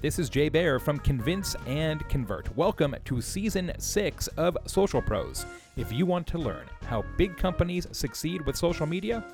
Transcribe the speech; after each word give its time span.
This 0.00 0.20
is 0.20 0.30
Jay 0.30 0.48
Baer 0.48 0.78
from 0.78 1.00
Convince 1.00 1.56
and 1.66 2.08
Convert. 2.08 2.56
Welcome 2.56 2.94
to 3.04 3.20
season 3.20 3.72
six 3.78 4.28
of 4.36 4.56
Social 4.64 5.02
Pros. 5.02 5.44
If 5.76 5.90
you 5.90 6.06
want 6.06 6.24
to 6.28 6.38
learn 6.38 6.66
how 6.84 7.02
big 7.16 7.36
companies 7.36 7.88
succeed 7.90 8.46
with 8.46 8.54
social 8.54 8.86
media, 8.86 9.24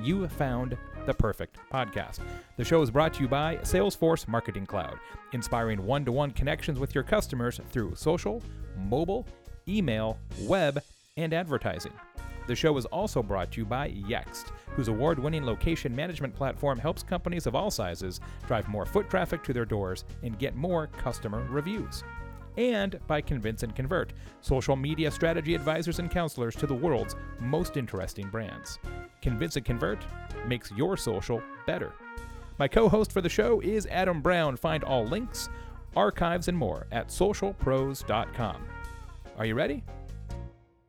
you 0.00 0.28
found 0.28 0.78
the 1.06 1.14
perfect 1.14 1.58
podcast. 1.72 2.20
The 2.56 2.64
show 2.64 2.80
is 2.80 2.92
brought 2.92 3.14
to 3.14 3.22
you 3.22 3.28
by 3.28 3.56
Salesforce 3.62 4.28
Marketing 4.28 4.66
Cloud, 4.66 5.00
inspiring 5.32 5.84
one 5.84 6.04
to 6.04 6.12
one 6.12 6.30
connections 6.30 6.78
with 6.78 6.94
your 6.94 7.02
customers 7.02 7.60
through 7.70 7.96
social, 7.96 8.40
mobile, 8.78 9.26
email, 9.66 10.16
web, 10.42 10.80
and 11.16 11.34
advertising. 11.34 11.92
The 12.46 12.54
show 12.54 12.76
is 12.76 12.84
also 12.86 13.20
brought 13.20 13.50
to 13.52 13.62
you 13.62 13.64
by 13.64 13.90
Yext, 13.90 14.52
whose 14.74 14.88
award 14.88 15.18
winning 15.18 15.44
location 15.44 15.94
management 15.94 16.34
platform 16.34 16.78
helps 16.78 17.02
companies 17.02 17.46
of 17.46 17.54
all 17.54 17.70
sizes 17.70 18.20
drive 18.46 18.68
more 18.68 18.86
foot 18.86 19.08
traffic 19.08 19.42
to 19.44 19.52
their 19.52 19.64
doors 19.64 20.04
and 20.22 20.38
get 20.38 20.56
more 20.56 20.86
customer 20.86 21.46
reviews. 21.50 22.02
And 22.56 23.00
by 23.06 23.20
Convince 23.20 23.62
and 23.62 23.74
Convert, 23.74 24.12
social 24.40 24.76
media 24.76 25.10
strategy 25.10 25.54
advisors 25.54 25.98
and 25.98 26.10
counselors 26.10 26.54
to 26.56 26.66
the 26.66 26.74
world's 26.74 27.16
most 27.40 27.76
interesting 27.76 28.28
brands. 28.28 28.78
Convince 29.22 29.56
and 29.56 29.64
Convert 29.64 30.04
makes 30.46 30.70
your 30.72 30.96
social 30.96 31.42
better. 31.66 31.92
My 32.58 32.68
co 32.68 32.88
host 32.88 33.10
for 33.10 33.20
the 33.20 33.28
show 33.28 33.60
is 33.60 33.86
Adam 33.86 34.20
Brown. 34.20 34.56
Find 34.56 34.84
all 34.84 35.04
links, 35.04 35.48
archives, 35.96 36.46
and 36.48 36.56
more 36.56 36.86
at 36.92 37.08
socialpros.com. 37.08 38.64
Are 39.36 39.46
you 39.46 39.54
ready? 39.56 39.82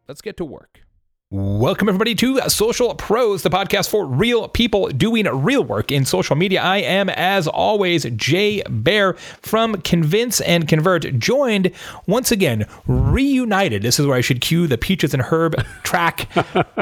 Let's 0.08 0.22
get 0.22 0.38
to 0.38 0.46
work. 0.46 0.85
Welcome, 1.32 1.90
everybody, 1.90 2.14
to 2.16 2.40
Social 2.52 2.94
Pros, 2.94 3.42
the 3.42 3.50
podcast 3.50 3.90
for 3.90 4.06
real 4.06 4.48
people 4.48 4.90
doing 4.90 5.26
real 5.26 5.64
work 5.64 5.92
in 5.92 6.06
social 6.06 6.36
media. 6.36 6.62
I 6.62 6.78
am, 6.78 7.10
as 7.10 7.48
always, 7.48 8.06
Jay 8.16 8.62
Baer 8.70 9.14
from 9.42 9.82
Convince 9.82 10.40
and 10.42 10.68
Convert, 10.68 11.18
joined 11.18 11.72
once 12.06 12.32
again, 12.32 12.68
reunited. 12.86 13.82
This 13.82 14.00
is 14.00 14.06
where 14.06 14.16
I 14.16 14.22
should 14.22 14.40
cue 14.40 14.68
the 14.68 14.78
Peaches 14.78 15.16
and 15.16 15.24
Herb 15.24 15.56
track. 15.84 16.30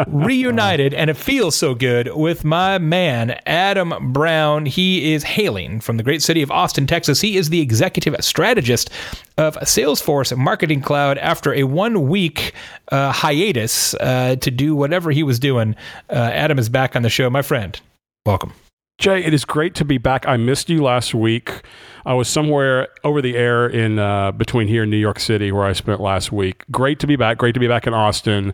reunited, 0.07 0.93
and 0.93 1.09
it 1.09 1.15
feels 1.15 1.55
so 1.55 1.73
good 1.73 2.13
with 2.13 2.43
my 2.43 2.77
man, 2.79 3.39
Adam 3.45 4.11
Brown. 4.11 4.65
He 4.65 5.13
is 5.13 5.23
hailing 5.23 5.79
from 5.79 5.95
the 5.95 6.03
great 6.03 6.21
city 6.21 6.41
of 6.41 6.51
Austin, 6.51 6.85
Texas. 6.85 7.21
He 7.21 7.37
is 7.37 7.49
the 7.49 7.61
executive 7.61 8.13
strategist 8.19 8.89
of 9.37 9.55
Salesforce 9.57 10.35
Marketing 10.37 10.81
Cloud 10.81 11.17
after 11.17 11.53
a 11.53 11.63
one 11.63 12.07
week 12.07 12.53
uh, 12.91 13.11
hiatus. 13.11 13.93
Uh, 13.95 14.35
to 14.43 14.51
do 14.51 14.75
whatever 14.75 15.11
he 15.11 15.23
was 15.23 15.39
doing. 15.39 15.75
Uh, 16.09 16.13
Adam 16.13 16.59
is 16.59 16.69
back 16.69 16.95
on 16.95 17.01
the 17.01 17.09
show. 17.09 17.29
My 17.29 17.41
friend, 17.41 17.79
welcome. 18.25 18.53
Jay, 18.99 19.23
it 19.23 19.33
is 19.33 19.43
great 19.43 19.73
to 19.75 19.85
be 19.85 19.97
back. 19.97 20.27
I 20.27 20.37
missed 20.37 20.69
you 20.69 20.83
last 20.83 21.13
week. 21.13 21.61
I 22.05 22.13
was 22.13 22.27
somewhere 22.27 22.89
over 23.03 23.21
the 23.21 23.35
air 23.35 23.67
in 23.67 23.97
uh, 23.97 24.31
between 24.31 24.67
here 24.67 24.83
in 24.83 24.89
New 24.89 24.97
York 24.97 25.19
City 25.19 25.51
where 25.51 25.65
I 25.65 25.73
spent 25.73 25.99
last 25.99 26.31
week. 26.31 26.63
Great 26.71 26.99
to 26.99 27.07
be 27.07 27.15
back. 27.15 27.37
Great 27.37 27.53
to 27.53 27.59
be 27.59 27.67
back 27.67 27.87
in 27.87 27.93
Austin. 27.93 28.53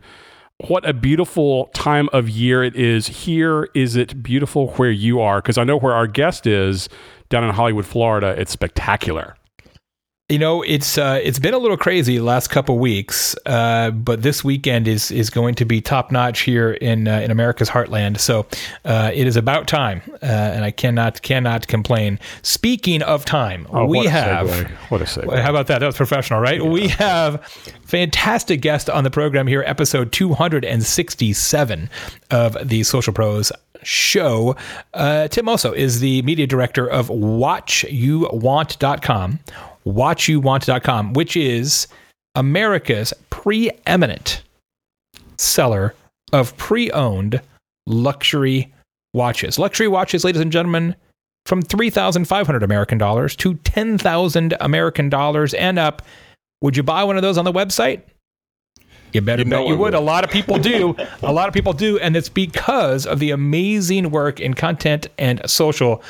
What 0.67 0.87
a 0.87 0.93
beautiful 0.93 1.67
time 1.73 2.09
of 2.13 2.29
year 2.29 2.63
it 2.63 2.75
is. 2.75 3.07
Here 3.07 3.69
is 3.73 3.95
it 3.95 4.21
beautiful 4.21 4.69
where 4.73 4.91
you 4.91 5.21
are? 5.21 5.41
Because 5.41 5.57
I 5.57 5.63
know 5.63 5.77
where 5.77 5.93
our 5.93 6.07
guest 6.07 6.45
is 6.45 6.89
down 7.29 7.43
in 7.43 7.51
Hollywood, 7.51 7.85
Florida. 7.85 8.35
It's 8.37 8.51
spectacular. 8.51 9.35
You 10.29 10.37
know, 10.37 10.61
it's 10.61 10.99
uh, 10.99 11.19
it's 11.23 11.39
been 11.39 11.55
a 11.55 11.57
little 11.57 11.75
crazy 11.75 12.17
the 12.17 12.23
last 12.23 12.49
couple 12.49 12.77
weeks, 12.77 13.35
uh, 13.47 13.89
but 13.89 14.21
this 14.21 14.43
weekend 14.43 14.87
is 14.87 15.09
is 15.09 15.31
going 15.31 15.55
to 15.55 15.65
be 15.65 15.81
top 15.81 16.11
notch 16.11 16.41
here 16.41 16.73
in 16.73 17.07
uh, 17.07 17.21
in 17.21 17.31
America's 17.31 17.67
heartland. 17.67 18.19
So 18.19 18.45
uh, 18.85 19.09
it 19.11 19.25
is 19.25 19.35
about 19.35 19.67
time, 19.67 20.03
uh, 20.21 20.27
and 20.27 20.63
I 20.63 20.69
cannot 20.69 21.23
cannot 21.23 21.67
complain. 21.67 22.19
Speaking 22.43 23.01
of 23.01 23.25
time, 23.25 23.65
oh, 23.71 23.87
we 23.87 24.05
have 24.05 24.47
segue. 24.47 24.69
what 24.91 25.01
a 25.01 25.05
segue. 25.05 25.41
How 25.41 25.49
about 25.49 25.65
that? 25.65 25.79
That 25.79 25.87
was 25.87 25.97
professional, 25.97 26.39
right? 26.39 26.61
Yeah. 26.61 26.69
We 26.69 26.89
have 26.89 27.43
fantastic 27.85 28.61
guest 28.61 28.87
on 28.87 29.03
the 29.03 29.09
program 29.09 29.47
here, 29.47 29.63
episode 29.65 30.11
two 30.11 30.35
hundred 30.35 30.63
and 30.63 30.83
sixty 30.83 31.33
seven 31.33 31.89
of 32.29 32.55
the 32.63 32.83
Social 32.83 33.13
Pros 33.13 33.51
show. 33.81 34.55
Uh, 34.93 35.27
Tim 35.29 35.45
Mosso 35.45 35.71
is 35.71 36.01
the 36.01 36.21
media 36.21 36.45
director 36.45 36.87
of 36.87 37.07
WatchUWant.com 37.07 39.39
WatchUWant.com, 39.85 41.13
which 41.13 41.35
is 41.35 41.87
America's 42.35 43.13
preeminent 43.29 44.43
seller 45.37 45.95
of 46.31 46.55
pre 46.57 46.91
owned 46.91 47.41
luxury 47.87 48.73
watches. 49.13 49.57
Luxury 49.57 49.87
watches, 49.87 50.23
ladies 50.23 50.41
and 50.41 50.51
gentlemen, 50.51 50.95
from 51.45 51.61
3,500 51.61 52.63
American 52.63 52.97
dollars 52.97 53.35
to 53.37 53.55
10,000 53.55 54.55
American 54.59 55.09
dollars 55.09 55.53
and 55.53 55.79
up. 55.79 56.01
Would 56.61 56.77
you 56.77 56.83
buy 56.83 57.03
one 57.03 57.15
of 57.15 57.21
those 57.21 57.37
on 57.37 57.45
the 57.45 57.53
website? 57.53 58.01
You 59.13 59.21
better 59.21 59.41
you 59.41 59.49
bet 59.49 59.61
you 59.61 59.69
would. 59.69 59.79
would. 59.79 59.93
A 59.95 59.99
lot 59.99 60.23
of 60.23 60.29
people 60.29 60.59
do. 60.59 60.95
a 61.23 61.33
lot 61.33 61.47
of 61.47 61.53
people 61.53 61.73
do. 61.73 61.97
And 61.99 62.15
it's 62.15 62.29
because 62.29 63.07
of 63.07 63.19
the 63.19 63.31
amazing 63.31 64.11
work 64.11 64.39
in 64.39 64.53
content 64.53 65.07
and 65.17 65.41
social 65.49 66.03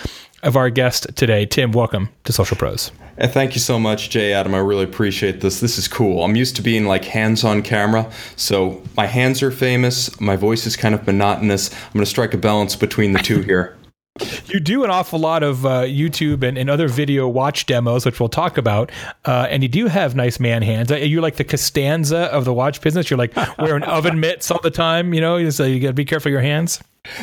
of 0.44 0.58
our 0.58 0.70
guest 0.70 1.08
today. 1.16 1.46
Tim, 1.46 1.72
welcome 1.72 2.10
to 2.26 2.34
Social 2.34 2.58
Pros. 2.58 2.92
And 3.20 3.30
thank 3.30 3.54
you 3.54 3.60
so 3.60 3.78
much, 3.78 4.10
Jay 4.10 4.32
Adam. 4.32 4.56
I 4.56 4.60
really 4.60 4.86
appreciate 4.86 5.42
this. 5.42 5.60
This 5.60 5.78
is 5.78 5.90
cool. 5.90 6.24
I'm 6.24 6.38
used 6.38 6.56
to 6.56 6.62
being 6.62 6.86
like 6.86 7.04
hands 7.04 7.44
on 7.44 7.62
camera. 7.62 8.10
So 8.38 8.82
my 8.96 9.08
hands 9.08 9.44
are 9.44 9.52
famous. 9.52 10.20
My 10.22 10.38
voice 10.38 10.66
is 10.66 10.78
kind 10.78 10.96
of 10.96 11.06
monotonous. 11.06 11.70
I'm 11.74 11.94
going 11.94 12.06
to 12.06 12.10
strike 12.10 12.34
a 12.34 12.38
balance 12.38 12.78
between 12.78 13.12
the 13.12 13.20
two 13.20 13.42
here. 13.42 13.78
you 14.46 14.62
do 14.62 14.86
an 14.86 14.90
awful 14.90 15.20
lot 15.20 15.44
of 15.44 15.66
uh, 15.66 15.84
YouTube 15.84 16.44
and, 16.44 16.58
and, 16.58 16.70
other 16.70 16.88
video 16.88 17.28
watch 17.28 17.66
demos, 17.66 18.06
which 18.06 18.20
we'll 18.20 18.30
talk 18.30 18.58
about. 18.58 18.92
Uh, 19.26 19.48
and 19.50 19.64
you 19.64 19.70
do 19.70 19.88
have 19.88 20.16
nice 20.16 20.40
man 20.40 20.62
hands. 20.62 20.90
You're 20.90 21.22
like 21.22 21.36
the 21.36 21.44
Costanza 21.44 22.18
of 22.18 22.46
the 22.46 22.54
watch 22.54 22.82
business. 22.82 23.10
You're 23.10 23.18
like 23.18 23.36
wearing 23.58 23.84
oven 23.84 24.20
mitts 24.20 24.50
all 24.50 24.62
the 24.62 24.72
time. 24.72 25.14
You 25.14 25.22
know, 25.22 25.50
so 25.50 25.66
you 25.66 25.80
got 25.80 25.88
to 25.88 25.94
be 25.94 26.06
careful 26.06 26.32
your 26.32 26.42
hands. 26.42 26.82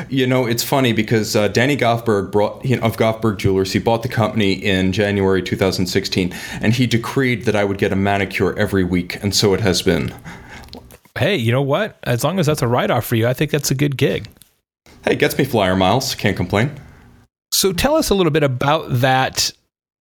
You 0.09 0.27
know, 0.27 0.47
it's 0.47 0.63
funny 0.63 0.93
because 0.93 1.37
uh, 1.37 1.49
Danny 1.49 1.77
Govberg 1.77 2.31
brought 2.31 2.65
you 2.65 2.77
know, 2.77 2.83
of 2.83 2.97
Govberg 2.97 3.39
Jewelers. 3.39 3.73
He 3.73 3.79
bought 3.79 4.03
the 4.03 4.09
company 4.09 4.53
in 4.53 4.93
January 4.93 5.43
2016, 5.43 6.35
and 6.61 6.75
he 6.75 6.87
decreed 6.87 7.45
that 7.45 7.57
I 7.57 7.65
would 7.65 7.79
get 7.79 7.93
a 7.93 7.97
manicure 7.97 8.57
every 8.59 8.85
week, 8.85 9.23
and 9.23 9.35
so 9.35 9.55
it 9.55 9.61
has 9.61 9.83
been. 9.83 10.15
Hey, 11.19 11.37
you 11.37 11.51
know 11.51 11.63
what? 11.63 11.99
As 12.05 12.25
long 12.25 12.39
as 12.39 12.47
that's 12.47 12.63
a 12.63 12.69
write 12.69 12.91
off 12.91 13.07
for 13.07 13.17
you, 13.17 13.27
I 13.27 13.33
think 13.33 13.51
that's 13.51 13.71
a 13.71 13.75
good 13.75 13.97
gig. 13.97 14.29
Hey, 15.05 15.15
gets 15.15 15.39
me 15.39 15.45
flyer 15.45 15.77
miles. 15.77 16.15
Can't 16.15 16.37
complain. 16.37 16.73
So 17.53 17.73
tell 17.73 17.95
us 17.95 18.11
a 18.11 18.15
little 18.15 18.33
bit 18.33 18.43
about 18.43 18.87
that 18.89 19.53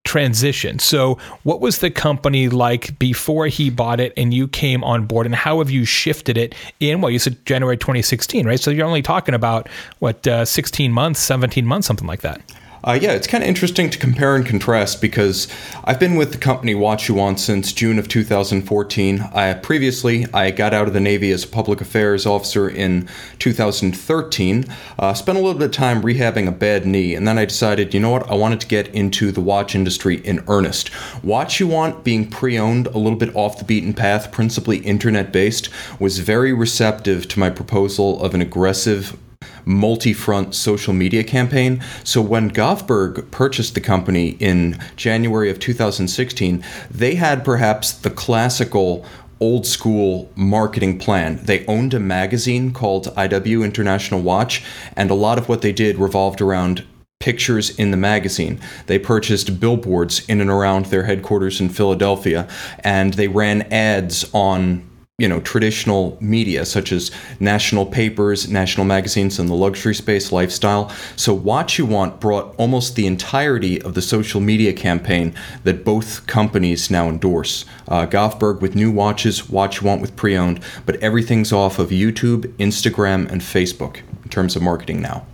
transition. 0.05 0.79
So, 0.79 1.17
what 1.43 1.59
was 1.59 1.79
the 1.79 1.91
company 1.91 2.47
like 2.47 2.97
before 2.97 3.47
he 3.47 3.69
bought 3.69 3.99
it 3.99 4.13
and 4.15 4.33
you 4.33 4.47
came 4.47 4.83
on 4.83 5.05
board, 5.05 5.25
and 5.25 5.35
how 5.35 5.59
have 5.59 5.69
you 5.69 5.83
shifted 5.83 6.37
it 6.37 6.55
in? 6.79 7.01
Well, 7.01 7.11
you 7.11 7.19
said 7.19 7.43
January 7.45 7.75
2016, 7.75 8.45
right? 8.47 8.59
So 8.59 8.71
you're 8.71 8.87
only 8.87 9.01
talking 9.01 9.35
about 9.35 9.67
what 9.99 10.25
uh, 10.27 10.45
16 10.45 10.91
months, 10.91 11.19
17 11.19 11.65
months, 11.65 11.87
something 11.87 12.07
like 12.07 12.21
that. 12.21 12.41
Uh, 12.85 12.93
yeah, 13.01 13.13
it's 13.13 13.25
kind 13.25 13.43
of 13.43 13.47
interesting 13.47 13.89
to 13.89 13.97
compare 13.97 14.35
and 14.35 14.45
contrast 14.45 15.01
because 15.01 15.47
I've 15.85 15.99
been 15.99 16.17
with 16.17 16.31
the 16.33 16.37
company 16.37 16.75
WatchUWant 16.75 17.39
since 17.39 17.73
June 17.73 17.97
of 17.97 18.07
2014. 18.07 19.21
I, 19.33 19.55
previously, 19.55 20.27
I 20.31 20.51
got 20.51 20.71
out 20.71 20.87
of 20.87 20.93
the 20.93 20.99
Navy 20.99 21.31
as 21.31 21.43
a 21.43 21.47
public 21.47 21.81
affairs 21.81 22.27
officer 22.27 22.69
in 22.69 23.09
2013. 23.39 24.65
Uh, 24.99 25.15
spent 25.15 25.35
a 25.35 25.41
little 25.41 25.57
bit 25.57 25.65
of 25.65 25.71
time 25.71 26.03
rehabbing 26.03 26.47
a 26.47 26.51
bad 26.51 26.85
knee, 26.85 27.15
and 27.15 27.27
then 27.27 27.39
I 27.39 27.45
decided, 27.45 27.91
you 27.91 27.99
know 27.99 28.11
what, 28.11 28.29
I 28.29 28.35
wanted 28.35 28.61
to 28.61 28.67
get 28.67 28.87
into 28.89 29.31
the 29.31 29.41
watch 29.41 29.73
industry 29.73 30.17
in 30.17 30.43
earnest. 30.47 30.91
WatchUWant, 31.23 32.03
being 32.03 32.29
pre 32.29 32.59
owned, 32.59 32.85
a 32.85 32.99
little 32.99 33.17
bit 33.17 33.35
off 33.35 33.57
the 33.57 33.65
beaten 33.65 33.95
path, 33.95 34.31
principally 34.31 34.77
internet 34.77 35.31
based, 35.31 35.69
was 35.99 36.19
very 36.19 36.53
receptive 36.53 37.27
to 37.29 37.39
my 37.39 37.49
proposal 37.49 38.21
of 38.21 38.35
an 38.35 38.41
aggressive 38.41 39.17
multi 39.65 40.13
front 40.13 40.55
social 40.55 40.93
media 40.93 41.23
campaign. 41.23 41.83
So 42.03 42.21
when 42.21 42.51
Govberg 42.51 43.29
purchased 43.31 43.73
the 43.73 43.81
company 43.81 44.29
in 44.39 44.79
January 44.95 45.49
of 45.49 45.59
2016, 45.59 46.63
they 46.91 47.15
had 47.15 47.43
perhaps 47.43 47.91
the 47.91 48.09
classical 48.09 49.05
old 49.39 49.65
school 49.65 50.31
marketing 50.35 50.97
plan. 50.97 51.39
They 51.43 51.65
owned 51.65 51.93
a 51.93 51.99
magazine 51.99 52.71
called 52.71 53.07
IW 53.15 53.63
International 53.63 54.21
Watch, 54.21 54.63
and 54.95 55.11
a 55.11 55.15
lot 55.15 55.37
of 55.37 55.49
what 55.49 55.61
they 55.61 55.73
did 55.73 55.97
revolved 55.97 56.41
around 56.41 56.85
pictures 57.19 57.77
in 57.77 57.91
the 57.91 57.97
magazine. 57.97 58.59
They 58.87 58.99
purchased 58.99 59.59
billboards 59.59 60.25
in 60.27 60.41
and 60.41 60.49
around 60.49 60.85
their 60.85 61.03
headquarters 61.03 61.59
in 61.59 61.69
Philadelphia, 61.69 62.47
and 62.79 63.13
they 63.13 63.27
ran 63.27 63.63
ads 63.71 64.29
on 64.33 64.87
you 65.17 65.29
know 65.29 65.39
traditional 65.39 66.17
media 66.19 66.65
such 66.65 66.91
as 66.91 67.09
national 67.39 67.85
papers 67.85 68.49
national 68.49 68.85
magazines 68.85 69.39
in 69.39 69.47
the 69.47 69.55
luxury 69.55 69.95
space 69.95 70.29
lifestyle. 70.33 70.89
So 71.15 71.37
WatchUWant 71.37 72.19
brought 72.19 72.53
almost 72.57 72.95
the 72.95 73.07
entirety 73.07 73.81
of 73.81 73.93
the 73.93 74.01
social 74.01 74.41
media 74.41 74.73
campaign 74.73 75.33
that 75.63 75.85
both 75.85 76.27
companies 76.27 76.91
now 76.91 77.07
endorse. 77.07 77.63
Uh, 77.87 78.05
Govberg 78.05 78.59
with 78.59 78.75
new 78.75 78.91
watches 78.91 79.49
watch 79.49 79.79
you 79.79 79.87
want 79.87 80.01
with 80.01 80.17
pre-owned 80.17 80.59
but 80.85 80.97
everything's 80.97 81.53
off 81.53 81.79
of 81.79 81.91
youtube 81.91 82.47
instagram 82.57 83.31
and 83.31 83.41
facebook 83.41 84.01
in 84.23 84.29
terms 84.29 84.55
of 84.55 84.61
marketing 84.61 85.01
now 85.01 85.25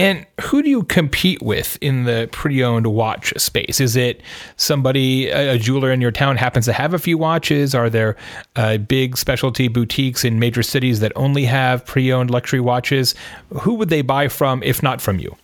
And 0.00 0.26
who 0.40 0.62
do 0.62 0.70
you 0.70 0.84
compete 0.84 1.42
with 1.42 1.76
in 1.82 2.04
the 2.04 2.26
pre-owned 2.32 2.86
watch 2.86 3.34
space? 3.36 3.80
Is 3.80 3.96
it 3.96 4.22
somebody, 4.56 5.28
a 5.28 5.58
jeweler 5.58 5.92
in 5.92 6.00
your 6.00 6.10
town 6.10 6.38
happens 6.38 6.64
to 6.64 6.72
have 6.72 6.94
a 6.94 6.98
few 6.98 7.18
watches? 7.18 7.74
Are 7.74 7.90
there 7.90 8.16
uh, 8.56 8.78
big 8.78 9.18
specialty 9.18 9.68
boutiques 9.68 10.24
in 10.24 10.38
major 10.38 10.62
cities 10.62 11.00
that 11.00 11.12
only 11.16 11.44
have 11.44 11.84
pre-owned 11.84 12.30
luxury 12.30 12.60
watches? 12.60 13.14
Who 13.50 13.74
would 13.74 13.90
they 13.90 14.00
buy 14.00 14.28
from 14.28 14.62
if 14.62 14.82
not 14.82 15.02
from 15.02 15.18
you? 15.18 15.36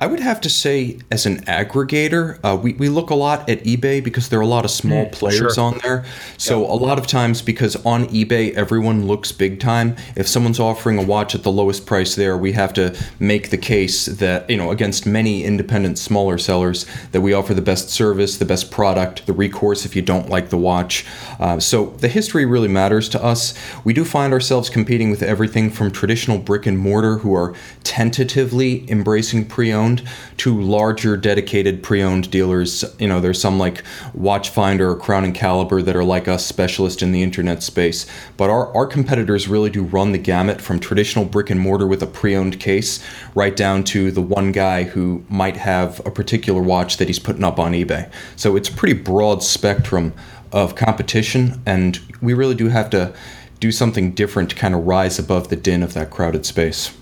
I 0.00 0.06
would 0.06 0.20
have 0.20 0.40
to 0.40 0.50
say, 0.50 0.98
as 1.10 1.26
an 1.26 1.44
aggregator, 1.44 2.38
uh, 2.42 2.56
we, 2.56 2.72
we 2.74 2.88
look 2.88 3.10
a 3.10 3.14
lot 3.14 3.48
at 3.48 3.64
eBay 3.64 4.02
because 4.02 4.28
there 4.28 4.38
are 4.38 4.42
a 4.42 4.46
lot 4.46 4.64
of 4.64 4.70
small 4.70 5.06
mm, 5.06 5.12
players 5.12 5.54
sure. 5.54 5.64
on 5.64 5.78
there. 5.82 6.04
So, 6.38 6.64
a 6.64 6.74
lot 6.74 6.98
of 6.98 7.06
times, 7.06 7.42
because 7.42 7.76
on 7.84 8.06
eBay, 8.06 8.54
everyone 8.54 9.06
looks 9.06 9.32
big 9.32 9.60
time, 9.60 9.96
if 10.16 10.26
someone's 10.26 10.58
offering 10.58 10.98
a 10.98 11.02
watch 11.02 11.34
at 11.34 11.42
the 11.42 11.52
lowest 11.52 11.84
price 11.84 12.14
there, 12.14 12.38
we 12.38 12.52
have 12.52 12.72
to 12.74 12.96
make 13.20 13.50
the 13.50 13.58
case 13.58 14.06
that, 14.06 14.48
you 14.48 14.56
know, 14.56 14.70
against 14.70 15.06
many 15.06 15.44
independent 15.44 15.98
smaller 15.98 16.38
sellers, 16.38 16.86
that 17.12 17.20
we 17.20 17.34
offer 17.34 17.52
the 17.52 17.62
best 17.62 17.90
service, 17.90 18.38
the 18.38 18.44
best 18.46 18.70
product, 18.70 19.26
the 19.26 19.34
recourse 19.34 19.84
if 19.84 19.94
you 19.94 20.02
don't 20.02 20.30
like 20.30 20.48
the 20.48 20.58
watch. 20.58 21.04
Uh, 21.38 21.60
so, 21.60 21.86
the 21.98 22.08
history 22.08 22.46
really 22.46 22.68
matters 22.68 23.08
to 23.10 23.22
us. 23.22 23.52
We 23.84 23.92
do 23.92 24.04
find 24.04 24.32
ourselves 24.32 24.70
competing 24.70 25.10
with 25.10 25.22
everything 25.22 25.70
from 25.70 25.90
traditional 25.90 26.38
brick 26.38 26.64
and 26.64 26.78
mortar 26.78 27.18
who 27.18 27.34
are 27.34 27.54
tentatively 27.84 28.90
embracing 28.90 29.44
pre 29.46 29.75
owned 29.76 30.02
to 30.38 30.60
larger 30.60 31.16
dedicated 31.16 31.84
pre-owned 31.84 32.28
dealers. 32.32 32.84
You 32.98 33.06
know, 33.06 33.20
there's 33.20 33.40
some 33.40 33.58
like 33.60 33.84
Watchfinder 34.18 34.90
or 34.90 34.96
Crown 34.96 35.24
and 35.24 35.34
Caliber 35.34 35.82
that 35.82 35.94
are 35.94 36.02
like 36.02 36.26
us, 36.26 36.44
specialist 36.44 37.02
in 37.02 37.12
the 37.12 37.22
internet 37.22 37.62
space. 37.62 38.06
But 38.36 38.50
our, 38.50 38.74
our 38.74 38.86
competitors 38.86 39.46
really 39.46 39.70
do 39.70 39.84
run 39.84 40.10
the 40.10 40.18
gamut 40.18 40.60
from 40.60 40.80
traditional 40.80 41.24
brick 41.24 41.50
and 41.50 41.60
mortar 41.60 41.86
with 41.86 42.02
a 42.02 42.06
pre-owned 42.08 42.58
case 42.58 43.04
right 43.36 43.54
down 43.54 43.84
to 43.84 44.10
the 44.10 44.22
one 44.22 44.50
guy 44.50 44.82
who 44.82 45.24
might 45.28 45.56
have 45.56 46.00
a 46.04 46.10
particular 46.10 46.62
watch 46.62 46.96
that 46.96 47.06
he's 47.06 47.20
putting 47.20 47.44
up 47.44 47.60
on 47.60 47.72
eBay. 47.72 48.10
So 48.34 48.56
it's 48.56 48.68
a 48.68 48.72
pretty 48.72 49.00
broad 49.00 49.42
spectrum 49.44 50.12
of 50.52 50.74
competition, 50.74 51.60
and 51.66 52.00
we 52.22 52.32
really 52.32 52.54
do 52.54 52.68
have 52.68 52.88
to 52.90 53.14
do 53.60 53.72
something 53.72 54.12
different 54.12 54.50
to 54.50 54.56
kind 54.56 54.74
of 54.74 54.86
rise 54.86 55.18
above 55.18 55.48
the 55.48 55.56
din 55.56 55.82
of 55.82 55.94
that 55.94 56.10
crowded 56.10 56.46
space. 56.46 56.96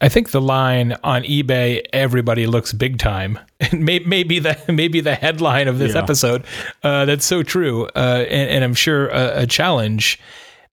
I 0.00 0.08
think 0.08 0.30
the 0.30 0.40
line 0.40 0.96
on 1.02 1.22
eBay, 1.24 1.84
everybody 1.92 2.46
looks 2.46 2.72
big 2.72 2.98
time, 2.98 3.38
may, 3.72 3.98
maybe 4.00 4.38
the 4.38 4.56
maybe 4.68 5.00
the 5.00 5.14
headline 5.14 5.68
of 5.68 5.78
this 5.78 5.94
yeah. 5.94 6.02
episode. 6.02 6.44
Uh, 6.82 7.04
that's 7.04 7.24
so 7.24 7.42
true, 7.42 7.86
uh, 7.96 8.24
and, 8.28 8.50
and, 8.50 8.64
I'm 8.64 8.74
sure 8.74 9.08
a, 9.08 9.42
a, 9.42 9.46
challenge. 9.46 10.20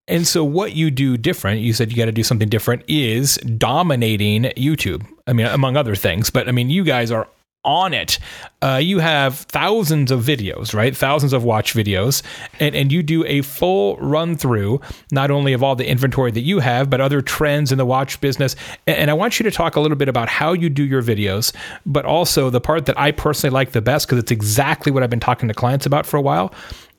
And 0.08 0.26
so, 0.26 0.44
what 0.44 0.74
you 0.74 0.92
do 0.92 1.16
different, 1.16 1.60
you 1.60 1.72
said 1.72 1.90
you 1.90 1.96
got 1.96 2.04
to 2.04 2.12
do 2.12 2.22
something 2.22 2.48
different, 2.48 2.84
is 2.86 3.36
dominating 3.38 4.44
YouTube. 4.56 5.04
I 5.26 5.32
mean, 5.32 5.46
among 5.46 5.76
other 5.76 5.96
things, 5.96 6.30
but 6.30 6.48
I 6.48 6.52
mean, 6.52 6.70
you 6.70 6.84
guys 6.84 7.10
are 7.10 7.26
on 7.66 7.92
it. 7.92 8.18
Uh, 8.62 8.80
you 8.82 9.00
have 9.00 9.40
thousands 9.40 10.10
of 10.10 10.22
videos, 10.22 10.72
right? 10.72 10.96
Thousands 10.96 11.32
of 11.32 11.44
watch 11.44 11.74
videos, 11.74 12.22
and, 12.58 12.74
and 12.74 12.90
you 12.90 13.02
do 13.02 13.24
a 13.26 13.42
full 13.42 13.96
run 13.98 14.36
through, 14.36 14.80
not 15.12 15.30
only 15.30 15.52
of 15.52 15.62
all 15.62 15.76
the 15.76 15.86
inventory 15.86 16.30
that 16.30 16.40
you 16.40 16.60
have, 16.60 16.88
but 16.88 17.00
other 17.00 17.20
trends 17.20 17.70
in 17.70 17.78
the 17.78 17.84
watch 17.84 18.20
business. 18.20 18.56
And, 18.86 18.96
and 18.96 19.10
I 19.10 19.14
want 19.14 19.38
you 19.38 19.44
to 19.44 19.50
talk 19.50 19.76
a 19.76 19.80
little 19.80 19.96
bit 19.96 20.08
about 20.08 20.28
how 20.28 20.54
you 20.54 20.70
do 20.70 20.84
your 20.84 21.02
videos, 21.02 21.54
but 21.84 22.06
also 22.06 22.48
the 22.48 22.60
part 22.60 22.86
that 22.86 22.98
I 22.98 23.10
personally 23.10 23.52
like 23.52 23.72
the 23.72 23.82
best, 23.82 24.06
because 24.06 24.18
it's 24.18 24.32
exactly 24.32 24.90
what 24.90 25.02
I've 25.02 25.10
been 25.10 25.20
talking 25.20 25.48
to 25.48 25.54
clients 25.54 25.84
about 25.84 26.06
for 26.06 26.16
a 26.16 26.22
while 26.22 26.54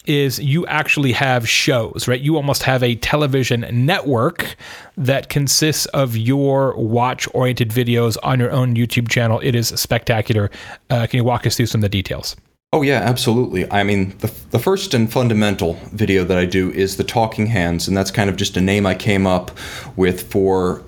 is 0.07 0.39
you 0.39 0.65
actually 0.67 1.11
have 1.11 1.47
shows, 1.47 2.07
right? 2.07 2.19
You 2.19 2.35
almost 2.35 2.63
have 2.63 2.81
a 2.83 2.95
television 2.95 3.65
network 3.71 4.55
that 4.95 5.29
consists 5.29 5.85
of 5.87 6.17
your 6.17 6.75
watch 6.75 7.27
oriented 7.33 7.69
videos 7.69 8.17
on 8.23 8.39
your 8.39 8.51
own 8.51 8.75
YouTube 8.75 9.09
channel. 9.09 9.39
It 9.43 9.55
is 9.55 9.67
spectacular. 9.69 10.49
Uh, 10.89 11.07
can 11.07 11.17
you 11.17 11.23
walk 11.23 11.45
us 11.45 11.57
through 11.57 11.67
some 11.67 11.79
of 11.79 11.83
the 11.83 11.89
details? 11.89 12.35
Oh, 12.73 12.81
yeah, 12.81 12.99
absolutely. 12.99 13.69
I 13.71 13.83
mean, 13.83 14.17
the, 14.17 14.33
the 14.51 14.59
first 14.59 14.93
and 14.93 15.11
fundamental 15.11 15.73
video 15.93 16.25
that 16.25 16.37
I 16.37 16.45
do 16.45 16.69
is 16.71 16.97
the 16.97 17.03
Talking 17.03 17.47
Hands, 17.47 17.87
and 17.87 17.95
that's 17.95 18.11
kind 18.11 18.29
of 18.29 18.35
just 18.35 18.57
a 18.57 18.61
name 18.61 18.85
I 18.85 18.93
came 18.93 19.25
up 19.25 19.51
with 19.95 20.29
for 20.29 20.83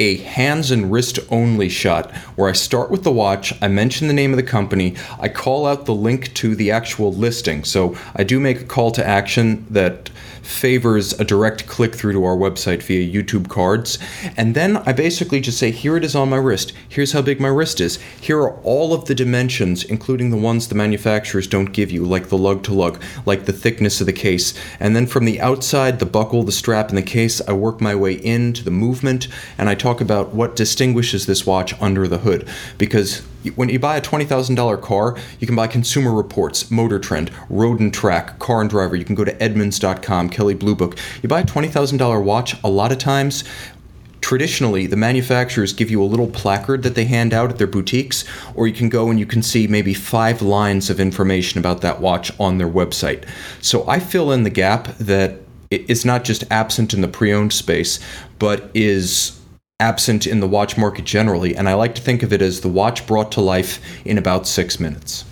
a 0.00 0.16
hands 0.16 0.70
and 0.70 0.90
wrist 0.90 1.18
only 1.28 1.68
shot 1.68 2.10
where 2.34 2.48
I 2.48 2.52
start 2.52 2.90
with 2.90 3.04
the 3.04 3.12
watch, 3.12 3.52
I 3.62 3.68
mention 3.68 4.08
the 4.08 4.14
name 4.14 4.32
of 4.32 4.38
the 4.38 4.42
company, 4.42 4.96
I 5.20 5.28
call 5.28 5.66
out 5.66 5.84
the 5.84 5.94
link 5.94 6.32
to 6.34 6.56
the 6.56 6.70
actual 6.70 7.12
listing. 7.12 7.64
So 7.64 7.96
I 8.16 8.24
do 8.24 8.40
make 8.40 8.62
a 8.62 8.64
call 8.64 8.90
to 8.92 9.06
action 9.06 9.66
that 9.70 10.10
favors 10.42 11.12
a 11.18 11.24
direct 11.24 11.66
click 11.66 11.94
through 11.94 12.12
to 12.12 12.24
our 12.24 12.36
website 12.36 12.82
via 12.82 13.06
YouTube 13.06 13.48
cards. 13.48 13.98
And 14.36 14.54
then 14.54 14.78
I 14.78 14.92
basically 14.92 15.40
just 15.40 15.58
say, 15.58 15.70
here 15.70 15.96
it 15.96 16.04
is 16.04 16.14
on 16.14 16.30
my 16.30 16.36
wrist. 16.36 16.72
Here's 16.88 17.12
how 17.12 17.22
big 17.22 17.40
my 17.40 17.48
wrist 17.48 17.80
is. 17.80 17.98
Here 18.20 18.38
are 18.38 18.54
all 18.62 18.92
of 18.94 19.06
the 19.06 19.14
dimensions, 19.14 19.84
including 19.84 20.30
the 20.30 20.36
ones 20.36 20.68
the 20.68 20.74
manufacturers 20.74 21.46
don't 21.46 21.72
give 21.72 21.90
you, 21.90 22.04
like 22.04 22.28
the 22.28 22.38
lug 22.38 22.62
to 22.64 22.74
lug, 22.74 23.02
like 23.26 23.44
the 23.44 23.52
thickness 23.52 24.00
of 24.00 24.06
the 24.06 24.12
case. 24.12 24.54
And 24.78 24.94
then 24.94 25.06
from 25.06 25.24
the 25.24 25.40
outside, 25.40 25.98
the 25.98 26.06
buckle, 26.06 26.42
the 26.42 26.52
strap, 26.52 26.88
and 26.88 26.98
the 26.98 27.02
case, 27.02 27.40
I 27.46 27.52
work 27.52 27.80
my 27.80 27.94
way 27.94 28.14
into 28.14 28.64
the 28.64 28.70
movement 28.70 29.28
and 29.58 29.68
I 29.68 29.74
talk 29.74 30.00
about 30.00 30.34
what 30.34 30.56
distinguishes 30.56 31.26
this 31.26 31.46
watch 31.46 31.80
under 31.80 32.06
the 32.08 32.18
hood. 32.18 32.48
Because 32.78 33.22
when 33.54 33.68
you 33.68 33.78
buy 33.78 33.96
a 33.96 34.00
$20,000 34.00 34.80
car, 34.82 35.16
you 35.38 35.46
can 35.46 35.56
buy 35.56 35.66
Consumer 35.66 36.12
Reports, 36.12 36.70
Motor 36.70 36.98
Trend, 36.98 37.30
Road 37.48 37.80
and 37.80 37.92
Track, 37.92 38.38
Car 38.38 38.60
and 38.60 38.70
Driver. 38.70 38.96
You 38.96 39.04
can 39.04 39.14
go 39.14 39.24
to 39.24 39.32
Edmunds.com, 39.42 40.30
Kelley 40.30 40.54
Blue 40.54 40.74
Book. 40.74 40.96
You 41.22 41.28
buy 41.28 41.40
a 41.40 41.44
$20,000 41.44 42.22
watch, 42.22 42.56
a 42.62 42.68
lot 42.68 42.92
of 42.92 42.98
times, 42.98 43.44
traditionally, 44.20 44.86
the 44.86 44.96
manufacturers 44.96 45.72
give 45.72 45.90
you 45.90 46.02
a 46.02 46.04
little 46.04 46.28
placard 46.28 46.82
that 46.82 46.94
they 46.94 47.04
hand 47.04 47.32
out 47.32 47.50
at 47.50 47.58
their 47.58 47.66
boutiques, 47.66 48.24
or 48.54 48.66
you 48.66 48.74
can 48.74 48.88
go 48.88 49.08
and 49.08 49.18
you 49.18 49.26
can 49.26 49.42
see 49.42 49.66
maybe 49.66 49.94
five 49.94 50.42
lines 50.42 50.90
of 50.90 51.00
information 51.00 51.58
about 51.58 51.80
that 51.80 52.00
watch 52.00 52.32
on 52.38 52.58
their 52.58 52.68
website. 52.68 53.24
So 53.60 53.88
I 53.88 53.98
fill 53.98 54.32
in 54.32 54.42
the 54.42 54.50
gap 54.50 54.96
that 54.98 55.40
is 55.70 56.04
not 56.04 56.24
just 56.24 56.44
absent 56.50 56.92
in 56.92 57.00
the 57.00 57.08
pre 57.08 57.32
owned 57.32 57.52
space, 57.52 58.00
but 58.38 58.70
is 58.74 59.39
absent 59.80 60.26
in 60.26 60.38
the 60.38 60.46
watch 60.46 60.76
market 60.76 61.04
generally, 61.04 61.56
and 61.56 61.68
I 61.68 61.74
like 61.74 61.96
to 61.96 62.02
think 62.02 62.22
of 62.22 62.32
it 62.32 62.42
as 62.42 62.60
the 62.60 62.68
watch 62.68 63.06
brought 63.06 63.32
to 63.32 63.40
life 63.40 63.80
in 64.04 64.18
about 64.18 64.46
six 64.46 64.78
minutes. 64.78 65.24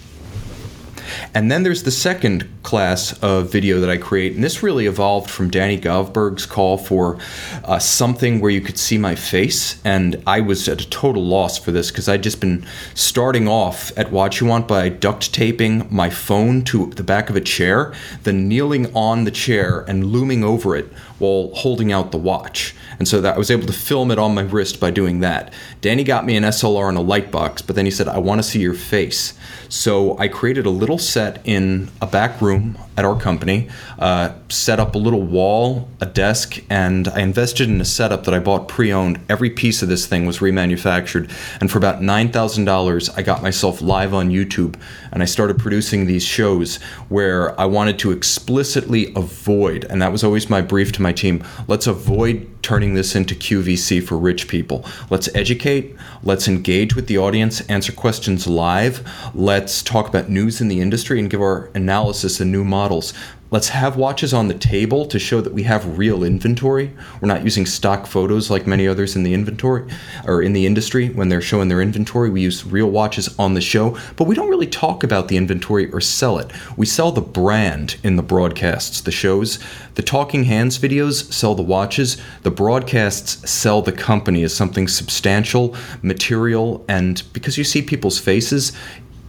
And 1.34 1.50
then 1.50 1.62
there's 1.62 1.82
the 1.82 1.90
second 1.90 2.48
class 2.62 3.18
of 3.22 3.50
video 3.50 3.80
that 3.80 3.90
I 3.90 3.96
create, 3.96 4.34
and 4.34 4.44
this 4.44 4.62
really 4.62 4.86
evolved 4.86 5.30
from 5.30 5.50
Danny 5.50 5.78
Govberg's 5.78 6.46
call 6.46 6.76
for 6.76 7.18
uh, 7.64 7.78
something 7.78 8.40
where 8.40 8.50
you 8.50 8.60
could 8.60 8.78
see 8.78 8.98
my 8.98 9.14
face, 9.14 9.80
and 9.84 10.22
I 10.26 10.40
was 10.40 10.68
at 10.68 10.82
a 10.82 10.88
total 10.88 11.24
loss 11.24 11.58
for 11.58 11.72
this 11.72 11.90
because 11.90 12.08
I'd 12.08 12.22
just 12.22 12.40
been 12.40 12.66
starting 12.94 13.48
off 13.48 13.96
at 13.96 14.08
WatchUWant 14.08 14.68
by 14.68 14.88
duct 14.88 15.32
taping 15.32 15.86
my 15.90 16.10
phone 16.10 16.62
to 16.64 16.86
the 16.86 17.04
back 17.04 17.30
of 17.30 17.36
a 17.36 17.40
chair, 17.40 17.94
then 18.24 18.48
kneeling 18.48 18.94
on 18.94 19.24
the 19.24 19.30
chair 19.30 19.84
and 19.88 20.06
looming 20.06 20.44
over 20.44 20.76
it 20.76 20.88
while 21.18 21.50
holding 21.54 21.92
out 21.92 22.12
the 22.12 22.18
watch. 22.18 22.74
And 22.98 23.06
so 23.06 23.20
that 23.20 23.34
I 23.34 23.38
was 23.38 23.50
able 23.50 23.66
to 23.66 23.72
film 23.72 24.10
it 24.10 24.18
on 24.18 24.34
my 24.34 24.42
wrist 24.42 24.80
by 24.80 24.90
doing 24.90 25.20
that. 25.20 25.52
Danny 25.80 26.04
got 26.04 26.26
me 26.26 26.36
an 26.36 26.44
SLR 26.44 26.88
and 26.88 26.98
a 26.98 27.02
light 27.02 27.30
box, 27.30 27.62
but 27.62 27.76
then 27.76 27.84
he 27.84 27.90
said, 27.90 28.08
I 28.08 28.18
want 28.18 28.40
to 28.40 28.42
see 28.42 28.60
your 28.60 28.74
face. 28.74 29.34
So 29.68 30.18
I 30.18 30.28
created 30.28 30.66
a 30.66 30.70
little 30.70 30.98
set 30.98 31.40
in 31.44 31.90
a 32.00 32.06
back 32.06 32.40
room 32.40 32.78
at 32.96 33.04
our 33.04 33.18
company, 33.18 33.68
uh, 33.98 34.32
set 34.48 34.80
up 34.80 34.94
a 34.94 34.98
little 34.98 35.22
wall, 35.22 35.88
a 36.00 36.06
desk, 36.06 36.60
and 36.68 37.06
I 37.08 37.20
invested 37.20 37.68
in 37.68 37.80
a 37.80 37.84
setup 37.84 38.24
that 38.24 38.34
I 38.34 38.40
bought 38.40 38.66
pre 38.66 38.92
owned. 38.92 39.20
Every 39.28 39.50
piece 39.50 39.82
of 39.82 39.88
this 39.88 40.06
thing 40.06 40.26
was 40.26 40.38
remanufactured. 40.38 41.30
And 41.60 41.70
for 41.70 41.78
about 41.78 42.00
$9,000, 42.00 43.10
I 43.16 43.22
got 43.22 43.42
myself 43.42 43.80
live 43.80 44.14
on 44.14 44.30
YouTube 44.30 44.74
and 45.12 45.22
I 45.22 45.26
started 45.26 45.58
producing 45.58 46.06
these 46.06 46.24
shows 46.24 46.76
where 47.08 47.58
I 47.60 47.66
wanted 47.66 47.98
to 48.00 48.10
explicitly 48.10 49.12
avoid, 49.14 49.84
and 49.84 50.02
that 50.02 50.12
was 50.12 50.24
always 50.24 50.50
my 50.50 50.60
brief 50.60 50.92
to 50.92 51.02
my 51.02 51.07
team 51.12 51.42
let's 51.66 51.86
avoid 51.86 52.48
turning 52.62 52.94
this 52.94 53.14
into 53.14 53.34
QVC 53.34 54.02
for 54.02 54.18
rich 54.18 54.48
people. 54.48 54.84
Let's 55.10 55.34
educate, 55.34 55.96
let's 56.22 56.48
engage 56.48 56.94
with 56.94 57.06
the 57.06 57.18
audience, 57.18 57.60
answer 57.62 57.92
questions 57.92 58.46
live, 58.46 59.08
let's 59.34 59.82
talk 59.82 60.08
about 60.08 60.28
news 60.28 60.60
in 60.60 60.68
the 60.68 60.80
industry 60.80 61.18
and 61.18 61.30
give 61.30 61.40
our 61.40 61.70
analysis 61.74 62.40
and 62.40 62.52
new 62.52 62.64
models. 62.64 63.14
Let's 63.50 63.70
have 63.70 63.96
watches 63.96 64.34
on 64.34 64.48
the 64.48 64.54
table 64.54 65.06
to 65.06 65.18
show 65.18 65.40
that 65.40 65.54
we 65.54 65.62
have 65.62 65.96
real 65.96 66.22
inventory. 66.22 66.92
We're 67.18 67.28
not 67.28 67.44
using 67.44 67.64
stock 67.64 68.06
photos 68.06 68.50
like 68.50 68.66
many 68.66 68.86
others 68.86 69.16
in 69.16 69.22
the 69.22 69.32
inventory 69.32 69.90
or 70.26 70.42
in 70.42 70.52
the 70.52 70.66
industry 70.66 71.08
when 71.08 71.30
they're 71.30 71.40
showing 71.40 71.68
their 71.68 71.80
inventory. 71.80 72.28
We 72.28 72.42
use 72.42 72.66
real 72.66 72.90
watches 72.90 73.34
on 73.38 73.54
the 73.54 73.62
show, 73.62 73.96
but 74.16 74.24
we 74.24 74.34
don't 74.34 74.50
really 74.50 74.66
talk 74.66 75.02
about 75.02 75.28
the 75.28 75.38
inventory 75.38 75.90
or 75.92 76.00
sell 76.02 76.36
it. 76.36 76.50
We 76.76 76.84
sell 76.84 77.10
the 77.10 77.22
brand 77.22 77.96
in 78.02 78.16
the 78.16 78.22
broadcasts, 78.22 79.00
the 79.00 79.10
shows. 79.10 79.58
The 79.94 80.02
Talking 80.02 80.44
Hands 80.44 80.78
videos 80.78 81.32
sell 81.32 81.54
the 81.54 81.62
watches. 81.62 82.18
The 82.42 82.50
broadcasts 82.50 83.50
sell 83.50 83.80
the 83.80 83.92
company 83.92 84.42
as 84.42 84.54
something 84.54 84.88
substantial, 84.88 85.74
material, 86.02 86.84
and 86.86 87.22
because 87.32 87.56
you 87.56 87.64
see 87.64 87.80
people's 87.80 88.18
faces, 88.18 88.72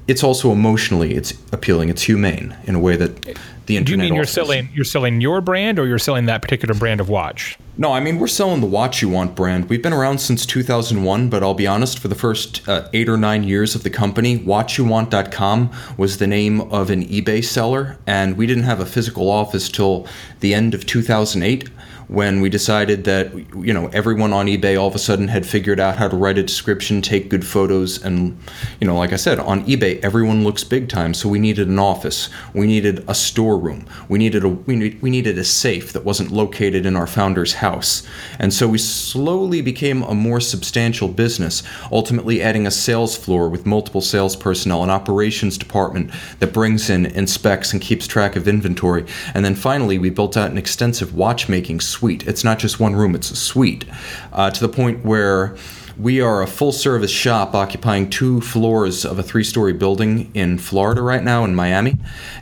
it's 0.09 0.23
also 0.23 0.51
emotionally 0.51 1.13
it's 1.13 1.35
appealing. 1.53 1.87
It's 1.87 2.01
humane 2.01 2.57
in 2.65 2.75
a 2.75 2.79
way 2.79 2.95
that 2.95 3.37
the 3.69 3.77
internet. 3.77 3.99
Do 3.99 4.03
you 4.03 4.09
mean 4.09 4.15
you're 4.15 4.23
offers. 4.23 4.33
selling 4.33 4.69
you're 4.73 4.83
selling 4.83 5.21
your 5.21 5.39
brand 5.39 5.79
or 5.79 5.87
you're 5.87 5.99
selling 5.99 6.25
that 6.25 6.41
particular 6.41 6.73
brand 6.73 6.99
of 6.99 7.07
watch? 7.07 7.57
No, 7.77 7.93
I 7.93 8.01
mean 8.01 8.19
we're 8.19 8.27
selling 8.27 8.59
the 8.59 8.67
WatchUWant 8.67 9.35
brand. 9.35 9.69
We've 9.69 9.81
been 9.81 9.93
around 9.93 10.17
since 10.19 10.45
2001, 10.45 11.29
but 11.29 11.43
I'll 11.43 11.53
be 11.53 11.67
honest, 11.67 11.99
for 11.99 12.09
the 12.09 12.15
first 12.15 12.67
uh, 12.67 12.89
eight 12.91 13.07
or 13.07 13.15
nine 13.15 13.45
years 13.45 13.75
of 13.75 13.83
the 13.83 13.89
company, 13.89 14.39
WatchUWant.com 14.39 15.71
was 15.95 16.17
the 16.17 16.27
name 16.27 16.59
of 16.59 16.89
an 16.89 17.05
eBay 17.07 17.41
seller, 17.41 17.97
and 18.05 18.35
we 18.35 18.45
didn't 18.45 18.63
have 18.63 18.81
a 18.81 18.85
physical 18.85 19.29
office 19.29 19.69
till 19.69 20.05
the 20.41 20.53
end 20.53 20.73
of 20.73 20.85
2008 20.85 21.69
when 22.09 22.41
we 22.41 22.49
decided 22.49 23.03
that 23.03 23.31
you 23.55 23.71
know 23.71 23.87
everyone 23.93 24.33
on 24.33 24.47
eBay 24.47 24.79
all 24.79 24.87
of 24.87 24.95
a 24.95 24.99
sudden 24.99 25.27
had 25.27 25.45
figured 25.45 25.79
out 25.79 25.95
how 25.95 26.07
to 26.07 26.17
write 26.17 26.39
a 26.39 26.43
description, 26.43 27.03
take 27.03 27.29
good 27.29 27.45
photos, 27.45 28.03
and 28.03 28.35
you 28.81 28.87
know, 28.87 28.97
like 28.97 29.13
I 29.13 29.15
said, 29.15 29.39
on 29.39 29.63
eBay 29.67 29.99
everyone 30.03 30.43
looks 30.43 30.63
big 30.63 30.89
time. 30.89 31.13
So 31.13 31.29
we 31.29 31.37
needed 31.37 31.67
an 31.67 31.77
office, 31.77 32.29
we 32.53 32.65
needed 32.65 33.05
a 33.07 33.13
storeroom, 33.13 33.85
we 34.09 34.17
needed 34.17 34.43
a 34.43 34.49
we, 34.49 34.75
need, 34.75 34.99
we 35.03 35.11
needed 35.11 35.37
a 35.37 35.43
safe 35.43 35.93
that 35.93 36.03
wasn't 36.03 36.31
located 36.31 36.87
in 36.87 36.95
our 36.95 37.05
founder's 37.05 37.53
house, 37.53 38.07
and 38.39 38.51
so 38.51 38.67
we 38.67 38.79
slowly 38.79 39.61
became 39.61 40.01
a 40.01 40.15
more 40.15 40.39
substantial 40.39 41.09
business. 41.09 41.61
Ultimately, 41.91 42.41
adding 42.41 42.65
a 42.65 42.71
sales 42.71 43.15
floor 43.15 43.49
with 43.49 43.67
multiple 43.67 44.01
sales 44.01 44.35
personnel, 44.35 44.83
an 44.83 44.89
operations 44.89 45.59
department 45.59 46.09
that 46.39 46.53
brings 46.53 46.89
in, 46.89 47.05
inspects, 47.05 47.71
and 47.71 47.79
keeps 47.79 48.07
track 48.07 48.35
of 48.35 48.47
inventory, 48.47 49.05
and 49.35 49.45
then 49.45 49.53
finally 49.53 49.99
we 49.99 50.09
built 50.09 50.35
out 50.35 50.49
an 50.49 50.57
extensive 50.57 51.13
watchmaking 51.13 51.79
suite 51.79 51.98
suite. 51.99 52.25
It's 52.25 52.45
not 52.45 52.59
just 52.59 52.79
one 52.79 52.95
room, 52.95 53.13
it's 53.13 53.29
a 53.29 53.35
suite. 53.35 53.83
Uh, 54.31 54.49
to 54.49 54.59
the 54.61 54.69
point 54.69 55.03
where 55.03 55.57
we 55.97 56.21
are 56.21 56.41
a 56.41 56.47
full 56.47 56.71
service 56.71 57.11
shop 57.11 57.53
occupying 57.53 58.09
two 58.09 58.39
floors 58.39 59.03
of 59.03 59.19
a 59.19 59.23
three 59.23 59.43
story 59.43 59.73
building 59.73 60.31
in 60.33 60.57
Florida 60.57 61.01
right 61.01 61.23
now, 61.23 61.43
in 61.43 61.53
Miami. 61.53 61.97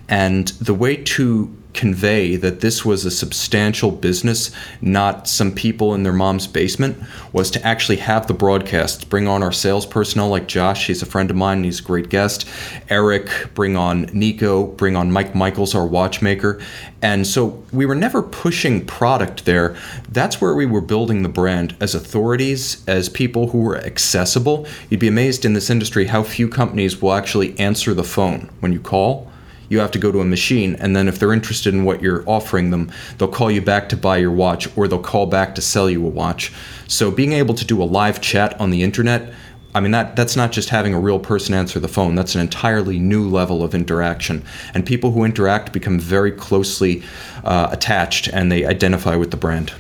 And 0.08 0.50
the 0.62 0.76
way 0.76 0.98
to 0.98 1.57
convey 1.78 2.36
that 2.36 2.60
this 2.60 2.84
was 2.84 3.06
a 3.06 3.12
substantial 3.12 3.92
business, 3.92 4.52
not 4.82 5.28
some 5.28 5.54
people 5.54 5.94
in 5.94 6.04
their 6.04 6.12
mom's 6.12 6.48
basement, 6.48 6.98
was 7.32 7.52
to 7.52 7.66
actually 7.66 7.98
have 7.98 8.28
the 8.28 8.34
broadcasts. 8.34 9.04
Bring 9.04 9.28
on 9.28 9.44
our 9.44 9.52
sales 9.52 9.86
personnel 9.86 10.28
like 10.28 10.48
Josh, 10.48 10.88
he's 10.88 11.04
a 11.04 11.06
friend 11.06 11.30
of 11.30 11.38
mine, 11.38 11.64
he's 11.64 11.80
a 11.80 11.84
great 11.84 12.10
guest. 12.10 12.50
Eric, 12.90 13.30
bring 13.54 13.78
on 13.78 14.10
Nico, 14.12 14.66
bring 14.66 14.96
on 14.96 15.12
Mike 15.12 15.36
Michaels, 15.36 15.76
our 15.76 15.86
watchmaker. 15.86 16.60
And 17.02 17.28
so 17.28 17.64
we 17.72 17.86
were 17.86 17.96
never 17.96 18.24
pushing 18.24 18.84
product 18.84 19.46
there. 19.46 19.78
That's 20.10 20.42
where 20.42 20.56
we 20.56 20.66
were 20.66 20.82
building 20.82 21.22
the 21.22 21.30
brand 21.30 21.76
as 21.80 21.94
authorities, 21.94 22.84
as 22.88 23.08
people 23.08 23.50
who 23.50 23.60
were 23.60 23.78
accessible. 23.78 24.66
You'd 24.90 25.00
be 25.00 25.08
amazed 25.08 25.46
in 25.46 25.54
this 25.54 25.70
industry 25.70 26.08
how 26.08 26.24
few 26.24 26.50
companies 26.50 27.00
will 27.00 27.14
actually 27.14 27.58
answer 27.60 27.94
the 27.94 28.04
phone 28.04 28.50
when 28.62 28.74
you 28.74 28.80
call 28.80 29.32
you 29.70 29.80
have 29.80 29.92
to 29.92 30.00
go 30.00 30.12
to 30.12 30.22
a 30.22 30.26
machine 30.26 30.76
and 30.76 30.96
then 30.96 31.08
if 31.08 31.20
they're 31.20 31.34
interested 31.34 31.74
in 31.74 31.84
what 31.84 32.02
you're 32.02 32.24
offering 32.28 32.72
them 32.72 32.92
they'll 33.18 33.28
call 33.28 33.52
you 33.52 33.62
back 33.62 33.90
to 33.90 33.98
buy 33.98 34.18
your 34.18 34.32
watch 34.32 34.68
or 34.78 34.88
they'll 34.88 35.00
call 35.00 35.26
back 35.26 35.56
to 35.56 35.62
sell 35.62 35.90
you 35.90 36.06
a 36.06 36.10
watch 36.10 36.52
so 36.88 37.12
being 37.12 37.34
able 37.34 37.54
to 37.54 37.66
do 37.66 37.82
a 37.82 37.86
live 37.86 38.22
chat 38.22 38.60
on 38.60 38.70
the 38.70 38.84
internet 38.84 39.34
I 39.78 39.80
mean 39.80 39.92
that 39.92 40.16
that's 40.16 40.36
not 40.36 40.52
just 40.52 40.70
having 40.70 40.96
a 40.96 41.00
real 41.00 41.20
person 41.20 41.54
answer 41.54 41.80
the 41.80 41.88
phone. 41.88 42.16
That's 42.16 42.34
an 42.34 42.42
entirely 42.42 42.98
new 42.98 43.30
level 43.30 43.64
of 43.64 43.76
interaction, 43.76 44.44
and 44.74 44.84
people 44.84 45.12
who 45.12 45.24
interact 45.24 45.72
become 45.72 46.00
very 46.00 46.32
closely 46.32 47.04
uh, 47.44 47.70
attached, 47.72 48.28
and 48.30 48.52
they 48.52 48.66
identify 48.66 49.16
with 49.16 49.30
the 49.30 49.38
brand. 49.38 49.74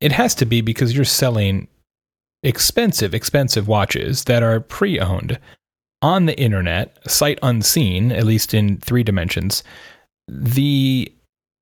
It 0.00 0.12
has 0.12 0.34
to 0.36 0.46
be 0.46 0.62
because 0.62 0.94
you're 0.94 1.04
selling 1.04 1.68
expensive, 2.42 3.14
expensive 3.14 3.68
watches 3.68 4.24
that 4.24 4.42
are 4.42 4.58
pre-owned 4.58 5.38
on 6.02 6.26
the 6.26 6.38
internet, 6.38 6.98
sight 7.10 7.38
unseen, 7.42 8.12
at 8.12 8.26
least 8.26 8.52
in 8.52 8.76
three 8.78 9.02
dimensions, 9.02 9.62
the 10.28 11.12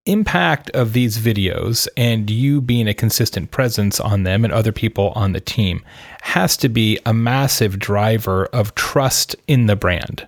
impact 0.06 0.70
of 0.70 0.92
these 0.92 1.18
videos 1.18 1.86
and 1.96 2.30
you 2.30 2.60
being 2.60 2.88
a 2.88 2.94
consistent 2.94 3.50
presence 3.50 4.00
on 4.00 4.22
them 4.22 4.44
and 4.44 4.52
other 4.52 4.72
people 4.72 5.12
on 5.14 5.32
the 5.32 5.40
team 5.40 5.84
has 6.22 6.56
to 6.56 6.68
be 6.68 6.98
a 7.04 7.12
massive 7.12 7.78
driver 7.78 8.46
of 8.46 8.74
trust 8.74 9.36
in 9.46 9.66
the 9.66 9.76
brand. 9.76 10.26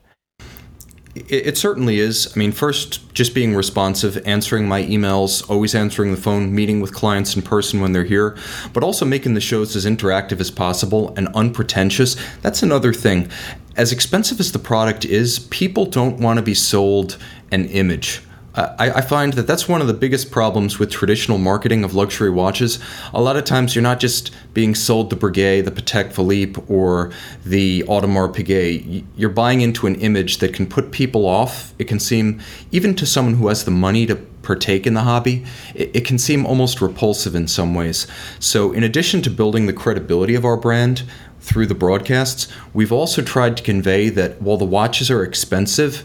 It, 1.14 1.46
it, 1.46 1.58
certainly 1.58 1.98
is. 1.98 2.32
I 2.34 2.38
mean, 2.38 2.52
first, 2.52 3.12
just 3.12 3.34
being 3.34 3.54
responsive, 3.54 4.16
answering 4.26 4.66
my 4.66 4.82
emails, 4.82 5.48
always 5.50 5.74
answering 5.74 6.10
the 6.10 6.20
phone, 6.20 6.54
meeting 6.54 6.80
with 6.80 6.94
clients 6.94 7.36
in 7.36 7.42
person 7.42 7.80
when 7.80 7.92
they're 7.92 8.04
here, 8.04 8.36
but 8.72 8.82
also 8.82 9.04
making 9.04 9.34
the 9.34 9.40
shows 9.40 9.76
as 9.76 9.84
interactive 9.84 10.40
as 10.40 10.50
possible 10.50 11.12
and 11.16 11.28
unpretentious. 11.34 12.16
That's 12.40 12.62
another 12.62 12.94
thing. 12.94 13.28
As 13.76 13.92
expensive 13.92 14.40
as 14.40 14.52
the 14.52 14.58
product 14.58 15.04
is, 15.04 15.38
people 15.38 15.84
don't 15.86 16.18
want 16.18 16.38
to 16.38 16.42
be 16.42 16.54
sold 16.54 17.18
an 17.50 17.66
image. 17.66 18.22
I, 18.54 18.90
I, 18.90 19.00
find 19.00 19.32
that 19.32 19.46
that's 19.46 19.66
one 19.66 19.80
of 19.80 19.86
the 19.86 19.94
biggest 19.94 20.30
problems 20.30 20.78
with 20.78 20.90
traditional 20.90 21.38
marketing 21.38 21.84
of 21.84 21.94
luxury 21.94 22.28
watches. 22.28 22.78
A 23.14 23.20
lot 23.20 23.36
of 23.36 23.44
times 23.44 23.74
you're 23.74 23.82
not 23.82 23.98
just 23.98 24.30
being 24.52 24.74
sold 24.74 25.08
the 25.08 25.16
Breguet, 25.16 25.64
the 25.64 25.70
Patek 25.70 26.12
Philippe, 26.12 26.60
or 26.68 27.12
the 27.46 27.82
Audemars 27.84 28.34
Piguet. 28.34 29.04
You're 29.16 29.30
buying 29.30 29.62
into 29.62 29.86
an 29.86 29.94
image 29.96 30.38
that 30.38 30.52
can 30.52 30.66
put 30.66 30.90
people 30.90 31.26
off. 31.26 31.72
It 31.78 31.84
can 31.84 31.98
seem, 31.98 32.42
even 32.70 32.94
to 32.96 33.06
someone 33.06 33.34
who 33.34 33.48
has 33.48 33.64
the 33.64 33.70
money 33.70 34.04
to 34.04 34.16
partake 34.16 34.86
in 34.86 34.92
the 34.92 35.02
hobby, 35.02 35.46
it, 35.74 35.96
it 35.96 36.04
can 36.04 36.18
seem 36.18 36.44
almost 36.44 36.82
repulsive 36.82 37.34
in 37.34 37.48
some 37.48 37.74
ways. 37.74 38.06
So, 38.38 38.72
in 38.72 38.82
addition 38.82 39.22
to 39.22 39.30
building 39.30 39.66
the 39.66 39.72
credibility 39.72 40.34
of 40.34 40.44
our 40.44 40.58
brand, 40.58 41.04
through 41.42 41.66
the 41.66 41.74
broadcasts, 41.74 42.46
we've 42.72 42.92
also 42.92 43.20
tried 43.20 43.56
to 43.56 43.64
convey 43.64 44.08
that 44.08 44.40
while 44.40 44.56
the 44.56 44.64
watches 44.64 45.10
are 45.10 45.24
expensive, 45.24 46.04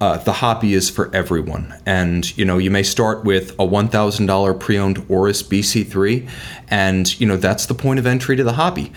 uh, 0.00 0.18
the 0.18 0.32
hobby 0.32 0.74
is 0.74 0.90
for 0.90 1.14
everyone. 1.14 1.74
And, 1.86 2.36
you 2.36 2.44
know, 2.44 2.58
you 2.58 2.70
may 2.70 2.82
start 2.82 3.24
with 3.24 3.52
a 3.52 3.66
$1,000 3.66 4.60
pre 4.60 4.78
owned 4.78 5.04
Oris 5.08 5.42
BC3, 5.42 6.28
and, 6.68 7.18
you 7.20 7.26
know, 7.26 7.36
that's 7.36 7.66
the 7.66 7.74
point 7.74 7.98
of 7.98 8.06
entry 8.06 8.36
to 8.36 8.44
the 8.44 8.54
hobby. 8.54 8.92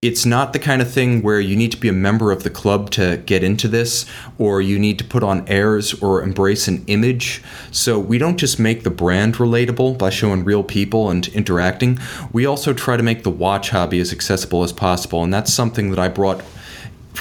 It's 0.00 0.26
not 0.26 0.52
the 0.52 0.58
kind 0.58 0.82
of 0.82 0.90
thing 0.90 1.22
where 1.22 1.40
you 1.40 1.56
need 1.56 1.72
to 1.72 1.78
be 1.78 1.88
a 1.88 1.92
member 1.92 2.30
of 2.30 2.42
the 2.42 2.50
club 2.50 2.90
to 2.90 3.22
get 3.24 3.42
into 3.42 3.68
this, 3.68 4.04
or 4.36 4.60
you 4.60 4.78
need 4.78 4.98
to 4.98 5.04
put 5.04 5.22
on 5.22 5.48
airs 5.48 5.94
or 6.02 6.22
embrace 6.22 6.68
an 6.68 6.84
image. 6.88 7.42
So, 7.70 7.98
we 7.98 8.18
don't 8.18 8.36
just 8.36 8.58
make 8.58 8.82
the 8.82 8.90
brand 8.90 9.36
relatable 9.36 9.98
by 9.98 10.10
showing 10.10 10.44
real 10.44 10.62
people 10.62 11.10
and 11.10 11.26
interacting. 11.28 11.98
We 12.32 12.44
also 12.44 12.72
try 12.74 12.96
to 12.96 13.02
make 13.02 13.24
the 13.24 13.30
watch 13.30 13.70
hobby 13.70 13.98
as 13.98 14.12
accessible 14.12 14.62
as 14.62 14.72
possible. 14.72 15.22
And 15.22 15.32
that's 15.32 15.52
something 15.52 15.90
that 15.90 15.98
I 15.98 16.08
brought 16.08 16.42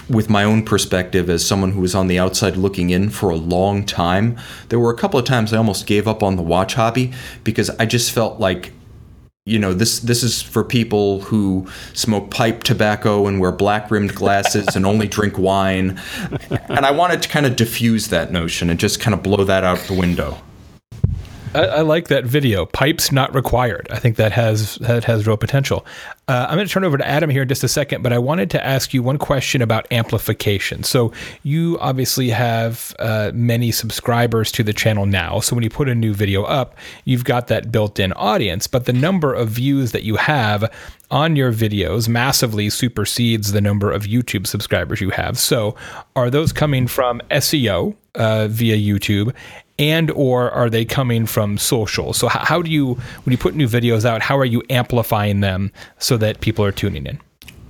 with 0.09 0.29
my 0.29 0.43
own 0.43 0.63
perspective 0.63 1.29
as 1.29 1.45
someone 1.45 1.71
who 1.71 1.81
was 1.81 1.95
on 1.95 2.07
the 2.07 2.19
outside 2.19 2.57
looking 2.57 2.89
in 2.89 3.09
for 3.09 3.29
a 3.29 3.35
long 3.35 3.85
time, 3.85 4.38
there 4.69 4.79
were 4.79 4.91
a 4.91 4.97
couple 4.97 5.19
of 5.19 5.25
times 5.25 5.53
I 5.53 5.57
almost 5.57 5.88
gave 5.88 6.07
up 6.07 6.23
on 6.23 6.35
the 6.35 6.41
watch 6.41 6.73
hobby 6.75 7.13
because 7.43 7.69
I 7.71 7.85
just 7.85 8.12
felt 8.12 8.39
like 8.39 8.71
you 9.45 9.59
know 9.59 9.73
this 9.73 10.00
this 10.00 10.23
is 10.23 10.41
for 10.41 10.63
people 10.63 11.19
who 11.21 11.67
smoke 11.93 12.31
pipe 12.31 12.63
tobacco 12.63 13.27
and 13.27 13.41
wear 13.41 13.51
black 13.51 13.91
rimmed 13.91 14.15
glasses 14.15 14.73
and 14.75 14.85
only 14.85 15.07
drink 15.07 15.38
wine. 15.38 16.00
And 16.69 16.85
i 16.85 16.91
wanted 16.91 17.21
to 17.23 17.29
kind 17.29 17.45
of 17.45 17.55
diffuse 17.55 18.07
that 18.07 18.31
notion 18.31 18.69
and 18.69 18.79
just 18.79 19.01
kind 19.01 19.13
of 19.13 19.21
blow 19.21 19.43
that 19.43 19.65
out 19.65 19.79
the 19.79 19.93
window 19.93 20.41
I, 21.53 21.65
I, 21.65 21.81
like 21.81 22.07
that 22.07 22.25
video. 22.25 22.65
Pipes 22.65 23.12
not 23.12 23.33
required. 23.33 23.88
I 23.91 24.00
think 24.00 24.15
that 24.17 24.31
has 24.31 24.75
that 24.75 25.03
has 25.03 25.27
real 25.27 25.38
potential. 25.38 25.86
Uh, 26.27 26.45
I'm 26.48 26.55
going 26.55 26.67
to 26.67 26.74
turn 26.74 26.83
over 26.86 26.98
to 26.98 27.05
Adam 27.05 27.29
here 27.29 27.41
in 27.41 27.50
just 27.50 27.63
a 27.63 27.67
second, 27.67 28.01
but 28.01 28.13
I 28.13 28.17
wanted 28.17 28.50
to 28.51 28.65
ask 28.65 28.93
you 28.93 29.03
one 29.03 29.17
question 29.17 29.62
about 29.62 29.86
amplification. 29.91 30.83
So 30.83 31.12
you 31.43 31.77
obviously 31.81 32.29
have 32.29 32.95
uh, 33.00 33.31
many 33.33 33.72
subscribers 33.72 34.51
to 34.53 34.63
the 34.63 34.72
channel 34.72 35.05
now. 35.05 35.41
So 35.41 35.53
when 35.55 35.63
you 35.63 35.69
put 35.69 35.89
a 35.89 35.95
new 35.95 36.13
video 36.13 36.43
up, 36.43 36.77
you've 37.03 37.25
got 37.25 37.48
that 37.48 37.72
built-in 37.72 38.13
audience, 38.13 38.67
but 38.67 38.86
the 38.86 38.93
number 38.93 39.33
of 39.33 39.50
views 39.50 39.91
that 39.91 40.03
you 40.03 40.15
have 40.15 40.72
on 41.12 41.36
your 41.36 41.51
videos 41.51 42.07
massively 42.07 42.69
supersedes 42.69 43.51
the 43.51 43.62
number 43.62 43.91
of 43.91 44.03
YouTube 44.03 44.48
subscribers 44.48 45.01
you 45.01 45.10
have. 45.10 45.38
So 45.38 45.75
are 46.15 46.29
those 46.29 46.53
coming 46.53 46.88
from 46.88 47.22
SEO 47.29 47.95
uh, 48.15 48.48
via 48.48 48.77
YouTube? 48.77 49.33
And 49.79 50.11
or 50.11 50.51
are 50.51 50.69
they 50.69 50.85
coming 50.85 51.25
from 51.25 51.57
social? 51.57 52.13
So 52.13 52.27
how, 52.27 52.45
how, 52.45 52.61
do 52.61 52.71
you 52.71 52.95
when 53.23 53.31
you 53.31 53.37
put 53.37 53.55
new 53.55 53.67
videos 53.67 54.05
out 54.05 54.21
how 54.21 54.37
are 54.37 54.45
you 54.45 54.63
amplifying 54.69 55.39
them 55.39 55.71
so 55.97 56.17
that 56.17 56.41
people 56.41 56.63
are 56.65 56.71
tuning 56.71 57.05
in? 57.05 57.19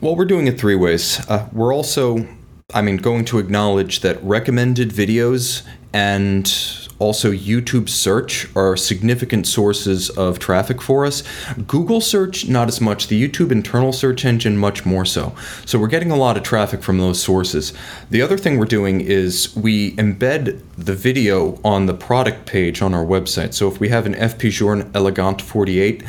Well 0.01 0.15
we're 0.15 0.25
doing 0.25 0.47
it 0.47 0.59
three 0.59 0.75
ways. 0.75 1.25
Uh, 1.29 1.47
we're 1.51 1.73
also 1.73 2.27
i 2.73 2.81
mean 2.81 2.97
going 2.97 3.25
to 3.25 3.39
acknowledge 3.39 3.99
that 3.99 4.21
recommended 4.23 4.89
videos 4.89 5.63
and 5.93 6.89
also 6.99 7.31
YouTube 7.31 7.89
search 7.89 8.47
are 8.55 8.77
significant 8.77 9.45
sources 9.45 10.09
of 10.11 10.39
traffic 10.39 10.81
for 10.81 11.05
us. 11.05 11.23
Google 11.67 12.01
search, 12.01 12.47
not 12.47 12.67
as 12.67 12.79
much. 12.79 13.07
The 13.07 13.27
YouTube 13.27 13.51
internal 13.51 13.91
search 13.91 14.25
engine, 14.25 14.57
much 14.57 14.85
more 14.85 15.05
so. 15.05 15.35
So 15.65 15.77
we're 15.77 15.87
getting 15.87 16.11
a 16.11 16.15
lot 16.15 16.37
of 16.37 16.43
traffic 16.43 16.81
from 16.81 16.99
those 16.99 17.21
sources. 17.21 17.73
The 18.09 18.21
other 18.21 18.37
thing 18.37 18.57
we're 18.57 18.65
doing 18.65 19.01
is 19.01 19.55
we 19.55 19.95
embed 19.95 20.61
the 20.77 20.95
video 20.95 21.59
on 21.63 21.85
the 21.87 21.93
product 21.93 22.45
page 22.45 22.81
on 22.81 22.93
our 22.93 23.05
website. 23.05 23.53
So 23.53 23.67
if 23.67 23.79
we 23.79 23.89
have 23.89 24.05
an 24.05 24.13
FP 24.13 24.51
Journe 24.51 24.89
Elegant 24.93 25.41
48, 25.41 26.03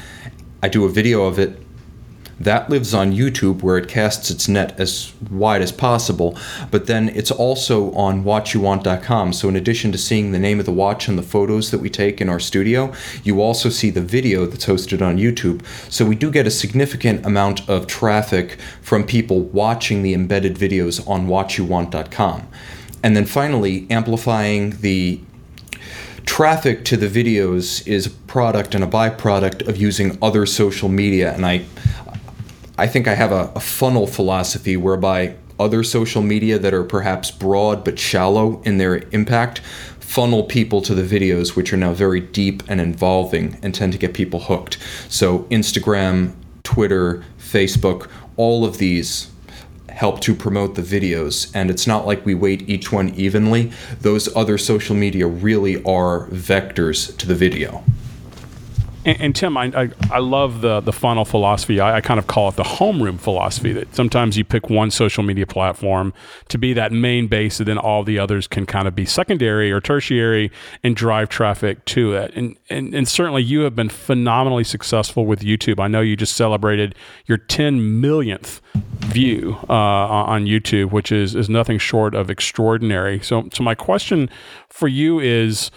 I 0.62 0.69
do 0.69 0.85
a 0.85 0.88
video 0.88 1.25
of 1.25 1.38
it 1.38 1.63
that 2.44 2.70
lives 2.70 2.94
on 2.94 3.12
YouTube 3.12 3.62
where 3.62 3.76
it 3.76 3.88
casts 3.88 4.30
its 4.30 4.48
net 4.48 4.78
as 4.78 5.12
wide 5.30 5.62
as 5.62 5.72
possible. 5.72 6.38
But 6.70 6.86
then 6.86 7.08
it's 7.10 7.30
also 7.30 7.92
on 7.92 8.24
WatchUWant.com. 8.24 9.32
So 9.32 9.48
in 9.48 9.56
addition 9.56 9.92
to 9.92 9.98
seeing 9.98 10.32
the 10.32 10.38
name 10.38 10.60
of 10.60 10.66
the 10.66 10.72
watch 10.72 11.08
and 11.08 11.18
the 11.18 11.22
photos 11.22 11.70
that 11.70 11.80
we 11.80 11.90
take 11.90 12.20
in 12.20 12.28
our 12.28 12.40
studio, 12.40 12.92
you 13.22 13.40
also 13.40 13.68
see 13.68 13.90
the 13.90 14.00
video 14.00 14.46
that's 14.46 14.66
hosted 14.66 15.02
on 15.02 15.18
YouTube. 15.18 15.64
So 15.90 16.04
we 16.04 16.14
do 16.14 16.30
get 16.30 16.46
a 16.46 16.50
significant 16.50 17.24
amount 17.26 17.68
of 17.68 17.86
traffic 17.86 18.58
from 18.80 19.04
people 19.04 19.40
watching 19.40 20.02
the 20.02 20.14
embedded 20.14 20.56
videos 20.56 21.06
on 21.08 21.26
WatchUWant.com. 21.26 22.46
And 23.02 23.16
then 23.16 23.26
finally, 23.26 23.86
amplifying 23.90 24.80
the 24.80 25.20
traffic 26.24 26.84
to 26.86 26.96
the 26.96 27.06
videos 27.06 27.86
is 27.86 28.06
a 28.06 28.10
product 28.10 28.74
and 28.74 28.82
a 28.82 28.86
byproduct 28.86 29.68
of 29.68 29.76
using 29.76 30.18
other 30.22 30.46
social 30.46 30.88
media. 30.88 31.34
And 31.34 31.44
I, 31.44 31.64
I 32.76 32.88
think 32.88 33.07
I 33.07 33.14
have 33.14 33.31
a, 33.31 33.52
a 33.54 33.61
funnel 33.61 34.07
philosophy 34.07 34.76
whereby 34.76 35.37
other 35.61 35.85
social 35.85 36.23
media 36.23 36.59
that 36.59 36.75
are 36.75 36.83
perhaps 36.83 37.31
broad 37.31 37.85
but 37.85 37.99
shallow 37.99 38.61
in 38.62 38.78
their 38.78 38.97
impact 39.12 39.61
funnel 40.00 40.43
people 40.45 40.83
to 40.83 40.95
the 40.95 41.02
videos, 41.02 41.57
which 41.57 41.73
are 41.73 41.76
now 41.76 41.93
very 41.93 42.21
deep 42.21 42.62
and 42.69 42.81
involving 42.81 43.59
and 43.62 43.75
tend 43.75 43.93
to 43.93 43.99
get 43.99 44.12
people 44.12 44.40
hooked. 44.40 44.78
So, 45.09 45.40
Instagram, 45.45 46.35
Twitter, 46.62 47.25
Facebook, 47.38 48.09
all 48.37 48.64
of 48.64 48.78
these 48.78 49.31
help 49.88 50.21
to 50.21 50.35
promote 50.35 50.75
the 50.75 50.83
videos. 50.83 51.50
And 51.54 51.71
it's 51.71 51.87
not 51.87 52.07
like 52.07 52.26
we 52.26 52.35
weight 52.35 52.69
each 52.69 52.90
one 52.90 53.11
evenly. 53.11 53.73
Those 54.00 54.35
other 54.37 54.59
social 54.59 54.97
media 54.97 55.26
really 55.26 55.83
are 55.85 56.26
vectors 56.28 57.16
to 57.19 57.26
the 57.26 57.35
video. 57.35 57.85
And, 59.04 59.20
and 59.20 59.37
Tim, 59.37 59.56
I, 59.56 59.64
I, 59.75 59.90
I, 60.11 60.18
love 60.18 60.61
the, 60.61 60.80
the 60.80 60.92
funnel 60.92 61.25
philosophy. 61.25 61.80
I, 61.80 61.96
I, 61.96 62.00
kind 62.00 62.18
of 62.18 62.26
call 62.26 62.49
it 62.49 62.56
the 62.56 62.62
homeroom 62.62 63.18
philosophy 63.18 63.73
that 63.73 63.94
sometimes 63.94 64.37
you 64.37 64.44
pick 64.44 64.70
one 64.70 64.90
social 64.90 65.23
media 65.23 65.46
platform 65.46 66.14
to 66.49 66.58
be 66.58 66.73
that 66.73 66.92
main 66.92 67.26
base, 67.26 67.61
and 67.61 67.68
then 67.68 67.78
all 67.78 68.02
the 68.02 68.18
others 68.18 68.46
can 68.46 68.66
kind 68.66 68.88
of 68.88 68.94
be 68.94 69.04
secondary 69.04 69.70
or 69.70 69.80
tertiary 69.80 70.50
and 70.82 70.96
drive 70.96 71.28
traffic 71.28 71.84
to 71.87 72.14
it. 72.14 72.34
And, 72.34 72.56
and, 72.70 72.94
and 72.94 73.06
certainly 73.06 73.42
you 73.42 73.61
have 73.61 73.76
been 73.76 73.88
phenomenally 73.88 74.64
successful 74.64 75.26
with 75.26 75.40
YouTube. 75.40 75.80
I 75.80 75.88
know 75.88 76.00
you 76.00 76.16
just 76.16 76.37
celebrated 76.37 76.94
your 77.26 77.38
10 77.38 78.00
millionth 78.00 78.61
view 78.75 79.58
uh, 79.68 79.73
on 79.73 80.46
YouTube, 80.46 80.90
which 80.90 81.12
is, 81.12 81.34
is 81.34 81.49
nothing 81.49 81.78
short 81.78 82.14
of 82.14 82.30
extraordinary. 82.30 83.20
So, 83.20 83.49
so 83.52 83.62
my 83.62 83.75
question 83.75 84.30
for 84.68 84.88
you 84.88 85.20
is, 85.20 85.70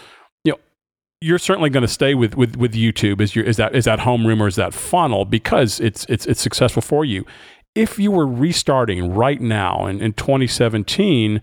you're 1.20 1.38
certainly 1.38 1.70
going 1.70 1.82
to 1.82 1.88
stay 1.88 2.14
with, 2.14 2.36
with, 2.36 2.56
with 2.56 2.72
YouTube 2.74 3.20
is 3.20 3.34
your 3.34 3.44
is 3.44 3.56
that 3.56 3.74
is 3.74 3.86
that 3.86 4.00
homeroom 4.00 4.40
or 4.40 4.46
is 4.46 4.56
that 4.56 4.72
funnel 4.72 5.24
because 5.24 5.80
it's 5.80 6.04
it's 6.06 6.26
it's 6.26 6.40
successful 6.40 6.82
for 6.82 7.04
you. 7.04 7.24
If 7.74 7.98
you 7.98 8.10
were 8.10 8.26
restarting 8.26 9.14
right 9.14 9.40
now 9.40 9.86
in, 9.86 10.00
in 10.00 10.12
2017, 10.14 11.40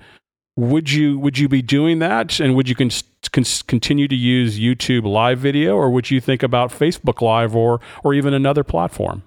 would 0.56 0.92
you 0.92 1.20
would 1.20 1.38
you 1.38 1.50
be 1.50 1.62
doing 1.62 2.00
that 2.00 2.40
and 2.40 2.56
would 2.56 2.70
you 2.70 2.76
con- 2.76 2.92
con- 3.32 3.44
continue 3.68 4.08
to 4.08 4.16
use 4.16 4.60
YouTube 4.60 5.04
live 5.04 5.40
video 5.40 5.76
or 5.76 5.90
would 5.90 6.10
you 6.10 6.22
think 6.22 6.42
about 6.42 6.72
Facebook 6.72 7.22
live 7.22 7.56
or 7.56 7.82
or 8.04 8.14
even 8.14 8.34
another 8.34 8.64
platform? 8.64 9.24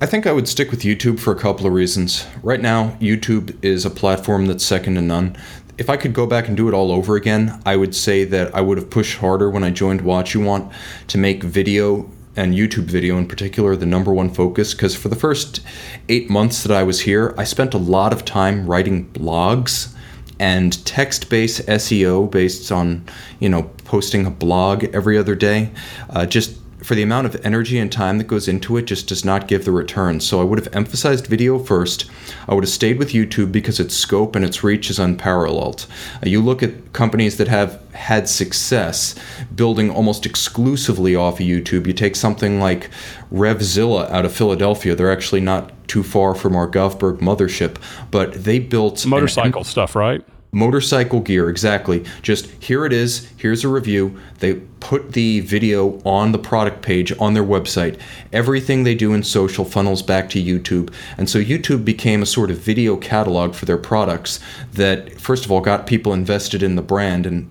I 0.00 0.06
think 0.06 0.26
I 0.26 0.32
would 0.32 0.48
stick 0.48 0.70
with 0.70 0.82
YouTube 0.82 1.18
for 1.18 1.32
a 1.32 1.38
couple 1.38 1.66
of 1.66 1.72
reasons. 1.72 2.26
Right 2.42 2.60
now, 2.60 2.90
YouTube 3.00 3.56
is 3.64 3.84
a 3.84 3.90
platform 3.90 4.46
that's 4.46 4.64
second 4.64 4.96
to 4.96 5.00
none 5.00 5.36
if 5.76 5.90
I 5.90 5.96
could 5.96 6.12
go 6.12 6.26
back 6.26 6.48
and 6.48 6.56
do 6.56 6.68
it 6.68 6.74
all 6.74 6.92
over 6.92 7.16
again, 7.16 7.60
I 7.66 7.76
would 7.76 7.94
say 7.94 8.24
that 8.24 8.54
I 8.54 8.60
would 8.60 8.78
have 8.78 8.90
pushed 8.90 9.18
harder 9.18 9.50
when 9.50 9.64
I 9.64 9.70
joined 9.70 10.02
WatchUWant 10.02 10.72
to 11.08 11.18
make 11.18 11.42
video 11.42 12.10
and 12.36 12.54
YouTube 12.54 12.84
video 12.84 13.16
in 13.16 13.28
particular 13.28 13.76
the 13.76 13.86
number 13.86 14.12
one 14.12 14.28
focus 14.28 14.74
because 14.74 14.94
for 14.96 15.08
the 15.08 15.16
first 15.16 15.60
eight 16.08 16.28
months 16.28 16.62
that 16.64 16.76
I 16.76 16.82
was 16.82 17.00
here, 17.00 17.34
I 17.38 17.44
spent 17.44 17.74
a 17.74 17.78
lot 17.78 18.12
of 18.12 18.24
time 18.24 18.66
writing 18.66 19.08
blogs 19.10 19.94
and 20.40 20.84
text-based 20.84 21.66
SEO 21.66 22.30
based 22.30 22.72
on 22.72 23.04
you 23.38 23.48
know 23.48 23.70
posting 23.84 24.26
a 24.26 24.30
blog 24.30 24.84
every 24.94 25.16
other 25.16 25.34
day. 25.34 25.70
Uh, 26.10 26.26
just 26.26 26.58
for 26.84 26.94
the 26.94 27.02
amount 27.02 27.26
of 27.26 27.44
energy 27.46 27.78
and 27.78 27.90
time 27.90 28.18
that 28.18 28.26
goes 28.26 28.46
into 28.46 28.76
it 28.76 28.82
just 28.82 29.08
does 29.08 29.24
not 29.24 29.48
give 29.48 29.64
the 29.64 29.72
return. 29.72 30.20
So 30.20 30.40
I 30.40 30.44
would 30.44 30.58
have 30.58 30.74
emphasized 30.74 31.26
video 31.26 31.58
first. 31.58 32.04
I 32.46 32.52
would 32.52 32.62
have 32.62 32.70
stayed 32.70 32.98
with 32.98 33.12
YouTube 33.12 33.50
because 33.50 33.80
its 33.80 33.96
scope 33.96 34.36
and 34.36 34.44
its 34.44 34.62
reach 34.62 34.90
is 34.90 34.98
unparalleled. 34.98 35.86
Uh, 36.22 36.28
you 36.28 36.42
look 36.42 36.62
at 36.62 36.92
companies 36.92 37.38
that 37.38 37.48
have 37.48 37.80
had 37.92 38.28
success 38.28 39.14
building 39.54 39.90
almost 39.90 40.26
exclusively 40.26 41.16
off 41.16 41.40
of 41.40 41.46
YouTube. 41.46 41.86
You 41.86 41.94
take 41.94 42.16
something 42.16 42.60
like 42.60 42.90
Revzilla 43.32 44.10
out 44.10 44.26
of 44.26 44.34
Philadelphia. 44.34 44.94
They're 44.94 45.10
actually 45.10 45.40
not 45.40 45.72
too 45.88 46.02
far 46.02 46.34
from 46.34 46.54
our 46.54 46.68
Govberg 46.68 47.18
mothership, 47.18 47.76
but 48.10 48.44
they 48.44 48.58
built 48.58 49.06
motorcycle 49.06 49.62
an, 49.62 49.64
stuff, 49.64 49.96
right? 49.96 50.22
Motorcycle 50.54 51.20
gear 51.20 51.50
exactly. 51.50 52.04
Just 52.22 52.46
here 52.62 52.86
it 52.86 52.92
is 52.92 53.30
here's 53.36 53.64
a 53.64 53.68
review. 53.68 54.18
They 54.38 54.54
put 54.80 55.12
the 55.12 55.40
video 55.40 56.00
on 56.04 56.32
the 56.32 56.38
product 56.38 56.82
page 56.82 57.12
on 57.18 57.34
their 57.34 57.44
website. 57.44 57.98
Everything 58.32 58.84
they 58.84 58.94
do 58.94 59.12
in 59.12 59.22
social 59.22 59.64
funnels 59.64 60.02
back 60.02 60.28
to 60.30 60.42
youtube. 60.42 60.92
And 61.18 61.28
so 61.28 61.38
youtube 61.38 61.84
became 61.84 62.22
a 62.22 62.26
sort 62.26 62.50
of 62.50 62.58
video 62.58 62.96
catalog 62.96 63.54
for 63.54 63.64
their 63.64 63.78
products 63.78 64.40
that 64.72 65.20
first 65.20 65.44
of 65.44 65.50
all 65.50 65.60
got 65.60 65.86
people 65.86 66.12
invested 66.12 66.62
in 66.62 66.76
the 66.76 66.82
brand 66.82 67.26
and 67.26 67.50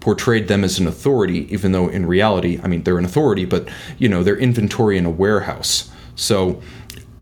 portrayed 0.00 0.48
them 0.48 0.64
as 0.64 0.78
an 0.78 0.86
authority 0.86 1.52
even 1.52 1.72
though 1.72 1.88
in 1.88 2.06
reality 2.06 2.58
i 2.62 2.66
mean 2.66 2.82
they're 2.82 2.98
an 2.98 3.04
authority 3.04 3.44
but 3.44 3.68
you 3.98 4.08
know 4.08 4.22
their 4.22 4.36
inventory 4.36 4.96
in 4.96 5.04
a 5.04 5.10
warehouse. 5.10 5.90
So 6.14 6.62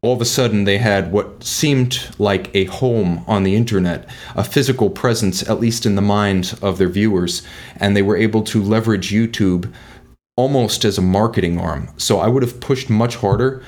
all 0.04 0.12
of 0.12 0.20
a 0.20 0.26
sudden 0.26 0.64
they 0.64 0.76
had 0.76 1.10
what 1.10 1.42
seemed 1.42 2.08
like 2.18 2.54
a 2.54 2.66
home 2.66 3.24
on 3.26 3.42
the 3.42 3.56
internet, 3.56 4.06
a 4.36 4.44
physical 4.44 4.90
presence, 4.90 5.48
at 5.48 5.60
least 5.60 5.86
in 5.86 5.94
the 5.94 6.02
mind 6.02 6.58
of 6.60 6.76
their 6.76 6.90
viewers, 6.90 7.42
and 7.78 7.96
they 7.96 8.02
were 8.02 8.16
able 8.16 8.42
to 8.42 8.62
leverage 8.62 9.10
YouTube 9.10 9.72
almost 10.36 10.84
as 10.84 10.98
a 10.98 11.02
marketing 11.02 11.58
arm. 11.58 11.88
So 11.96 12.18
I 12.18 12.28
would 12.28 12.42
have 12.42 12.60
pushed 12.60 12.90
much 12.90 13.16
harder 13.16 13.62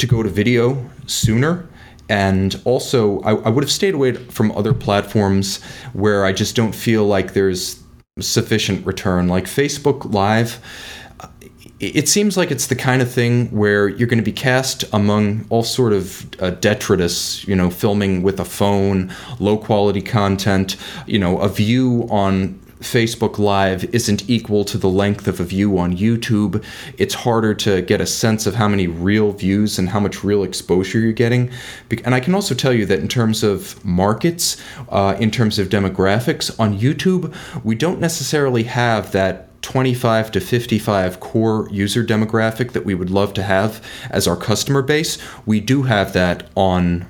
to 0.00 0.06
go 0.06 0.24
to 0.24 0.28
video 0.28 0.90
sooner. 1.06 1.68
And 2.08 2.60
also, 2.64 3.20
I, 3.20 3.34
I 3.34 3.48
would 3.50 3.62
have 3.62 3.70
stayed 3.70 3.94
away 3.94 4.14
from 4.14 4.50
other 4.52 4.74
platforms 4.74 5.62
where 5.92 6.24
I 6.24 6.32
just 6.32 6.56
don't 6.56 6.74
feel 6.74 7.04
like 7.04 7.34
there's 7.34 7.80
sufficient 8.18 8.84
return. 8.86 9.28
Like 9.28 9.44
Facebook 9.44 10.12
Live, 10.12 10.58
it 11.80 12.08
seems 12.08 12.36
like 12.36 12.50
it's 12.50 12.66
the 12.66 12.74
kind 12.74 13.00
of 13.00 13.10
thing 13.10 13.46
where 13.46 13.88
you're 13.88 14.08
going 14.08 14.18
to 14.18 14.24
be 14.24 14.32
cast 14.32 14.84
among 14.92 15.46
all 15.48 15.62
sort 15.62 15.92
of 15.92 16.28
uh, 16.42 16.50
detritus, 16.50 17.46
you 17.46 17.54
know, 17.54 17.70
filming 17.70 18.22
with 18.22 18.40
a 18.40 18.44
phone, 18.44 19.12
low 19.38 19.56
quality 19.56 20.02
content, 20.02 20.76
you 21.06 21.20
know, 21.20 21.38
a 21.38 21.48
view 21.48 22.08
on 22.10 22.58
Facebook 22.80 23.38
Live 23.38 23.84
isn't 23.94 24.28
equal 24.28 24.64
to 24.64 24.78
the 24.78 24.88
length 24.88 25.26
of 25.26 25.40
a 25.40 25.44
view 25.44 25.78
on 25.78 25.96
YouTube. 25.96 26.64
It's 26.96 27.14
harder 27.14 27.54
to 27.54 27.82
get 27.82 28.00
a 28.00 28.06
sense 28.06 28.46
of 28.46 28.54
how 28.54 28.68
many 28.68 28.86
real 28.86 29.32
views 29.32 29.78
and 29.78 29.88
how 29.88 30.00
much 30.00 30.22
real 30.22 30.44
exposure 30.44 31.00
you're 31.00 31.12
getting. 31.12 31.50
And 32.04 32.14
I 32.14 32.20
can 32.20 32.34
also 32.34 32.54
tell 32.54 32.72
you 32.72 32.86
that 32.86 33.00
in 33.00 33.08
terms 33.08 33.42
of 33.42 33.84
markets, 33.84 34.56
uh, 34.90 35.16
in 35.18 35.30
terms 35.30 35.58
of 35.58 35.68
demographics, 35.68 36.58
on 36.58 36.78
YouTube, 36.78 37.34
we 37.64 37.74
don't 37.74 38.00
necessarily 38.00 38.64
have 38.64 39.12
that 39.12 39.47
25 39.62 40.30
to 40.32 40.40
55 40.40 41.20
core 41.20 41.68
user 41.70 42.04
demographic 42.04 42.72
that 42.72 42.84
we 42.84 42.94
would 42.94 43.10
love 43.10 43.34
to 43.34 43.42
have 43.42 43.84
as 44.10 44.26
our 44.28 44.36
customer 44.36 44.82
base. 44.82 45.18
We 45.44 45.60
do 45.60 45.82
have 45.82 46.12
that 46.12 46.48
on 46.56 47.06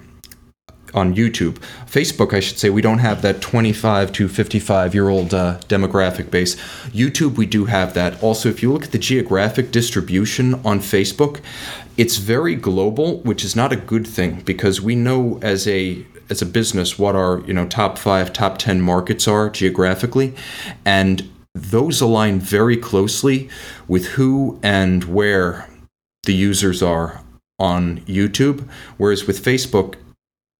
on 0.94 1.14
YouTube. 1.14 1.58
Facebook, 1.86 2.32
I 2.32 2.40
should 2.40 2.58
say, 2.58 2.70
we 2.70 2.82
don't 2.82 2.98
have 2.98 3.22
that 3.22 3.40
25 3.40 4.12
to 4.12 4.28
55 4.28 4.94
year 4.94 5.08
old 5.08 5.34
uh, 5.34 5.58
demographic 5.68 6.30
base. 6.30 6.56
YouTube, 6.86 7.36
we 7.36 7.46
do 7.46 7.66
have 7.66 7.94
that. 7.94 8.22
Also, 8.22 8.48
if 8.48 8.62
you 8.62 8.72
look 8.72 8.84
at 8.84 8.92
the 8.92 8.98
geographic 8.98 9.70
distribution 9.70 10.54
on 10.64 10.80
Facebook, 10.80 11.40
it's 11.96 12.16
very 12.16 12.54
global, 12.54 13.18
which 13.20 13.44
is 13.44 13.56
not 13.56 13.72
a 13.72 13.76
good 13.76 14.06
thing 14.06 14.40
because 14.42 14.80
we 14.80 14.94
know 14.94 15.38
as 15.42 15.66
a 15.66 16.04
as 16.30 16.42
a 16.42 16.46
business 16.46 16.98
what 16.98 17.16
our 17.16 17.40
you 17.40 17.52
know 17.52 17.66
top 17.66 17.98
five, 17.98 18.32
top 18.32 18.58
ten 18.58 18.80
markets 18.80 19.26
are 19.26 19.50
geographically, 19.50 20.34
and 20.84 21.28
those 21.60 22.00
align 22.00 22.40
very 22.40 22.76
closely 22.76 23.48
with 23.86 24.06
who 24.06 24.58
and 24.62 25.04
where 25.04 25.68
the 26.24 26.34
users 26.34 26.82
are 26.82 27.22
on 27.58 28.00
YouTube. 28.00 28.68
Whereas 28.96 29.26
with 29.26 29.42
Facebook, 29.44 29.94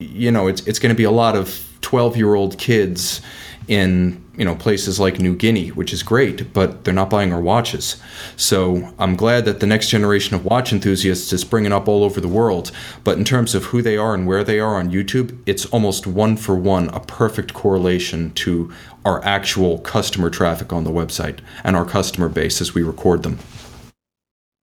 you 0.01 0.31
know, 0.31 0.47
it's 0.47 0.67
it's 0.67 0.79
going 0.79 0.95
to 0.95 0.97
be 0.97 1.05
a 1.05 1.11
lot 1.11 1.37
of 1.37 1.65
12 1.81 2.17
year 2.17 2.35
old 2.35 2.59
kids 2.59 3.21
in 3.69 4.25
you 4.37 4.45
know 4.45 4.55
places 4.55 4.99
like 4.99 5.21
New 5.21 5.37
Guinea, 5.37 5.69
which 5.69 5.93
is 5.93 6.03
great, 6.03 6.53
but 6.53 6.85
they're 6.85 6.95
not 6.95 7.11
buying 7.11 7.33
our 7.33 7.41
watches. 7.41 8.01
So 8.37 8.93
I'm 8.99 9.15
glad 9.15 9.45
that 9.45 9.61
the 9.61 9.67
next 9.67 9.89
generation 9.89 10.35
of 10.35 10.45
watch 10.45 10.73
enthusiasts 10.73 11.33
is 11.33 11.43
springing 11.43 11.73
up 11.73 11.87
all 11.87 12.03
over 12.03 12.21
the 12.21 12.29
world. 12.29 12.73
But 13.05 13.19
in 13.19 13.25
terms 13.25 13.55
of 13.55 13.67
who 13.67 13.83
they 13.83 13.97
are 13.97 14.15
and 14.15 14.27
where 14.27 14.43
they 14.43 14.59
are 14.59 14.77
on 14.77 14.91
YouTube, 14.91 15.39
it's 15.47 15.67
almost 15.67 16.07
one 16.07 16.37
for 16.37 16.57
one 16.57 16.89
a 16.89 17.01
perfect 17.01 17.55
correlation 17.55 18.33
to 18.33 18.73
our 19.05 19.25
actual 19.25 19.79
customer 19.79 20.31
traffic 20.31 20.73
on 20.73 20.85
the 20.85 20.91
website 20.91 21.41
and 21.63 21.77
our 21.77 21.85
customer 21.85 22.29
base 22.29 22.61
as 22.61 22.75
we 22.75 22.83
record 22.83 23.23
them 23.23 23.39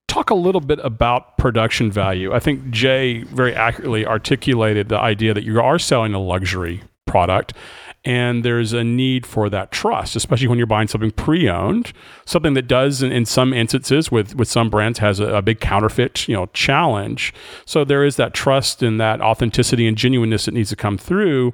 talk 0.07 0.29
a 0.29 0.35
little 0.35 0.61
bit 0.61 0.79
about 0.81 1.37
production 1.37 1.91
value. 1.91 2.33
I 2.33 2.39
think 2.39 2.69
Jay 2.69 3.23
very 3.23 3.53
accurately 3.53 4.05
articulated 4.05 4.87
the 4.87 4.97
idea 4.97 5.33
that 5.33 5.43
you 5.43 5.59
are 5.59 5.77
selling 5.77 6.13
a 6.13 6.21
luxury 6.21 6.83
product 7.05 7.53
and 8.05 8.45
there's 8.45 8.71
a 8.71 8.83
need 8.83 9.25
for 9.25 9.49
that 9.49 9.71
trust 9.71 10.15
especially 10.15 10.47
when 10.47 10.57
you're 10.57 10.67
buying 10.67 10.87
something 10.87 11.11
pre-owned. 11.11 11.91
Something 12.25 12.53
that 12.53 12.67
does 12.67 13.01
in, 13.01 13.11
in 13.11 13.25
some 13.25 13.53
instances 13.53 14.11
with 14.11 14.35
with 14.35 14.47
some 14.47 14.69
brands 14.69 14.99
has 14.99 15.19
a, 15.19 15.35
a, 15.35 15.41
big 15.41 15.59
counterfeit 15.59 16.27
you 16.27 16.35
know 16.35 16.47
challenge. 16.47 17.33
So 17.65 17.83
there 17.83 18.03
is 18.03 18.15
that 18.15 18.33
trust 18.33 18.81
and 18.83 18.99
that 18.99 19.21
authenticity 19.21 19.87
and 19.87 19.97
genuineness 19.97 20.45
that 20.45 20.53
needs 20.53 20.69
to 20.69 20.75
come 20.75 20.97
through 20.97 21.53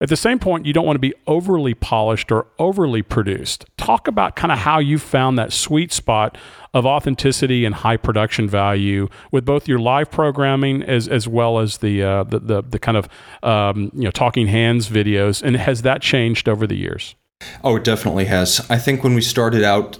at 0.00 0.08
the 0.08 0.16
same 0.16 0.38
point, 0.38 0.64
you 0.64 0.72
don't 0.72 0.86
want 0.86 0.94
to 0.94 1.00
be 1.00 1.14
overly 1.26 1.74
polished 1.74 2.30
or 2.30 2.46
overly 2.58 3.02
produced. 3.02 3.64
Talk 3.76 4.06
about 4.06 4.36
kind 4.36 4.52
of 4.52 4.58
how 4.58 4.78
you 4.78 4.96
found 4.98 5.38
that 5.38 5.52
sweet 5.52 5.92
spot 5.92 6.38
of 6.72 6.86
authenticity 6.86 7.64
and 7.64 7.74
high 7.74 7.96
production 7.96 8.48
value 8.48 9.08
with 9.32 9.44
both 9.44 9.66
your 9.66 9.80
live 9.80 10.10
programming 10.10 10.82
as 10.82 11.08
as 11.08 11.26
well 11.26 11.58
as 11.58 11.78
the 11.78 12.02
uh, 12.02 12.22
the, 12.24 12.38
the, 12.38 12.62
the 12.62 12.78
kind 12.78 12.96
of 12.96 13.08
um, 13.42 13.90
you 13.94 14.04
know 14.04 14.10
talking 14.12 14.46
hands 14.46 14.88
videos. 14.88 15.42
And 15.42 15.56
has 15.56 15.82
that 15.82 16.00
changed 16.00 16.48
over 16.48 16.66
the 16.66 16.76
years? 16.76 17.16
Oh, 17.64 17.76
it 17.76 17.84
definitely 17.84 18.26
has. 18.26 18.64
I 18.70 18.78
think 18.78 19.02
when 19.02 19.14
we 19.14 19.20
started 19.20 19.64
out, 19.64 19.98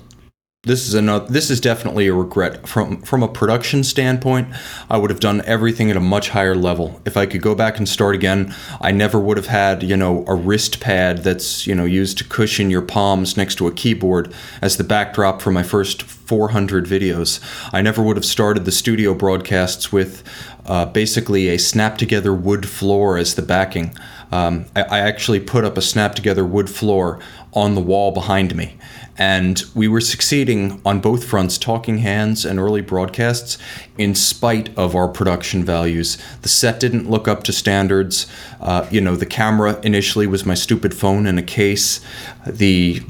this 0.65 0.89
is 0.89 0.95
another 0.95 1.25
this 1.29 1.51
is 1.51 1.61
definitely 1.61 2.09
a 2.09 2.13
regret. 2.13 2.67
From 2.67 3.01
from 3.03 3.23
a 3.23 3.29
production 3.29 3.85
standpoint 3.85 4.49
i 4.91 4.99
would 4.99 5.09
have 5.09 5.21
done 5.21 5.41
everything 5.45 5.89
at 5.89 5.97
a 5.97 6.01
much 6.01 6.31
higher 6.31 6.57
level. 6.57 7.01
If 7.05 7.17
i 7.17 7.27
could 7.27 7.43
go 7.43 7.55
back 7.55 7.79
and 7.79 7.89
start 7.89 8.17
again 8.17 8.53
i 8.81 8.91
never 8.91 9.21
would 9.21 9.37
have 9.37 9.47
had 9.47 9.85
you 9.85 9.97
know 9.97 10.25
a 10.27 10.35
wrist 10.35 10.81
pad 10.81 11.19
that's 11.19 11.65
you 11.65 11.77
know 11.77 11.85
used 11.85 12.19
to 12.19 12.25
cushion 12.25 12.71
your 12.71 12.83
palms 12.83 13.37
next 13.37 13.55
to 13.59 13.69
a 13.69 13.73
keyboard 13.73 14.35
as 14.61 14.79
the 14.79 14.85
backdrop 14.85 15.41
for 15.41 15.53
my 15.53 15.63
first 15.63 16.03
400 16.03 16.85
videos. 16.87 17.41
I 17.73 17.81
never 17.81 18.03
would 18.03 18.17
have 18.17 18.25
started 18.25 18.65
the 18.65 18.73
studio 18.73 19.15
broadcasts 19.15 19.93
with 19.93 20.23
uh, 20.67 20.85
basically 20.87 21.49
a 21.49 21.59
snap 21.59 21.97
together 21.97 22.35
wood 22.35 22.69
floor 22.69 23.17
as 23.17 23.37
the 23.37 23.41
backing. 23.43 23.97
Um, 24.31 24.67
I, 24.77 24.83
I 24.83 24.99
actually 24.99 25.41
put 25.41 25.65
up 25.65 25.79
a 25.79 25.83
snap 25.83 26.15
together 26.15 26.45
wood 26.45 26.69
floor 26.69 27.19
on 27.55 27.75
the 27.75 27.81
wall 27.81 28.13
behind 28.13 28.55
me 28.55 28.77
and 29.19 29.65
we 29.75 29.89
were 29.89 30.01
succeeding 30.01 30.81
on 30.85 31.01
both 31.01 31.25
fronts, 31.25 31.59
Talking 31.59 31.99
Hands 31.99 32.45
and 32.45 32.59
early 32.59 32.81
broadcasts, 32.81 33.59
in 33.99 34.15
spite 34.15 34.77
of 34.79 34.95
our 34.95 35.09
production 35.09 35.65
values. 35.65 36.17
The 36.43 36.49
set 36.49 36.79
didn't 36.79 37.11
look 37.11 37.27
up 37.27 37.43
to 37.45 37.53
standards. 37.53 38.27
Uh, 38.61 38.87
you 38.91 39.01
know, 39.01 39.17
the 39.17 39.27
camera 39.27 39.81
initially 39.83 40.29
was 40.29 40.47
my 40.47 40.55
stupid 40.55 40.95
phone 40.95 41.27
in 41.27 41.37
a 41.37 41.43
case. 41.43 42.01
The 42.47 43.03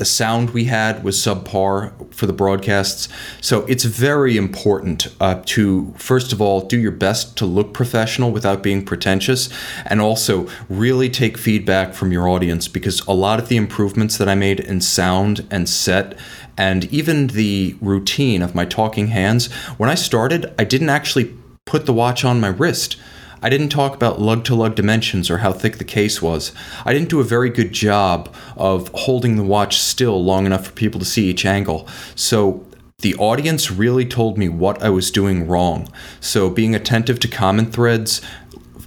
the 0.00 0.04
sound 0.06 0.50
we 0.50 0.64
had 0.64 1.04
was 1.04 1.16
subpar 1.18 1.92
for 2.12 2.26
the 2.26 2.32
broadcasts. 2.32 3.06
So 3.42 3.66
it's 3.66 3.84
very 3.84 4.38
important 4.38 5.06
uh, 5.20 5.42
to, 5.44 5.94
first 5.98 6.32
of 6.32 6.40
all, 6.40 6.62
do 6.62 6.78
your 6.78 6.90
best 6.90 7.36
to 7.36 7.46
look 7.46 7.74
professional 7.74 8.32
without 8.32 8.62
being 8.62 8.82
pretentious, 8.82 9.50
and 9.84 10.00
also 10.00 10.48
really 10.70 11.10
take 11.10 11.36
feedback 11.36 11.92
from 11.92 12.12
your 12.12 12.26
audience 12.26 12.66
because 12.66 13.00
a 13.06 13.12
lot 13.12 13.38
of 13.38 13.50
the 13.50 13.58
improvements 13.58 14.16
that 14.16 14.28
I 14.28 14.34
made 14.34 14.58
in 14.58 14.80
sound 14.80 15.46
and 15.50 15.68
set 15.68 16.18
and 16.56 16.86
even 16.92 17.26
the 17.28 17.76
routine 17.82 18.40
of 18.40 18.54
my 18.54 18.64
talking 18.64 19.08
hands, 19.08 19.52
when 19.76 19.90
I 19.90 19.94
started, 19.94 20.52
I 20.58 20.64
didn't 20.64 20.88
actually 20.88 21.34
put 21.66 21.84
the 21.84 21.92
watch 21.92 22.24
on 22.24 22.40
my 22.40 22.48
wrist. 22.48 22.96
I 23.42 23.48
didn't 23.48 23.70
talk 23.70 23.94
about 23.94 24.20
lug 24.20 24.44
to 24.44 24.54
lug 24.54 24.74
dimensions 24.74 25.30
or 25.30 25.38
how 25.38 25.52
thick 25.52 25.78
the 25.78 25.84
case 25.84 26.20
was. 26.20 26.52
I 26.84 26.92
didn't 26.92 27.08
do 27.08 27.20
a 27.20 27.24
very 27.24 27.48
good 27.48 27.72
job 27.72 28.34
of 28.56 28.90
holding 28.94 29.36
the 29.36 29.42
watch 29.42 29.78
still 29.78 30.22
long 30.22 30.44
enough 30.44 30.66
for 30.66 30.72
people 30.72 31.00
to 31.00 31.06
see 31.06 31.30
each 31.30 31.46
angle. 31.46 31.88
So 32.14 32.66
the 32.98 33.14
audience 33.14 33.70
really 33.70 34.04
told 34.04 34.36
me 34.36 34.50
what 34.50 34.82
I 34.82 34.90
was 34.90 35.10
doing 35.10 35.46
wrong. 35.46 35.88
So 36.20 36.50
being 36.50 36.74
attentive 36.74 37.18
to 37.20 37.28
common 37.28 37.72
threads, 37.72 38.20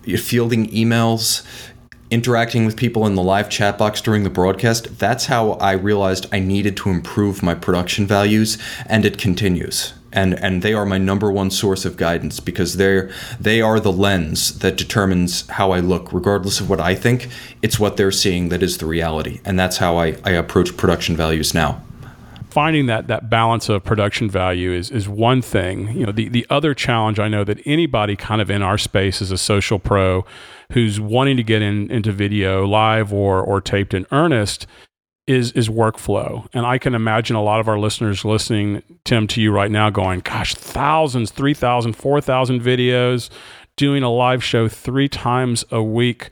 fielding 0.03 0.67
emails, 0.67 1.43
interacting 2.11 2.63
with 2.67 2.77
people 2.77 3.07
in 3.07 3.15
the 3.15 3.23
live 3.23 3.49
chat 3.49 3.79
box 3.79 4.01
during 4.01 4.23
the 4.23 4.29
broadcast, 4.29 4.99
that's 4.99 5.25
how 5.25 5.53
I 5.53 5.71
realized 5.71 6.27
I 6.31 6.39
needed 6.39 6.77
to 6.77 6.91
improve 6.91 7.41
my 7.41 7.55
production 7.55 8.05
values, 8.05 8.59
and 8.85 9.03
it 9.03 9.17
continues 9.17 9.93
and 10.13 10.33
and 10.39 10.61
they 10.61 10.73
are 10.73 10.85
my 10.85 10.97
number 10.97 11.31
one 11.31 11.51
source 11.51 11.85
of 11.85 11.97
guidance 11.97 12.39
because 12.39 12.77
they're 12.77 13.11
they 13.39 13.61
are 13.61 13.79
the 13.79 13.91
lens 13.91 14.59
that 14.59 14.77
determines 14.77 15.47
how 15.49 15.71
I 15.71 15.79
look. 15.79 16.13
Regardless 16.13 16.59
of 16.59 16.69
what 16.69 16.79
I 16.79 16.95
think 16.95 17.29
it's 17.61 17.79
what 17.79 17.97
they're 17.97 18.11
seeing 18.11 18.49
that 18.49 18.63
is 18.63 18.77
the 18.77 18.85
reality. 18.85 19.41
And 19.43 19.59
that's 19.59 19.77
how 19.77 19.97
I, 19.97 20.15
I 20.23 20.31
approach 20.31 20.77
production 20.77 21.15
values 21.15 21.53
now. 21.53 21.81
Finding 22.49 22.85
that 22.85 23.07
that 23.07 23.31
balance 23.31 23.67
of 23.67 23.83
production 23.83 24.29
value 24.29 24.71
is 24.71 24.91
is 24.91 25.09
one 25.09 25.41
thing. 25.41 25.89
You 25.97 26.05
know 26.05 26.11
the 26.11 26.29
the 26.29 26.45
other 26.49 26.73
challenge 26.73 27.19
I 27.19 27.27
know 27.27 27.43
that 27.43 27.59
anybody 27.65 28.15
kind 28.15 28.41
of 28.41 28.51
in 28.51 28.61
our 28.61 28.77
space 28.77 29.21
as 29.21 29.31
a 29.31 29.37
social 29.37 29.79
pro 29.79 30.25
who's 30.71 30.99
wanting 30.99 31.37
to 31.37 31.43
get 31.43 31.61
in, 31.61 31.89
into 31.91 32.11
video 32.11 32.65
live 32.65 33.11
or 33.11 33.41
or 33.41 33.59
taped 33.59 33.93
in 33.93 34.05
earnest 34.11 34.67
is 35.27 35.51
is 35.53 35.69
workflow. 35.69 36.47
And 36.53 36.65
I 36.65 36.77
can 36.77 36.95
imagine 36.95 37.35
a 37.35 37.43
lot 37.43 37.59
of 37.59 37.67
our 37.67 37.79
listeners 37.79 38.25
listening, 38.25 38.83
Tim, 39.05 39.27
to 39.27 39.41
you 39.41 39.51
right 39.51 39.71
now 39.71 39.89
going, 39.89 40.19
gosh, 40.19 40.53
thousands, 40.55 41.31
3,000, 41.31 41.93
4,000 41.93 42.61
videos, 42.61 43.29
doing 43.75 44.03
a 44.03 44.09
live 44.11 44.43
show 44.43 44.67
three 44.67 45.07
times 45.07 45.63
a 45.71 45.81
week. 45.81 46.29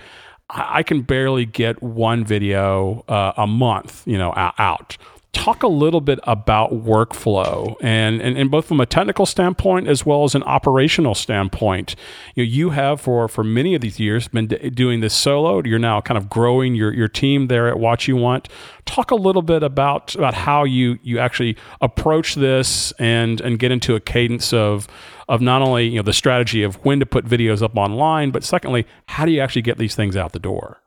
I 0.50 0.84
can 0.84 1.02
barely 1.02 1.46
get 1.46 1.82
one 1.82 2.26
video 2.26 3.06
uh, 3.08 3.32
a 3.38 3.48
month, 3.48 4.04
you 4.06 4.18
know, 4.18 4.34
out 4.36 4.98
talk 5.34 5.64
a 5.64 5.68
little 5.68 6.02
bit 6.02 6.20
about 6.24 6.72
workflow 6.72 7.76
and, 7.82 8.22
and, 8.22 8.38
and 8.38 8.52
both 8.52 8.66
from 8.66 8.82
a 8.82 8.86
technical 8.86 9.26
standpoint 9.26 9.88
as 9.88 10.06
well 10.06 10.24
as 10.24 10.36
an 10.36 10.44
operational 10.44 11.16
standpoint. 11.16 11.96
You, 12.36 12.44
know, 12.44 12.50
you 12.50 12.70
have 12.72 13.00
for, 13.00 13.28
for 13.28 13.44
many 13.44 13.74
of 13.74 13.82
these 13.82 14.00
years 14.00 14.28
been 14.28 14.48
d- 14.48 14.70
doing 14.70 15.00
this 15.00 15.14
solo. 15.14 15.62
You're 15.64 15.80
now 15.80 16.02
kind 16.02 16.18
of 16.18 16.30
growing 16.30 16.76
your, 16.76 16.94
your 16.94 17.08
team 17.08 17.48
there 17.48 17.70
at 17.70 17.78
WatchUWant. 17.78 18.48
Talk 18.86 19.12
a 19.12 19.16
little 19.16 19.42
bit 19.42 19.64
about, 19.64 20.16
about 20.16 20.34
how 20.34 20.66
you, 20.66 21.00
you 21.02 21.18
actually 21.18 21.56
approach 21.80 22.36
this 22.36 22.92
and, 23.00 23.40
and 23.40 23.58
get 23.58 23.72
into 23.72 23.96
a 23.96 24.02
cadence 24.02 24.52
of, 24.52 24.88
of 25.30 25.40
not 25.40 25.62
only 25.62 25.88
you 25.88 25.96
know 25.96 26.04
the 26.04 26.12
strategy 26.12 26.62
of 26.62 26.76
when 26.84 27.00
to 27.00 27.06
put 27.06 27.26
videos 27.26 27.62
up 27.62 27.78
online, 27.78 28.32
but 28.32 28.44
secondly, 28.44 28.86
how 29.08 29.26
do 29.26 29.32
you 29.32 29.40
actually 29.40 29.62
get 29.62 29.78
these 29.78 29.96
things 29.96 30.18
out 30.18 30.34
the 30.34 30.40
door? 30.40 30.82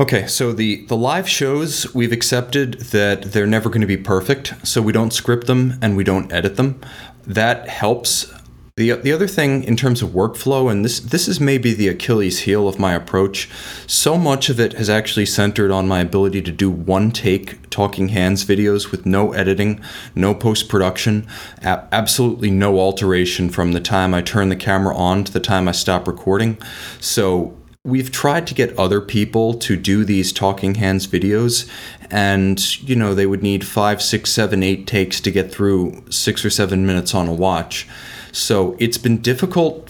Okay, 0.00 0.26
so 0.26 0.54
the, 0.54 0.86
the 0.86 0.96
live 0.96 1.28
shows, 1.28 1.94
we've 1.94 2.10
accepted 2.10 2.80
that 2.84 3.32
they're 3.32 3.46
never 3.46 3.68
going 3.68 3.82
to 3.82 3.86
be 3.86 3.98
perfect, 3.98 4.54
so 4.66 4.80
we 4.80 4.94
don't 4.94 5.12
script 5.12 5.46
them 5.46 5.74
and 5.82 5.94
we 5.94 6.04
don't 6.04 6.32
edit 6.32 6.56
them. 6.56 6.80
That 7.26 7.68
helps. 7.68 8.32
The, 8.76 8.92
the 8.92 9.12
other 9.12 9.28
thing 9.28 9.62
in 9.62 9.76
terms 9.76 10.00
of 10.00 10.10
workflow, 10.10 10.72
and 10.72 10.86
this, 10.86 11.00
this 11.00 11.28
is 11.28 11.38
maybe 11.38 11.74
the 11.74 11.88
Achilles 11.88 12.40
heel 12.40 12.66
of 12.66 12.78
my 12.78 12.94
approach, 12.94 13.50
so 13.86 14.16
much 14.16 14.48
of 14.48 14.58
it 14.58 14.72
has 14.72 14.88
actually 14.88 15.26
centered 15.26 15.70
on 15.70 15.86
my 15.86 16.00
ability 16.00 16.40
to 16.40 16.50
do 16.50 16.70
one 16.70 17.10
take 17.10 17.68
talking 17.68 18.08
hands 18.08 18.42
videos 18.42 18.90
with 18.90 19.04
no 19.04 19.34
editing, 19.34 19.82
no 20.14 20.34
post 20.34 20.70
production, 20.70 21.26
absolutely 21.60 22.50
no 22.50 22.78
alteration 22.80 23.50
from 23.50 23.72
the 23.72 23.80
time 23.80 24.14
I 24.14 24.22
turn 24.22 24.48
the 24.48 24.56
camera 24.56 24.96
on 24.96 25.24
to 25.24 25.32
the 25.32 25.40
time 25.40 25.68
I 25.68 25.72
stop 25.72 26.08
recording. 26.08 26.56
So 27.00 27.59
We've 27.82 28.12
tried 28.12 28.46
to 28.48 28.54
get 28.54 28.78
other 28.78 29.00
people 29.00 29.54
to 29.54 29.74
do 29.74 30.04
these 30.04 30.34
talking 30.34 30.74
hands 30.74 31.06
videos, 31.06 31.66
and 32.10 32.78
you 32.86 32.94
know, 32.94 33.14
they 33.14 33.24
would 33.24 33.42
need 33.42 33.66
five, 33.66 34.02
six, 34.02 34.30
seven, 34.30 34.62
eight 34.62 34.86
takes 34.86 35.18
to 35.22 35.30
get 35.30 35.50
through 35.50 36.04
six 36.10 36.44
or 36.44 36.50
seven 36.50 36.86
minutes 36.86 37.14
on 37.14 37.26
a 37.26 37.32
watch. 37.32 37.88
So 38.32 38.76
it's 38.78 38.98
been 38.98 39.22
difficult 39.22 39.88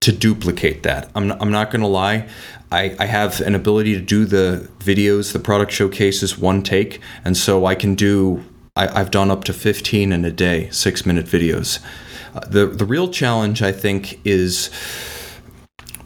to 0.00 0.12
duplicate 0.12 0.82
that. 0.82 1.10
I'm 1.14 1.32
I'm 1.32 1.50
not 1.50 1.70
going 1.70 1.80
to 1.80 1.88
lie. 1.88 2.28
I, 2.70 2.94
I 2.98 3.06
have 3.06 3.40
an 3.40 3.54
ability 3.54 3.94
to 3.94 4.00
do 4.00 4.26
the 4.26 4.68
videos, 4.80 5.32
the 5.32 5.38
product 5.38 5.72
showcases 5.72 6.36
one 6.36 6.62
take, 6.62 7.00
and 7.24 7.38
so 7.38 7.64
I 7.64 7.74
can 7.74 7.94
do. 7.94 8.44
I, 8.76 9.00
I've 9.00 9.10
done 9.10 9.30
up 9.30 9.44
to 9.44 9.54
15 9.54 10.12
in 10.12 10.24
a 10.26 10.30
day, 10.30 10.68
six 10.70 11.06
minute 11.06 11.24
videos. 11.24 11.82
Uh, 12.34 12.40
the 12.40 12.66
the 12.66 12.84
real 12.84 13.08
challenge, 13.08 13.62
I 13.62 13.72
think, 13.72 14.20
is 14.26 14.68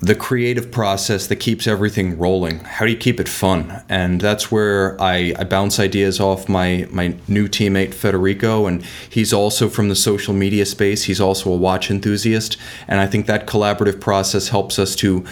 the 0.03 0.17
creative 0.17 0.73
process 0.73 1.29
that 1.29 1.37
keeps 1.37 1.69
everything 1.69 2.19
rolling. 2.19 2.59
How 2.65 2.85
do 2.85 2.91
you 2.91 2.99
keep 2.99 3.21
it 3.21 3.29
fun? 3.29 3.85
And 3.89 4.21
that's 4.21 4.51
where 4.51 5.01
I, 5.01 5.33
I 5.39 5.45
bounce 5.45 5.79
ideas 5.79 6.19
off 6.19 6.49
my, 6.49 6.89
my 6.91 7.15
new 7.29 7.47
teammate 7.47 7.95
Federico, 7.95 8.67
and 8.67 8.85
he's 9.09 9.33
also 9.33 9.69
from 9.69 9.89
the 9.89 9.95
social 9.95 10.35
media 10.35 10.67
space. 10.67 11.05
He's 11.05 11.21
also 11.21 11.53
a 11.53 11.57
watch 11.57 11.89
enthusiast, 11.89 12.57
and 12.89 12.99
I 12.99 13.07
think 13.07 13.27
that 13.27 13.47
collaborative 13.47 14.01
process 14.01 14.49
helps 14.49 14.77
us 14.77 14.97
to 14.97 15.25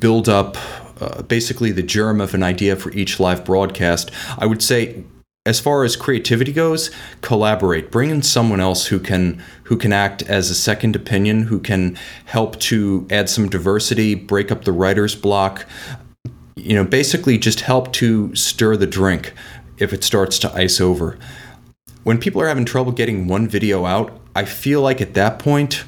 build 0.00 0.30
up 0.30 0.56
uh, 0.98 1.20
basically 1.20 1.70
the 1.70 1.82
germ 1.82 2.22
of 2.22 2.32
an 2.32 2.42
idea 2.42 2.74
for 2.74 2.90
each 2.92 3.20
live 3.20 3.44
broadcast. 3.44 4.10
I 4.38 4.46
would 4.46 4.62
say 4.62 5.04
as 5.46 5.60
far 5.60 5.84
as 5.84 5.96
creativity 5.96 6.52
goes, 6.52 6.90
collaborate. 7.22 7.90
Bring 7.90 8.10
in 8.10 8.20
someone 8.20 8.60
else 8.60 8.86
who 8.88 8.98
can 8.98 9.40
who 9.64 9.76
can 9.76 9.92
act 9.92 10.22
as 10.22 10.50
a 10.50 10.54
second 10.54 10.96
opinion, 10.96 11.44
who 11.44 11.60
can 11.60 11.96
help 12.26 12.58
to 12.60 13.06
add 13.10 13.30
some 13.30 13.48
diversity, 13.48 14.14
break 14.14 14.50
up 14.50 14.64
the 14.64 14.72
writer's 14.72 15.14
block. 15.14 15.64
You 16.56 16.74
know, 16.74 16.84
basically 16.84 17.38
just 17.38 17.60
help 17.60 17.92
to 17.94 18.34
stir 18.34 18.76
the 18.76 18.86
drink 18.86 19.32
if 19.78 19.92
it 19.92 20.02
starts 20.02 20.38
to 20.40 20.52
ice 20.52 20.80
over. 20.80 21.18
when 22.06 22.18
people 22.18 22.40
are 22.40 22.46
having 22.46 22.64
trouble 22.64 22.92
getting 22.92 23.26
one 23.26 23.48
video 23.48 23.84
out, 23.84 24.16
I 24.36 24.44
feel 24.44 24.80
like 24.80 25.00
at 25.00 25.14
that 25.14 25.40
point, 25.40 25.84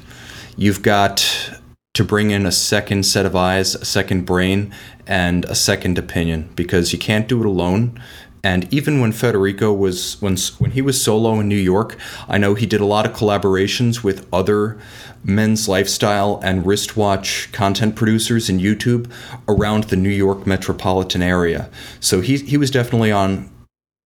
you've 0.57 0.81
got 0.81 1.55
to 1.93 2.03
bring 2.03 2.31
in 2.31 2.45
a 2.45 2.51
second 2.51 3.03
set 3.03 3.25
of 3.25 3.37
eyes, 3.37 3.73
a 3.73 3.85
second 3.85 4.25
brain, 4.25 4.73
and 5.07 5.45
a 5.45 5.55
second 5.55 5.97
opinion 5.97 6.49
because 6.55 6.91
you 6.91 6.99
can't 6.99 7.29
do 7.29 7.39
it 7.39 7.45
alone. 7.45 7.97
And 8.43 8.73
even 8.73 9.01
when 9.01 9.11
Federico 9.11 9.73
was 9.73 10.21
when 10.21 10.37
when 10.59 10.71
he 10.71 10.81
was 10.81 11.01
solo 11.01 11.39
in 11.39 11.47
New 11.47 11.55
York, 11.55 11.97
I 12.27 12.37
know 12.37 12.53
he 12.53 12.65
did 12.65 12.81
a 12.81 12.85
lot 12.85 13.05
of 13.05 13.13
collaborations 13.13 14.03
with 14.03 14.27
other 14.33 14.77
men's 15.23 15.67
lifestyle 15.67 16.39
and 16.41 16.65
wristwatch 16.65 17.51
content 17.51 17.95
producers 17.95 18.49
in 18.49 18.59
YouTube 18.59 19.11
around 19.47 19.85
the 19.85 19.97
New 19.97 20.09
York 20.09 20.47
metropolitan 20.47 21.21
area. 21.21 21.69
So 21.99 22.21
he 22.21 22.37
he 22.37 22.57
was 22.57 22.71
definitely 22.71 23.11
on 23.11 23.49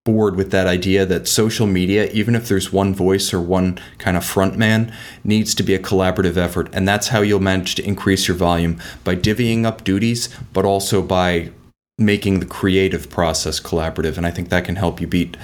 board 0.05 0.35
with 0.35 0.51
that 0.51 0.67
idea 0.67 1.05
that 1.05 1.27
social 1.27 1.65
media, 1.65 2.09
even 2.11 2.35
if 2.35 2.49
there's 2.49 2.73
one 2.73 2.93
voice 2.93 3.33
or 3.33 3.39
one 3.39 3.79
kind 3.99 4.17
of 4.17 4.25
front 4.25 4.57
man, 4.57 4.93
needs 5.23 5.55
to 5.55 5.63
be 5.63 5.73
a 5.73 5.79
collaborative 5.79 6.35
effort. 6.35 6.69
And 6.73 6.85
that's 6.85 7.07
how 7.07 7.21
you'll 7.21 7.39
manage 7.39 7.75
to 7.75 7.85
increase 7.85 8.27
your 8.27 8.35
volume 8.35 8.81
by 9.05 9.15
divvying 9.15 9.63
up 9.63 9.85
duties, 9.85 10.27
but 10.51 10.65
also 10.65 11.01
by 11.01 11.51
making 11.97 12.39
the 12.39 12.45
creative 12.45 13.09
process 13.09 13.59
collaborative. 13.59 14.17
And 14.17 14.25
I 14.25 14.31
think 14.31 14.49
that 14.49 14.65
can 14.65 14.75
help 14.75 14.99
you 14.99 15.07
beat 15.07 15.37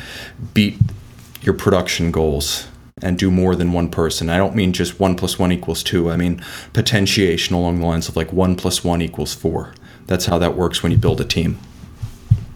beat 0.54 0.78
your 1.42 1.54
production 1.54 2.12
goals 2.12 2.68
and 3.02 3.18
do 3.18 3.32
more 3.32 3.56
than 3.56 3.72
one 3.72 3.90
person. 3.90 4.30
I 4.30 4.38
don't 4.38 4.56
mean 4.56 4.74
just 4.74 5.00
one 5.00 5.16
plus 5.16 5.40
one 5.40 5.52
equals 5.52 5.84
two. 5.84 6.10
I 6.10 6.18
mean 6.18 6.42
potentiation 6.74 7.56
along 7.56 7.80
the 7.80 7.86
lines 7.86 8.10
of 8.10 8.16
like 8.16 8.34
one 8.34 8.56
plus 8.56 8.84
one 8.84 9.02
equals 9.02 9.34
four. 9.34 9.74
That's 10.08 10.26
how 10.26 10.40
that 10.40 10.58
works 10.58 10.82
when 10.82 10.92
you 10.92 10.98
build 10.98 11.22
a 11.22 11.26
team. 11.26 11.60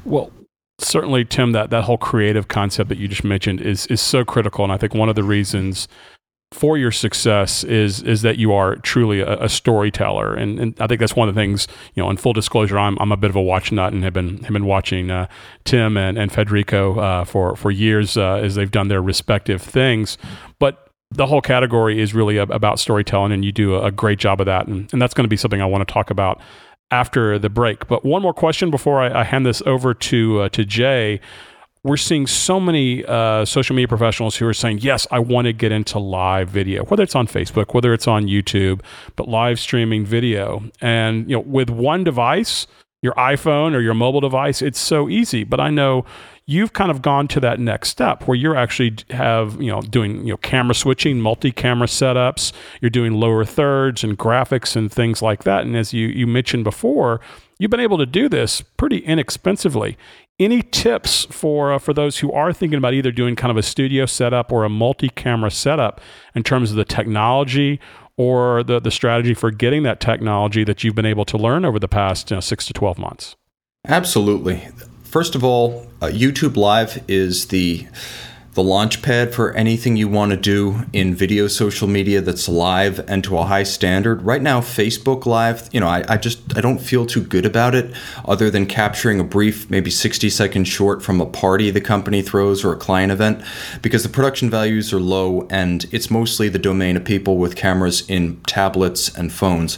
Well, 0.06 0.32
certainly, 0.80 1.24
Tim, 1.24 1.52
that, 1.54 1.70
that 1.70 1.84
whole 1.84 1.98
creative 1.98 2.48
concept 2.48 2.90
that 2.90 2.98
you 2.98 3.08
just 3.08 3.24
mentioned 3.24 3.62
is 3.62 3.86
is 3.88 4.02
so 4.02 4.26
critical, 4.26 4.64
and 4.64 4.74
I 4.74 4.78
think 4.78 4.94
one 4.94 5.08
of 5.08 5.16
the 5.16 5.24
reasons 5.24 5.88
for 6.54 6.78
your 6.78 6.92
success 6.92 7.64
is 7.64 8.02
is 8.04 8.22
that 8.22 8.38
you 8.38 8.54
are 8.54 8.76
truly 8.78 9.22
a, 9.22 9.44
a 9.44 9.50
storyteller, 9.50 10.34
and, 10.36 10.60
and, 10.60 10.82
I 10.82 10.88
think 10.88 11.00
that's 11.00 11.16
one 11.16 11.28
of 11.28 11.36
the 11.36 11.42
things. 11.42 11.68
You 11.96 12.04
know, 12.04 12.10
in 12.10 12.18
full 12.18 12.34
disclosure, 12.34 12.78
I'm 12.78 12.98
I'm 13.00 13.12
a 13.12 13.18
bit 13.18 13.30
of 13.30 13.36
a 13.36 13.42
watch 13.42 13.72
nut 13.72 13.94
and 13.94 14.04
have 14.04 14.14
been 14.14 14.44
have 14.44 14.54
been 14.54 14.66
watching 14.66 15.12
uh, 15.12 15.28
Tim 15.66 15.98
and, 15.98 16.18
and 16.18 16.32
Federico 16.32 17.00
uh, 17.00 17.26
for 17.26 17.56
for 17.56 17.72
years 17.72 18.18
uh, 18.18 18.36
as 18.36 18.56
they've 18.56 18.72
done 18.72 18.88
their 18.88 19.02
respective 19.02 19.62
things, 19.62 20.18
but 20.60 20.88
the 21.12 21.28
whole 21.28 21.42
category 21.42 22.02
is 22.02 22.14
really 22.14 22.38
about 22.38 22.80
storytelling, 22.80 23.32
and 23.32 23.46
you 23.46 23.52
do 23.52 23.78
a, 23.78 23.92
great 23.92 24.18
job 24.18 24.40
of 24.40 24.48
that, 24.48 24.68
and, 24.68 24.92
and 24.92 25.02
that's 25.02 25.14
going 25.14 25.26
to 25.26 25.30
be 25.30 25.38
something 25.38 25.62
I 25.62 25.66
want 25.66 25.88
to 25.88 25.94
talk 25.94 26.10
about 26.10 26.42
after 26.90 27.38
the 27.38 27.50
break. 27.50 27.88
But 27.88 28.04
one 28.04 28.22
more 28.22 28.34
question 28.34 28.72
before 28.72 29.02
I, 29.02 29.22
I 29.22 29.24
hand 29.24 29.46
this 29.46 29.62
over 29.66 29.94
to 29.94 30.42
uh, 30.42 30.50
to 30.50 30.66
Jay. 30.66 31.20
We're 31.86 31.98
seeing 31.98 32.28
so 32.28 32.62
many 32.62 33.04
uh, 33.04 33.44
social 33.44 33.76
media 33.76 33.90
professionals 33.90 34.38
who 34.38 34.48
are 34.48 34.54
saying, 34.54 34.80
"Yes, 34.80 35.06
I 35.12 35.20
want 35.20 35.46
to 35.46 35.54
get 35.54 35.74
into 35.74 36.00
live 36.00 36.50
video, 36.50 36.86
whether 36.86 37.04
it's 37.04 37.16
on 37.16 37.28
Facebook, 37.28 37.74
whether 37.74 37.94
it's 37.94 38.08
on 38.08 38.24
YouTube, 38.24 38.82
but 39.18 39.28
live 39.28 39.60
streaming 39.60 40.06
video." 40.06 40.64
And 40.80 41.30
you 41.30 41.36
know, 41.36 41.42
with 41.42 41.70
one 41.70 42.06
device, 42.06 42.68
your 43.02 43.14
iPhone 43.16 43.76
or 43.76 43.82
your 43.82 43.94
mobile 43.94 44.22
device, 44.22 44.62
it's 44.62 44.80
so 44.80 45.10
easy. 45.10 45.44
But 45.44 45.60
I 45.60 45.70
know 45.70 46.06
you've 46.46 46.74
kind 46.74 46.92
of 46.92 47.02
gone 47.02 47.28
to 47.30 47.40
that 47.40 47.60
next 47.60 47.90
step 47.90 48.28
where 48.28 48.36
you're 48.36 48.56
actually 48.56 48.96
have 49.12 49.62
you 49.62 49.72
know 49.72 49.82
doing 49.82 50.26
you 50.26 50.34
know 50.34 50.38
camera 50.38 50.76
switching 50.76 51.22
multi-camera 51.22 51.88
setups 51.88 52.52
you're 52.82 52.90
doing 52.90 53.14
lower 53.14 53.46
thirds 53.46 54.04
and 54.04 54.18
graphics 54.18 54.76
and 54.76 54.92
things 54.92 55.22
like 55.22 55.44
that. 55.44 55.66
And 55.66 55.76
as 55.76 55.94
you 55.94 56.08
you 56.08 56.28
mentioned 56.28 56.64
before 56.64 57.22
you've 57.60 57.72
been 57.72 57.80
able 57.80 57.98
to 57.98 58.06
do 58.06 58.28
this 58.28 58.62
pretty 58.62 58.98
inexpensively. 58.98 59.98
Any 60.40 60.64
tips 60.64 61.26
for 61.26 61.72
uh, 61.72 61.80
for 61.80 61.94
those 61.94 62.20
who 62.20 62.32
are 62.32 62.52
thinking 62.52 62.78
about 62.78 62.94
either 62.94 63.12
doing 63.12 63.36
kind 63.36 63.52
of 63.52 63.58
a 63.58 63.64
studio 63.64 64.06
setup 64.06 64.52
or 64.52 64.64
a 64.64 64.70
multi-camera 64.70 65.52
setup 65.52 66.02
in 66.36 66.44
terms 66.44 66.72
of 66.72 66.78
the 66.78 66.86
technology 66.86 67.80
or 68.18 68.64
the 68.64 68.80
the 68.80 68.92
strategy 68.92 69.34
for 69.34 69.52
getting 69.52 69.84
that 69.84 70.00
technology 70.00 70.64
that 70.64 70.84
you've 70.84 70.96
been 70.96 71.06
able 71.06 71.26
to 71.26 71.38
learn 71.38 71.64
over 71.64 71.80
the 71.80 71.88
past 71.88 72.32
you 72.32 72.38
know, 72.38 72.42
6 72.42 72.66
to 72.66 72.74
12 72.74 72.98
months? 72.98 73.36
Absolutely 73.88 74.68
First 75.14 75.36
of 75.36 75.44
all, 75.44 75.86
uh, 76.02 76.08
YouTube 76.08 76.58
Live 76.58 77.04
is 77.08 77.50
the 77.50 77.86
the 78.56 78.64
launch 78.64 79.04
pad 79.04 79.32
for 79.32 79.52
anything 79.54 79.96
you 79.96 80.08
want 80.08 80.32
to 80.32 80.38
do 80.38 80.86
in 80.92 81.14
video 81.14 81.48
social 81.48 81.88
media 81.88 82.20
that's 82.20 82.50
live 82.50 83.00
and 83.08 83.24
to 83.24 83.38
a 83.38 83.44
high 83.44 83.62
standard. 83.62 84.24
Right 84.24 84.42
now, 84.42 84.60
Facebook 84.60 85.28
Live, 85.28 85.70
you 85.72 85.80
know, 85.80 85.88
I, 85.88 86.04
I 86.10 86.18
just 86.18 86.58
I 86.58 86.62
don't 86.62 86.80
feel 86.80 87.06
too 87.06 87.22
good 87.22 87.46
about 87.46 87.76
it, 87.76 87.94
other 88.26 88.50
than 88.50 88.66
capturing 88.66 89.20
a 89.20 89.24
brief, 89.24 89.70
maybe 89.70 89.92
60 89.92 90.32
second 90.32 90.64
short 90.64 91.04
from 91.04 91.22
a 91.22 91.28
party 91.28 91.70
the 91.70 91.80
company 91.80 92.24
throws 92.24 92.66
or 92.66 92.74
a 92.74 92.78
client 92.78 93.12
event, 93.12 93.44
because 93.84 94.02
the 94.02 94.10
production 94.10 94.50
values 94.50 94.92
are 94.94 95.00
low 95.00 95.46
and 95.52 95.86
it's 95.92 96.10
mostly 96.10 96.50
the 96.50 96.58
domain 96.58 96.98
of 96.98 97.06
people 97.06 97.38
with 97.38 97.56
cameras 97.56 98.04
in 98.10 98.42
tablets 98.48 99.16
and 99.16 99.32
phones. 99.32 99.78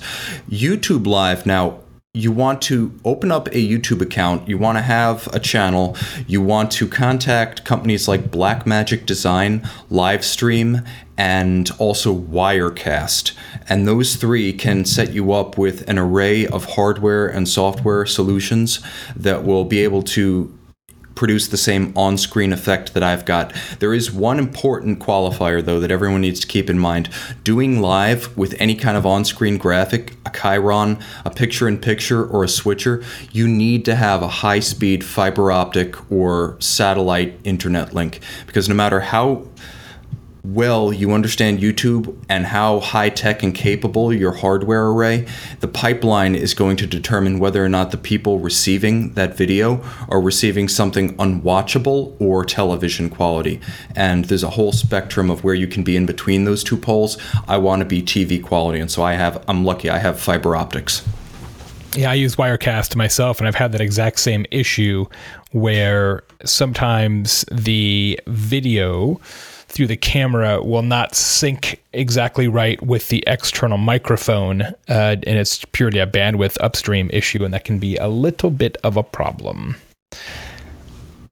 YouTube 0.50 1.06
Live 1.06 1.46
now 1.46 1.82
you 2.16 2.32
want 2.32 2.62
to 2.64 2.98
open 3.04 3.32
up 3.32 3.48
a 3.48 3.52
YouTube 3.52 4.02
account, 4.02 4.48
you 4.48 4.58
want 4.58 4.78
to 4.78 4.82
have 4.82 5.28
a 5.34 5.40
channel, 5.40 5.98
you 6.28 6.42
want 6.42 6.72
to 6.72 6.88
contact 6.88 7.66
companies 7.66 8.08
like 8.08 8.32
Blackmagic 8.32 9.06
Design, 9.06 9.62
Livestream, 9.92 10.88
and 11.18 11.70
also 11.78 12.16
Wirecast. 12.16 13.34
And 13.68 13.88
those 13.88 14.16
three 14.16 14.54
can 14.54 14.86
set 14.86 15.12
you 15.12 15.34
up 15.34 15.58
with 15.58 15.88
an 15.90 15.98
array 15.98 16.48
of 16.48 16.66
hardware 16.76 17.28
and 17.28 17.48
software 17.48 18.06
solutions 18.06 18.80
that 19.16 19.44
will 19.44 19.66
be 19.66 19.84
able 19.84 20.04
to 20.04 20.58
produce 21.16 21.48
the 21.48 21.58
same 21.58 21.94
on 21.96 22.18
screen 22.18 22.54
effect 22.54 22.94
that 22.94 23.04
I've 23.04 23.26
got. 23.26 23.54
There 23.80 23.94
is 23.94 24.12
one 24.12 24.38
important 24.38 25.00
qualifier, 25.00 25.64
though, 25.64 25.80
that 25.80 25.92
everyone 25.92 26.22
needs 26.22 26.40
to 26.42 26.48
keep 26.48 26.70
in 26.70 26.78
mind. 26.78 27.10
Doing 27.44 27.82
live 27.82 28.36
with 28.38 28.54
any 28.60 28.76
kind 28.76 28.98
of 28.98 29.06
on 29.06 29.26
screen 29.26 29.58
graphic, 29.58 30.12
a 30.26 30.30
Chyron, 30.30 31.02
a 31.24 31.30
picture 31.30 31.68
in 31.68 31.78
picture, 31.78 32.26
or 32.26 32.44
a 32.44 32.50
switcher, 32.50 33.04
you 33.32 33.48
need 33.48 33.86
to 33.86 33.96
have 33.96 34.22
a 34.22 34.28
high 34.28 34.60
speed 34.60 35.04
fiber 35.04 35.52
optic 35.52 36.12
or 36.12 36.58
satellite 36.60 37.40
internet 37.44 37.94
link 37.94 38.20
because 38.46 38.68
no 38.68 38.76
matter 38.76 39.00
how 39.00 39.48
well 40.54 40.94
you 40.94 41.12
understand 41.12 41.60
YouTube 41.60 42.16
and 42.30 42.46
how 42.46 42.80
high 42.80 43.10
tech 43.10 43.44
and 43.44 43.54
capable 43.54 44.14
your 44.14 44.32
hardware 44.32 44.88
array, 44.88 45.28
the 45.60 45.68
pipeline 45.68 46.36
is 46.36 46.54
going 46.54 46.78
to 46.78 46.88
determine 46.88 47.40
whether 47.40 47.64
or 47.64 47.70
not 47.70 47.92
the 47.92 47.98
people 47.98 48.40
receiving 48.40 49.14
that 49.14 49.36
video 49.36 49.84
are 50.10 50.22
receiving 50.22 50.68
something 50.68 51.16
unwatchable 51.18 52.16
or 52.20 52.46
television 52.46 53.10
quality. 53.10 53.60
And 53.96 54.26
there's 54.26 54.44
a 54.44 54.52
whole 54.52 54.72
spectrum 54.72 55.30
of 55.30 55.44
where 55.44 55.56
you 55.56 55.68
can 55.68 55.84
be 55.84 55.96
in 55.96 56.06
between 56.06 56.46
those 56.46 56.64
two 56.64 56.78
poles. 56.78 57.18
I 57.48 57.58
want 57.58 57.80
to 57.80 57.86
be 57.86 58.02
TV 58.02 58.44
quality, 58.44 58.80
and 58.80 58.92
so 58.92 59.04
I 59.04 59.14
have 59.14 59.44
I'm 59.48 59.66
lucky 59.66 59.90
I 59.90 59.98
have 59.98 60.20
fiber 60.20 60.56
optics. 60.56 61.08
Yeah, 61.96 62.12
I 62.12 62.16
use 62.16 62.36
Wirecast 62.36 62.98
myself, 62.98 63.40
and 63.40 63.48
I've 63.48 63.56
had 63.56 63.72
that 63.72 63.80
exact 63.80 64.20
same 64.20 64.46
issue 64.52 65.06
where 65.52 66.24
sometimes 66.44 67.46
the 67.50 68.20
video 68.28 69.22
through 69.68 69.88
the 69.88 69.98
camera 69.98 70.64
will 70.64 70.82
not 70.82 71.16
sync 71.16 71.82
exactly 71.94 72.48
right 72.48 72.82
with 72.82 73.10
the 73.10 73.24
external 73.28 73.78
microphone, 73.78 74.62
uh, 74.62 74.74
and 74.88 75.38
it's 75.38 75.66
purely 75.66 76.00
a 76.00 76.08
bandwidth 76.08 76.58
upstream 76.60 77.10
issue, 77.12 77.44
and 77.44 77.54
that 77.54 77.66
can 77.66 77.80
be 77.80 77.98
a 77.98 78.08
little 78.08 78.52
bit 78.52 78.78
of 78.84 78.98
a 78.98 79.04
problem. 79.04 79.76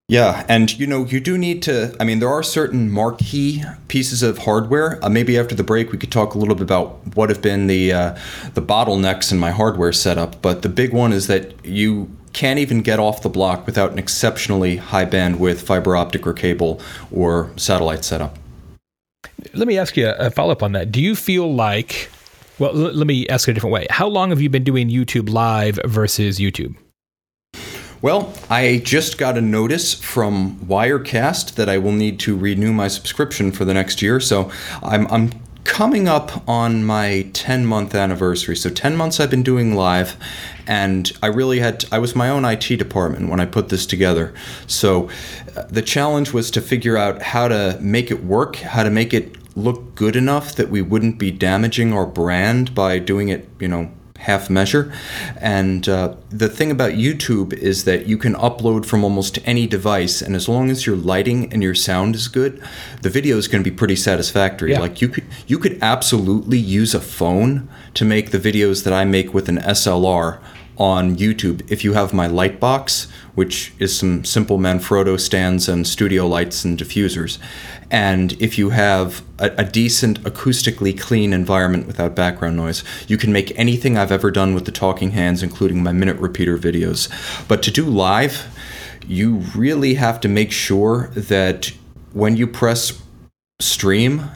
Yeah, 0.10 0.46
and 0.50 0.78
you 0.78 0.86
know, 0.86 1.06
you 1.06 1.20
do 1.20 1.38
need 1.38 1.64
to. 1.64 1.96
I 2.00 2.04
mean, 2.04 2.20
there 2.20 2.30
are 2.30 2.44
certain 2.44 2.92
marquee 2.92 3.64
pieces 3.88 4.22
of 4.22 4.40
hardware. 4.40 5.04
Uh, 5.04 5.10
maybe 5.10 5.38
after 5.38 5.56
the 5.56 5.64
break, 5.64 5.92
we 5.92 5.98
could 5.98 6.12
talk 6.12 6.34
a 6.34 6.38
little 6.38 6.56
bit 6.56 6.64
about 6.64 7.16
what 7.16 7.30
have 7.30 7.42
been 7.42 7.68
the 7.68 7.94
uh, 7.94 8.18
the 8.54 8.62
bottlenecks 8.62 9.32
in 9.32 9.40
my 9.40 9.52
hardware 9.52 9.94
setup. 9.94 10.42
But 10.42 10.62
the 10.62 10.70
big 10.70 10.92
one 10.92 11.14
is 11.14 11.28
that 11.28 11.66
you 11.66 12.12
can't 12.34 12.60
even 12.60 12.82
get 12.82 13.00
off 13.00 13.22
the 13.22 13.30
block 13.30 13.66
without 13.66 13.92
an 13.92 14.00
exceptionally 14.00 14.78
high 14.78 15.06
bandwidth 15.06 15.62
fiber 15.62 15.96
optic 15.96 16.28
or 16.28 16.34
cable 16.34 16.82
or 17.12 17.52
satellite 17.56 18.04
setup. 18.04 18.38
Let 19.54 19.68
me 19.68 19.78
ask 19.78 19.96
you 19.96 20.10
a 20.10 20.32
follow 20.32 20.52
up 20.52 20.64
on 20.64 20.72
that. 20.74 20.92
Do 20.92 21.02
you 21.02 21.16
feel 21.16 21.54
like, 21.54 22.10
well, 22.60 22.72
l- 22.72 22.94
let 22.94 23.08
me 23.08 23.28
ask 23.28 23.48
it 23.48 23.52
a 23.52 23.54
different 23.54 23.74
way. 23.74 23.88
How 23.90 24.08
long 24.08 24.32
have 24.32 24.42
you 24.42 24.50
been 24.50 24.64
doing 24.64 24.90
YouTube 24.90 25.30
live 25.30 25.80
versus 25.86 26.40
YouTube? 26.40 26.76
Well, 28.02 28.34
I 28.50 28.82
just 28.84 29.18
got 29.18 29.38
a 29.38 29.42
notice 29.42 29.94
from 29.94 30.58
Wirecast 30.58 31.56
that 31.56 31.70
I 31.70 31.78
will 31.78 31.94
need 31.94 32.20
to 32.22 32.36
renew 32.36 32.74
my 32.74 32.90
subscription 32.90 33.52
for 33.52 33.64
the 33.64 33.74
next 33.74 34.02
year. 34.02 34.20
So 34.20 34.52
I'm, 34.82 35.08
I'm 35.08 35.32
coming 35.64 36.08
up 36.08 36.48
on 36.48 36.84
my 36.84 37.30
10 37.34 37.66
month 37.66 37.96
anniversary. 37.96 38.56
So 38.56 38.70
10 38.70 38.96
months 38.96 39.20
I've 39.20 39.30
been 39.30 39.44
doing 39.44 39.76
live 39.76 40.18
and 40.68 41.12
I 41.22 41.28
really 41.28 41.60
had 41.60 41.82
to, 41.82 41.88
I 41.92 42.00
was 42.00 42.16
my 42.16 42.30
own 42.30 42.46
IT 42.46 42.78
department 42.78 43.30
when 43.30 43.40
I 43.40 43.46
put 43.46 43.70
this 43.70 43.86
together. 43.86 44.34
So 44.68 45.10
uh, 45.56 45.64
the 45.64 45.82
challenge 45.82 46.34
was 46.34 46.52
to 46.52 46.62
figure 46.62 46.98
out 46.98 47.22
how 47.22 47.48
to 47.48 47.78
make 47.82 48.12
it 48.12 48.24
work, 48.24 48.58
how 48.58 48.84
to 48.84 48.90
make 48.90 49.14
it 49.14 49.36
look 49.56 49.96
good 49.96 50.16
enough 50.16 50.56
that 50.56 50.70
we 50.70 50.82
wouldn't 50.82 51.20
be 51.20 51.32
damaging 51.32 51.94
our 51.94 52.06
brand 52.06 52.74
by 52.74 53.00
doing 53.00 53.30
it, 53.30 53.48
you 53.60 53.68
know, 53.68 53.92
half 54.18 54.50
measure. 54.50 54.94
And 55.38 55.88
uh, 55.90 56.16
the 56.30 56.50
thing 56.50 56.72
about 56.72 56.94
YouTube 56.94 57.54
is 57.54 57.84
that 57.84 58.06
you 58.08 58.18
can 58.18 58.36
upload 58.36 58.86
from 58.86 59.04
almost 59.04 59.40
any 59.46 59.68
device, 59.68 60.22
and 60.22 60.36
as 60.36 60.48
long 60.48 60.70
as 60.70 60.86
your 60.86 60.96
lighting 60.96 61.52
and 61.52 61.62
your 61.62 61.76
sound 61.76 62.16
is 62.16 62.28
good, 62.28 62.62
the 63.02 63.10
video 63.10 63.38
is 63.38 63.48
going 63.48 63.64
to 63.64 63.70
be 63.70 63.76
pretty 63.76 63.96
satisfactory. 63.96 64.72
Yeah. 64.72 64.80
Like 64.80 65.02
you 65.02 65.10
could 65.10 65.26
you 65.48 65.60
could 65.60 65.78
absolutely 65.82 66.58
use 66.58 66.94
a 66.94 67.02
phone 67.02 67.70
to 67.96 68.06
make 68.06 68.32
the 68.32 68.40
videos 68.40 68.84
that 68.84 68.94
I 68.94 69.06
make 69.06 69.34
with 69.34 69.50
an 69.50 69.58
SLR 69.58 70.40
on 70.78 71.16
YouTube 71.16 71.70
if 71.72 71.84
you 71.84 71.94
have 71.94 72.14
my 72.14 72.28
light 72.28 72.60
box, 72.60 73.08
which 73.36 73.74
is 73.80 73.98
some 73.98 74.24
simple 74.26 74.58
Manfrotto 74.58 75.20
stands 75.20 75.70
and 75.70 75.88
studio 75.88 76.28
lights 76.28 76.66
and 76.66 76.78
diffusers. 76.78 77.38
And 77.92 78.34
if 78.42 78.58
you 78.58 78.72
have 78.72 79.22
a, 79.40 79.52
a, 79.58 79.64
decent 79.64 80.22
acoustically 80.24 81.00
clean 81.00 81.32
environment 81.32 81.86
without 81.86 82.16
background 82.16 82.58
noise, 82.58 82.84
you 83.08 83.18
can 83.18 83.32
make 83.32 83.58
anything 83.58 83.98
I've 83.98 84.12
ever 84.12 84.32
done 84.32 84.56
with 84.56 84.66
the 84.66 84.72
Talking 84.72 85.12
Hands, 85.12 85.44
including 85.44 85.84
my 85.84 85.92
minute 85.92 86.18
repeater 86.18 86.58
videos. 86.58 87.08
But 87.48 87.62
to 87.64 87.72
do 87.72 87.86
live, 87.86 88.48
you 89.08 89.44
really 89.56 89.96
have 89.96 90.20
to 90.22 90.28
make 90.28 90.52
sure 90.52 91.12
that 91.16 91.72
when 92.14 92.36
you 92.36 92.48
press 92.48 93.00
stream, 93.60 94.30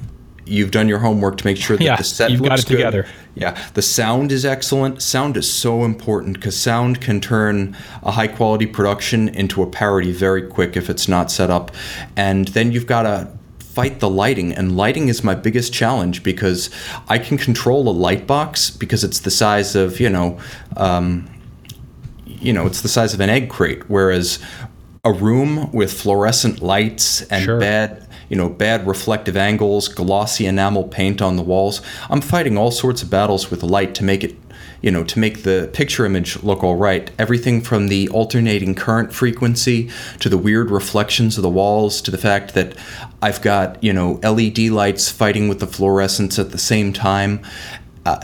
you've 0.48 0.72
done 0.72 0.88
your 0.90 1.00
homework 1.00 1.38
to 1.38 1.46
make 1.46 1.58
sure 1.58 1.78
that 1.78 1.84
yeah, 1.92 1.96
the 1.98 2.04
set 2.04 2.32
you've 2.32 2.42
looks 2.42 2.50
got 2.50 2.60
it 2.60 2.68
good. 2.68 2.76
together. 2.78 3.06
Yeah, 3.36 3.58
the 3.74 3.82
sound 3.82 4.32
is 4.32 4.46
excellent. 4.46 5.02
Sound 5.02 5.38
is 5.38 5.52
so 5.52 5.84
important 5.84 6.36
because 6.36 6.60
sound 6.60 7.02
can 7.02 7.22
turn 7.22 7.76
a 8.02 8.12
high 8.12 8.28
quality 8.28 8.66
production 8.66 9.30
into 9.30 9.62
a 9.62 9.68
parody 9.68 10.12
very 10.12 10.42
quick 10.48 10.76
if 10.76 10.90
it's 10.90 11.08
not 11.08 11.30
set 11.32 11.50
up. 11.50 11.72
And 12.16 12.48
then 12.50 12.72
you've 12.72 12.88
got 12.88 13.04
to 13.04 13.32
fight 13.60 14.00
the 14.00 14.10
lighting 14.10 14.54
and 14.54 14.76
lighting 14.76 15.08
is 15.08 15.24
my 15.24 15.36
biggest 15.36 15.72
challenge 15.72 16.24
because 16.24 16.72
i 17.10 17.20
can 17.20 17.38
control 17.38 17.88
a 17.88 17.92
light 17.92 18.26
box 18.26 18.72
because 18.72 19.04
it's 19.04 19.20
the 19.20 19.30
size 19.30 19.76
of 19.76 20.00
you 20.00 20.10
know 20.10 20.36
um, 20.78 21.30
you 22.26 22.52
know 22.52 22.66
it's 22.66 22.82
the 22.82 22.88
size 22.88 23.14
of 23.14 23.20
an 23.20 23.30
egg 23.30 23.50
crate 23.52 23.88
whereas 23.88 24.40
a 25.04 25.14
room 25.14 25.72
with 25.74 25.94
fluorescent 25.94 26.60
lights 26.60 27.22
and 27.28 27.46
Sure. 27.46 27.60
bad 27.60 28.07
you 28.30 28.36
know 28.36 28.50
bad 28.50 28.86
reflective 28.88 29.38
angles 29.38 29.88
glossy 29.88 30.46
enamel 30.46 30.84
paint 30.84 31.22
on 31.22 31.36
the 31.36 31.42
walls 31.42 31.82
i'm 32.10 32.22
fighting 32.22 32.58
all 32.58 32.72
sorts 32.72 33.02
of 33.02 33.10
battles 33.10 33.50
with 33.50 33.64
light 33.64 33.96
to 33.96 34.04
make 34.04 34.24
it 34.24 34.36
you 34.82 34.92
know 34.92 35.04
to 35.04 35.20
make 35.20 35.44
the 35.44 35.70
picture 35.74 36.06
image 36.06 36.42
look 36.44 36.64
all 36.64 36.76
right 36.76 37.12
everything 37.18 37.62
from 37.62 37.88
the 37.88 38.08
alternating 38.10 38.76
current 38.76 39.14
frequency 39.14 39.90
to 40.20 40.30
the 40.30 40.38
weird 40.38 40.70
reflections 40.70 41.38
of 41.38 41.44
the 41.44 41.50
walls 41.50 42.02
to 42.02 42.12
the 42.12 42.18
fact 42.18 42.54
that 42.54 42.76
i've 43.22 43.42
got 43.42 43.82
you 43.84 43.94
know 43.94 44.20
led 44.24 44.58
lights 44.58 45.10
fighting 45.10 45.48
with 45.48 45.60
the 45.60 45.68
fluorescence 45.68 46.38
at 46.38 46.52
the 46.52 46.58
same 46.58 46.94
time 46.94 47.42
uh, 48.06 48.20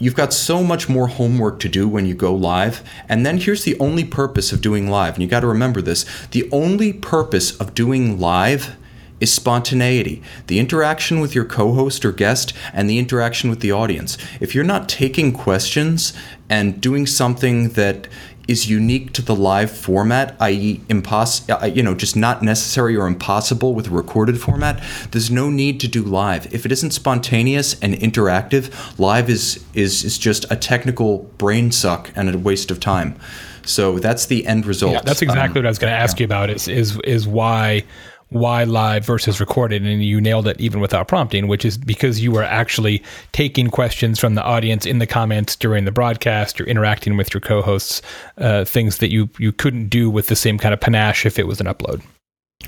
You've 0.00 0.14
got 0.14 0.32
so 0.32 0.62
much 0.62 0.88
more 0.88 1.08
homework 1.08 1.58
to 1.60 1.68
do 1.68 1.88
when 1.88 2.06
you 2.06 2.14
go 2.14 2.32
live. 2.32 2.88
And 3.08 3.26
then 3.26 3.38
here's 3.38 3.64
the 3.64 3.78
only 3.80 4.04
purpose 4.04 4.52
of 4.52 4.60
doing 4.60 4.88
live. 4.88 5.14
And 5.14 5.22
you 5.22 5.28
got 5.28 5.40
to 5.40 5.48
remember 5.48 5.82
this 5.82 6.06
the 6.28 6.48
only 6.52 6.92
purpose 6.92 7.58
of 7.60 7.74
doing 7.74 8.20
live 8.20 8.76
is 9.20 9.32
spontaneity 9.32 10.22
the 10.46 10.58
interaction 10.58 11.20
with 11.20 11.34
your 11.34 11.44
co 11.44 11.72
host 11.72 12.04
or 12.04 12.12
guest, 12.12 12.52
and 12.72 12.88
the 12.88 12.98
interaction 12.98 13.50
with 13.50 13.60
the 13.60 13.72
audience. 13.72 14.18
If 14.40 14.54
you're 14.54 14.64
not 14.64 14.88
taking 14.88 15.32
questions 15.32 16.12
and 16.48 16.80
doing 16.80 17.06
something 17.06 17.70
that 17.70 18.08
is 18.48 18.68
unique 18.68 19.12
to 19.12 19.20
the 19.20 19.36
live 19.36 19.70
format, 19.70 20.34
i.e., 20.40 20.80
impos- 20.88 21.48
uh, 21.50 21.66
you 21.66 21.82
know, 21.82 21.94
just 21.94 22.16
not 22.16 22.42
necessary 22.42 22.96
or 22.96 23.06
impossible 23.06 23.74
with 23.74 23.88
a 23.88 23.90
recorded 23.90 24.40
format. 24.40 24.82
There's 25.10 25.30
no 25.30 25.50
need 25.50 25.78
to 25.80 25.88
do 25.88 26.02
live. 26.02 26.52
If 26.52 26.64
it 26.64 26.72
isn't 26.72 26.92
spontaneous 26.92 27.78
and 27.80 27.94
interactive, 27.94 28.98
live 28.98 29.28
is 29.28 29.62
is 29.74 30.02
is 30.02 30.16
just 30.16 30.50
a 30.50 30.56
technical 30.56 31.18
brain 31.36 31.70
suck 31.70 32.10
and 32.16 32.34
a 32.34 32.38
waste 32.38 32.70
of 32.70 32.80
time. 32.80 33.20
So 33.66 33.98
that's 33.98 34.24
the 34.26 34.46
end 34.46 34.64
result. 34.64 34.94
Yeah, 34.94 35.02
that's 35.04 35.20
exactly 35.20 35.58
Um, 35.58 35.64
what 35.64 35.66
I 35.66 35.68
was 35.68 35.78
going 35.78 35.92
to 35.92 35.98
ask 35.98 36.18
you 36.18 36.24
about. 36.24 36.48
Is 36.48 36.68
is 36.68 36.98
is 37.04 37.28
why 37.28 37.84
why 38.30 38.64
live 38.64 39.04
versus 39.04 39.40
recorded, 39.40 39.82
and 39.82 40.04
you 40.04 40.20
nailed 40.20 40.46
it 40.46 40.60
even 40.60 40.80
without 40.80 41.08
prompting, 41.08 41.48
which 41.48 41.64
is 41.64 41.78
because 41.78 42.20
you 42.20 42.30
were 42.30 42.42
actually 42.42 43.02
taking 43.32 43.68
questions 43.68 44.18
from 44.18 44.34
the 44.34 44.42
audience 44.42 44.84
in 44.84 44.98
the 44.98 45.06
comments 45.06 45.56
during 45.56 45.84
the 45.84 45.92
broadcast. 45.92 46.58
You're 46.58 46.68
interacting 46.68 47.16
with 47.16 47.32
your 47.32 47.40
co-hosts, 47.40 48.02
uh, 48.36 48.64
things 48.64 48.98
that 48.98 49.10
you 49.10 49.28
you 49.38 49.52
couldn't 49.52 49.88
do 49.88 50.10
with 50.10 50.26
the 50.26 50.36
same 50.36 50.58
kind 50.58 50.74
of 50.74 50.80
panache 50.80 51.24
if 51.24 51.38
it 51.38 51.46
was 51.46 51.60
an 51.60 51.66
upload. 51.66 52.02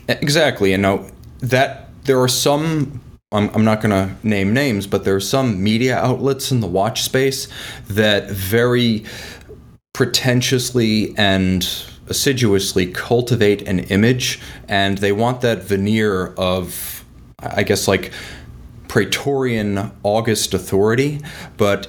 Exactly, 0.08 0.72
and 0.72 0.82
now 0.82 1.04
that 1.40 1.88
there 2.04 2.20
are 2.20 2.28
some. 2.28 3.00
I'm, 3.32 3.48
I'm 3.54 3.64
not 3.64 3.80
going 3.80 3.92
to 3.92 4.26
name 4.26 4.52
names, 4.52 4.88
but 4.88 5.04
there 5.04 5.14
are 5.14 5.20
some 5.20 5.62
media 5.62 5.96
outlets 5.96 6.50
in 6.50 6.58
the 6.58 6.66
watch 6.66 7.02
space 7.02 7.46
that 7.86 8.28
very 8.28 9.04
pretentiously 9.92 11.14
and 11.16 11.62
assiduously 12.10 12.86
cultivate 12.86 13.62
an 13.66 13.78
image, 13.80 14.40
and 14.68 14.98
they 14.98 15.12
want 15.12 15.40
that 15.40 15.62
veneer 15.62 16.34
of, 16.34 17.04
I 17.38 17.62
guess, 17.62 17.88
like 17.88 18.12
Praetorian 18.88 19.92
August 20.02 20.52
authority, 20.52 21.20
but 21.56 21.88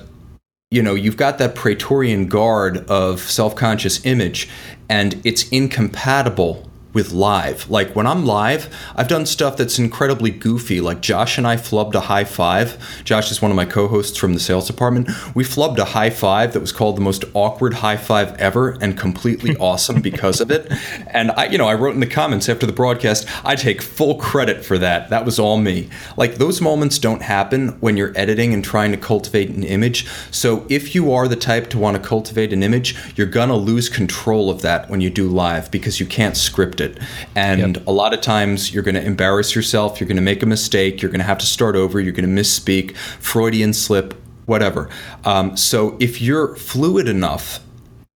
you 0.69 0.81
know, 0.81 0.95
you've 0.95 1.17
got 1.17 1.38
that 1.39 1.53
Praetorian 1.53 2.27
guard 2.27 2.89
of 2.89 3.19
self 3.19 3.55
conscious 3.55 4.05
image, 4.05 4.47
and 4.88 5.19
it's 5.25 5.49
incompatible 5.49 6.70
with 6.93 7.12
live. 7.12 7.69
Like 7.69 7.95
when 7.95 8.06
I'm 8.06 8.25
live, 8.25 8.73
I've 8.95 9.08
done 9.08 9.25
stuff 9.25 9.58
that's 9.58 9.80
incredibly 9.80 10.30
goofy. 10.30 10.82
Like 10.82 11.01
Josh 11.01 11.38
and 11.38 11.47
I 11.47 11.56
flubbed 11.56 11.95
a 11.95 12.01
high 12.01 12.23
five. 12.23 13.04
Josh 13.04 13.32
is 13.32 13.41
one 13.41 13.51
of 13.51 13.56
my 13.56 13.65
co 13.65 13.88
hosts 13.88 14.17
from 14.17 14.34
the 14.34 14.39
sales 14.39 14.67
department. 14.67 15.10
We 15.36 15.43
flubbed 15.43 15.77
a 15.77 15.86
high 15.86 16.10
five 16.10 16.54
that 16.54 16.60
was 16.60 16.71
called 16.71 16.97
the 16.97 17.01
most 17.01 17.23
awkward 17.34 17.75
high 17.75 17.97
five 17.97 18.36
ever 18.38 18.71
and 18.82 18.97
completely 18.97 19.56
awesome 19.60 20.01
because 20.01 20.41
of 20.41 20.51
it. 20.51 20.71
And 21.08 21.32
I, 21.32 21.45
you 21.45 21.58
know, 21.58 21.67
I 21.67 21.75
wrote 21.75 21.93
in 21.93 22.01
the 22.01 22.08
comments 22.08 22.49
after 22.49 22.65
the 22.65 22.73
broadcast, 22.73 23.27
I 23.45 23.56
take 23.56 23.82
full 23.82 24.15
credit 24.15 24.65
for 24.65 24.77
that. 24.77 25.10
That 25.10 25.25
was 25.25 25.39
all 25.39 25.58
me. 25.58 25.89
Like 26.17 26.36
those 26.36 26.62
moments 26.62 26.99
don't 26.99 27.21
happen 27.21 27.69
when 27.80 27.95
you're 27.95 28.13
editing 28.15 28.54
and 28.54 28.63
trying 28.63 28.91
to 28.91 28.97
cultivate 28.97 29.49
an 29.49 29.63
image. 29.63 30.08
So 30.32 30.65
if 30.69 30.93
you 30.93 31.12
are 31.13 31.27
the 31.27 31.36
type 31.36 31.69
to 31.69 31.77
want 31.77 31.95
to 31.95 32.04
cultivate 32.04 32.51
an 32.51 32.63
image, 32.63 32.95
you're 33.15 33.27
gonna 33.27 33.56
lose 33.56 33.88
control 33.88 34.49
of 34.49 34.62
that 34.62 34.89
when 34.89 34.99
you 34.99 35.10
do 35.10 35.30
live 35.30 35.71
because 35.71 35.99
you 35.99 36.06
can't 36.06 36.36
script 36.36 36.81
it. 36.82 37.00
And 37.36 37.78
a 37.88 37.91
lot 37.91 38.13
of 38.13 38.22
times 38.22 38.74
you're 38.74 38.84
gonna 38.84 39.02
embarrass 39.02 39.56
yourself, 39.56 40.00
you're 40.00 40.08
gonna 40.08 40.22
make 40.22 40.44
a 40.44 40.46
mistake, 40.46 41.02
you're 41.02 41.12
gonna 41.12 41.24
have 41.24 41.38
to 41.38 41.46
start 41.46 41.76
over, 41.76 42.00
you're 42.00 42.13
gonna 42.13 42.28
misspeak, 42.28 42.96
Freudian 42.98 43.74
slip, 43.74 44.13
whatever. 44.46 44.89
Um, 45.24 45.56
so 45.56 45.96
if 46.00 46.22
you're 46.22 46.56
fluid 46.56 47.08
enough 47.08 47.60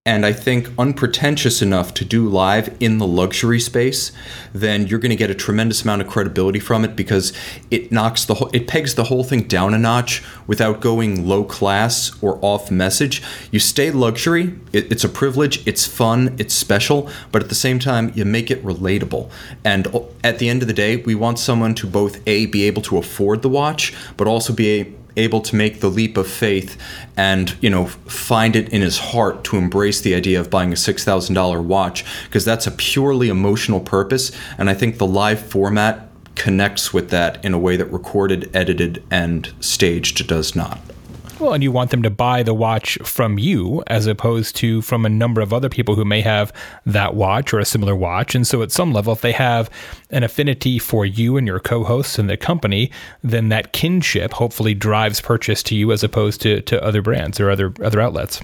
and 0.07 0.23
I 0.23 0.33
think 0.33 0.69
unpretentious 0.77 1.63
enough 1.63 1.91
to 1.95 2.05
do 2.05 2.29
live 2.29 2.77
in 2.79 2.99
the 2.99 3.07
luxury 3.07 3.59
space, 3.59 4.11
then 4.53 4.85
you're 4.85 4.99
going 4.99 5.09
to 5.09 5.15
get 5.15 5.31
a 5.31 5.35
tremendous 5.35 5.81
amount 5.81 6.03
of 6.03 6.07
credibility 6.07 6.59
from 6.59 6.85
it 6.85 6.95
because 6.95 7.33
it 7.71 7.91
knocks 7.91 8.23
the 8.23 8.35
whole, 8.35 8.51
it 8.53 8.67
pegs 8.67 8.93
the 8.93 9.05
whole 9.05 9.23
thing 9.23 9.47
down 9.47 9.73
a 9.73 9.79
notch 9.79 10.23
without 10.45 10.79
going 10.79 11.27
low 11.27 11.43
class 11.43 12.11
or 12.21 12.37
off 12.43 12.69
message. 12.69 13.23
You 13.49 13.57
stay 13.57 13.89
luxury. 13.89 14.53
It, 14.71 14.91
it's 14.91 15.03
a 15.03 15.09
privilege. 15.09 15.65
It's 15.67 15.87
fun. 15.87 16.35
It's 16.37 16.53
special. 16.53 17.09
But 17.31 17.41
at 17.41 17.49
the 17.49 17.55
same 17.55 17.79
time, 17.79 18.11
you 18.13 18.25
make 18.25 18.51
it 18.51 18.63
relatable. 18.63 19.31
And 19.63 19.87
at 20.23 20.37
the 20.37 20.49
end 20.49 20.61
of 20.61 20.67
the 20.67 20.73
day, 20.75 20.97
we 20.97 21.15
want 21.15 21.39
someone 21.39 21.73
to 21.75 21.87
both 21.87 22.21
a 22.27 22.45
be 22.45 22.61
able 22.65 22.83
to 22.83 22.99
afford 22.99 23.41
the 23.41 23.49
watch, 23.49 23.91
but 24.17 24.27
also 24.27 24.53
be 24.53 24.81
a, 24.81 24.93
able 25.17 25.41
to 25.41 25.55
make 25.55 25.79
the 25.79 25.89
leap 25.89 26.17
of 26.17 26.27
faith 26.27 26.77
and 27.15 27.55
you 27.61 27.69
know 27.69 27.85
find 27.85 28.55
it 28.55 28.69
in 28.69 28.81
his 28.81 28.97
heart 28.97 29.43
to 29.43 29.57
embrace 29.57 30.01
the 30.01 30.15
idea 30.15 30.39
of 30.39 30.49
buying 30.49 30.71
a 30.71 30.75
$6000 30.75 31.63
watch 31.63 32.05
because 32.25 32.45
that's 32.45 32.67
a 32.67 32.71
purely 32.71 33.29
emotional 33.29 33.79
purpose. 33.79 34.31
And 34.57 34.69
i 34.69 34.73
think 34.73 34.97
the 34.97 35.07
live 35.07 35.39
format 35.39 36.09
connects 36.35 36.93
with 36.93 37.09
that 37.09 37.43
in 37.45 37.53
a 37.53 37.59
way 37.59 37.77
that 37.77 37.85
recorded 37.85 38.49
edited 38.53 39.01
and 39.09 39.53
staged 39.59 40.27
does 40.27 40.55
not 40.55 40.79
Well, 41.39 41.53
and 41.53 41.61
you 41.61 41.71
want 41.71 41.91
them 41.91 42.01
to 42.03 42.09
buy 42.09 42.43
the 42.43 42.53
watch 42.53 42.97
from 43.03 43.37
you 43.37 43.83
as 43.87 44.07
opposed 44.07 44.55
to 44.57 44.81
from 44.81 45.05
a 45.05 45.09
number 45.09 45.41
of 45.41 45.51
other 45.51 45.67
people 45.67 45.95
who 45.95 46.05
may 46.05 46.21
have 46.21 46.53
that 46.85 47.13
watch 47.13 47.53
or 47.53 47.59
a 47.59 47.65
similar 47.65 47.93
watch. 47.93 48.35
And 48.35 48.47
so, 48.47 48.61
at 48.61 48.71
some 48.71 48.93
level, 48.93 49.11
if 49.11 49.19
they 49.19 49.33
have 49.33 49.69
an 50.11 50.23
affinity 50.23 50.79
for 50.79 51.05
you 51.05 51.35
and 51.35 51.45
your 51.45 51.59
co 51.59 51.83
hosts 51.83 52.17
and 52.17 52.29
the 52.29 52.37
company, 52.37 52.89
then 53.21 53.49
that 53.49 53.73
kinship 53.73 54.31
hopefully 54.31 54.73
drives 54.73 55.19
purchase 55.19 55.61
to 55.63 55.75
you 55.75 55.91
as 55.91 56.03
opposed 56.03 56.41
to, 56.41 56.61
to 56.61 56.81
other 56.81 57.01
brands 57.01 57.39
or 57.41 57.49
other, 57.49 57.73
other 57.81 57.99
outlets. 57.99 58.41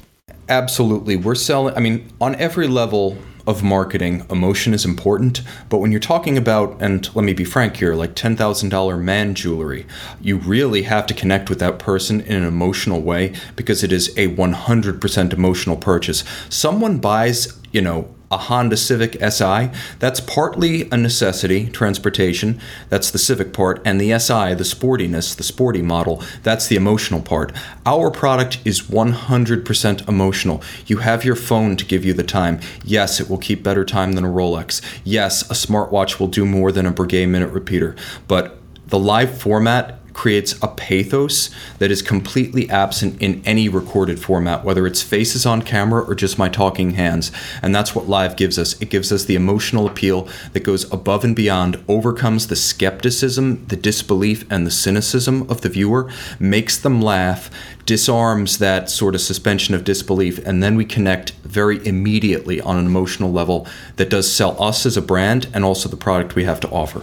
Absolutely. 0.51 1.15
We're 1.15 1.35
selling, 1.35 1.77
I 1.77 1.79
mean, 1.79 2.11
on 2.19 2.35
every 2.35 2.67
level 2.67 3.17
of 3.47 3.63
marketing, 3.63 4.25
emotion 4.29 4.73
is 4.73 4.83
important. 4.83 5.41
But 5.69 5.77
when 5.77 5.91
you're 5.91 6.01
talking 6.01 6.37
about, 6.37 6.75
and 6.81 7.09
let 7.15 7.23
me 7.23 7.31
be 7.31 7.45
frank 7.45 7.77
here, 7.77 7.95
like 7.95 8.15
$10,000 8.15 9.01
man 9.01 9.33
jewelry, 9.33 9.85
you 10.19 10.35
really 10.39 10.81
have 10.81 11.05
to 11.07 11.13
connect 11.13 11.49
with 11.49 11.59
that 11.59 11.79
person 11.79 12.19
in 12.19 12.35
an 12.35 12.43
emotional 12.43 13.01
way 13.01 13.33
because 13.55 13.81
it 13.81 13.93
is 13.93 14.09
a 14.17 14.35
100% 14.35 15.33
emotional 15.33 15.77
purchase. 15.77 16.25
Someone 16.49 16.97
buys, 16.97 17.57
you 17.71 17.81
know, 17.81 18.13
a 18.31 18.37
Honda 18.37 18.77
Civic 18.77 19.21
Si. 19.21 19.69
That's 19.99 20.19
partly 20.19 20.89
a 20.89 20.97
necessity, 20.97 21.69
transportation. 21.69 22.59
That's 22.89 23.11
the 23.11 23.19
Civic 23.19 23.53
part. 23.53 23.81
And 23.85 23.99
the 23.99 24.17
Si, 24.19 24.53
the 24.53 24.63
sportiness, 24.63 25.35
the 25.35 25.43
sporty 25.43 25.81
model, 25.81 26.23
that's 26.43 26.67
the 26.67 26.75
emotional 26.75 27.21
part. 27.21 27.51
Our 27.85 28.09
product 28.09 28.59
is 28.65 28.81
100% 28.83 30.07
emotional. 30.07 30.63
You 30.87 30.97
have 30.97 31.25
your 31.25 31.35
phone 31.35 31.75
to 31.77 31.85
give 31.85 32.05
you 32.05 32.13
the 32.13 32.23
time. 32.23 32.59
Yes, 32.83 33.19
it 33.19 33.29
will 33.29 33.37
keep 33.37 33.63
better 33.63 33.85
time 33.85 34.13
than 34.13 34.25
a 34.25 34.29
Rolex. 34.29 34.81
Yes, 35.03 35.43
a 35.43 35.53
smartwatch 35.53 36.19
will 36.19 36.27
do 36.27 36.45
more 36.45 36.71
than 36.71 36.85
a 36.85 36.91
Breguet 36.91 37.27
minute 37.27 37.51
repeater. 37.51 37.95
But 38.27 38.57
the 38.87 38.99
live 38.99 39.37
format 39.37 40.00
creates 40.13 40.53
a 40.61 40.67
pathos 40.67 41.49
that 41.79 41.91
is 41.91 42.01
completely 42.01 42.69
absent 42.69 43.21
in 43.21 43.41
any 43.45 43.69
recorded 43.69 44.19
format, 44.19 44.63
whether 44.63 44.85
it's 44.85 45.01
faces 45.01 45.45
on 45.45 45.61
camera 45.61 46.01
or 46.03 46.15
just 46.15 46.37
my 46.37 46.49
talking 46.49 46.91
hands. 46.91 47.31
And 47.61 47.73
that's 47.73 47.95
what 47.95 48.09
live 48.09 48.35
gives 48.35 48.59
us. 48.59 48.79
It 48.81 48.89
gives 48.89 49.11
us 49.11 49.25
the 49.25 49.35
emotional 49.35 49.87
appeal 49.87 50.27
that 50.53 50.63
goes 50.63 50.91
above 50.91 51.23
and 51.23 51.35
beyond, 51.35 51.83
overcomes 51.87 52.47
the 52.47 52.55
skepticism, 52.55 53.65
the 53.67 53.75
disbelief, 53.75 54.45
and 54.51 54.65
the 54.65 54.71
cynicism 54.71 55.49
of 55.49 55.61
the 55.61 55.69
viewer, 55.69 56.09
makes 56.39 56.77
them 56.77 57.01
laugh, 57.01 57.49
disarms 57.85 58.57
that 58.59 58.89
sort 58.89 59.15
of 59.15 59.21
suspension 59.21 59.73
of 59.75 59.83
disbelief, 59.83 60.37
and 60.45 60.61
then 60.61 60.75
we 60.75 60.85
connect 60.85 61.31
very 61.43 61.85
immediately 61.85 62.61
on 62.61 62.77
an 62.77 62.85
emotional 62.85 63.31
level 63.31 63.67
that 63.95 64.09
does 64.09 64.31
sell 64.31 64.61
us 64.61 64.85
as 64.85 64.97
a 64.97 65.01
brand 65.01 65.47
and 65.53 65.65
also 65.65 65.89
the 65.89 65.97
product 65.97 66.35
we 66.35 66.43
have 66.43 66.59
to 66.59 66.69
offer. 66.69 67.01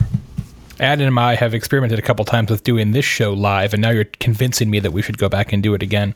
Adam 0.81 1.09
and 1.09 1.19
I 1.19 1.35
have 1.35 1.55
experimented 1.55 1.99
a 1.99 2.03
couple 2.03 2.25
times 2.25 2.51
with 2.51 2.63
doing 2.63 2.93
this 2.93 3.05
show 3.05 3.33
live, 3.33 3.73
and 3.73 3.83
now 3.83 3.91
you're 3.91 4.05
convincing 4.05 4.71
me 4.71 4.79
that 4.81 4.93
we 4.93 5.03
should 5.03 5.19
go 5.19 5.29
back 5.29 5.53
and 5.53 5.63
do 5.63 5.75
it 5.75 5.83
again. 5.83 6.15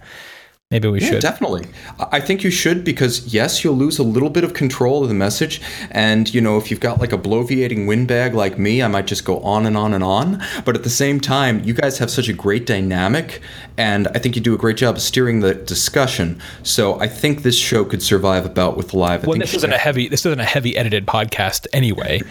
Maybe 0.73 0.89
we 0.89 1.03
yeah, 1.03 1.11
should. 1.11 1.21
Definitely. 1.21 1.67
I 1.99 2.19
think 2.19 2.43
you 2.43 2.51
should 2.51 2.83
because, 2.83 3.33
yes, 3.35 3.63
you'll 3.63 3.77
lose 3.77 3.99
a 3.99 4.03
little 4.03 4.31
bit 4.31 4.43
of 4.43 4.55
control 4.55 5.03
of 5.03 5.11
the 5.11 5.15
message. 5.15 5.61
And, 5.91 6.33
you 6.33 6.41
know, 6.41 6.57
if 6.57 6.71
you've 6.71 6.81
got 6.81 6.99
like 6.99 7.13
a 7.13 7.19
bloviating 7.19 7.87
windbag 7.87 8.33
like 8.33 8.59
me, 8.59 8.83
I 8.83 8.89
might 8.89 9.07
just 9.07 9.27
go 9.27 9.39
on 9.41 9.67
and 9.67 9.77
on 9.77 9.93
and 9.93 10.03
on. 10.03 10.43
But 10.65 10.75
at 10.75 10.83
the 10.83 10.89
same 10.89 11.21
time, 11.21 11.63
you 11.63 11.75
guys 11.75 11.99
have 11.99 12.11
such 12.11 12.27
a 12.29 12.33
great 12.33 12.65
dynamic. 12.65 13.43
And 13.77 14.09
I 14.09 14.19
think 14.19 14.35
you 14.35 14.41
do 14.41 14.55
a 14.55 14.59
great 14.59 14.79
job 14.79 14.97
of 14.97 15.03
steering 15.03 15.41
the 15.41 15.53
discussion. 15.55 16.41
So 16.63 16.99
I 17.01 17.07
think 17.07 17.43
this 17.43 17.59
show 17.59 17.85
could 17.85 18.03
survive 18.03 18.47
about 18.47 18.79
with 18.79 18.95
live. 18.95 19.25
I 19.25 19.27
well, 19.27 19.39
this 19.39 19.53
isn't 19.53 19.73
a 19.73 19.79
heavy 19.79 20.09
this 20.09 20.25
isn't 20.25 20.41
a 20.41 20.45
heavy 20.45 20.77
edited 20.77 21.07
podcast 21.07 21.67
anyway, 21.75 22.23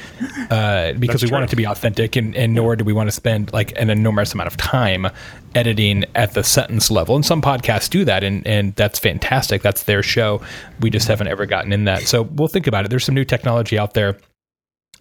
uh, 0.50 0.94
because 1.00 1.22
we 1.22 1.28
true. 1.28 1.36
want 1.36 1.46
it 1.46 1.50
to 1.52 1.56
be 1.56 1.66
authentic, 1.66 2.16
and, 2.16 2.36
and 2.36 2.54
nor 2.54 2.76
do 2.76 2.84
we 2.84 2.94
want 2.94 3.08
to 3.08 3.12
spend 3.12 3.54
like 3.54 3.74
an 3.80 3.90
enormous 3.90 4.34
amount 4.34 4.48
of 4.48 4.58
time 4.58 5.08
editing 5.56 6.06
at 6.16 6.34
the 6.34 6.44
sentence 6.44 6.92
level. 6.92 7.16
And 7.16 7.26
some 7.26 7.42
podcasts 7.42 7.90
do 7.90 8.06
that, 8.06 8.24
and, 8.24 8.46
and 8.46 8.76
that's 8.76 9.00
fantastic. 9.00 9.62
That's 9.62 9.84
their 9.84 10.04
show. 10.04 10.42
We 10.80 10.90
just 10.90 11.08
haven't 11.08 11.28
ever 11.28 11.46
gotten 11.46 11.74
in 11.74 11.86
that. 11.86 12.04
So 12.04 12.24
we'll 12.24 12.48
think 12.48 12.68
about 12.68 12.86
it. 12.86 12.90
There's 12.90 13.06
some 13.06 13.16
new 13.16 13.26
technology 13.26 13.78
out 13.78 13.94
there 13.94 14.18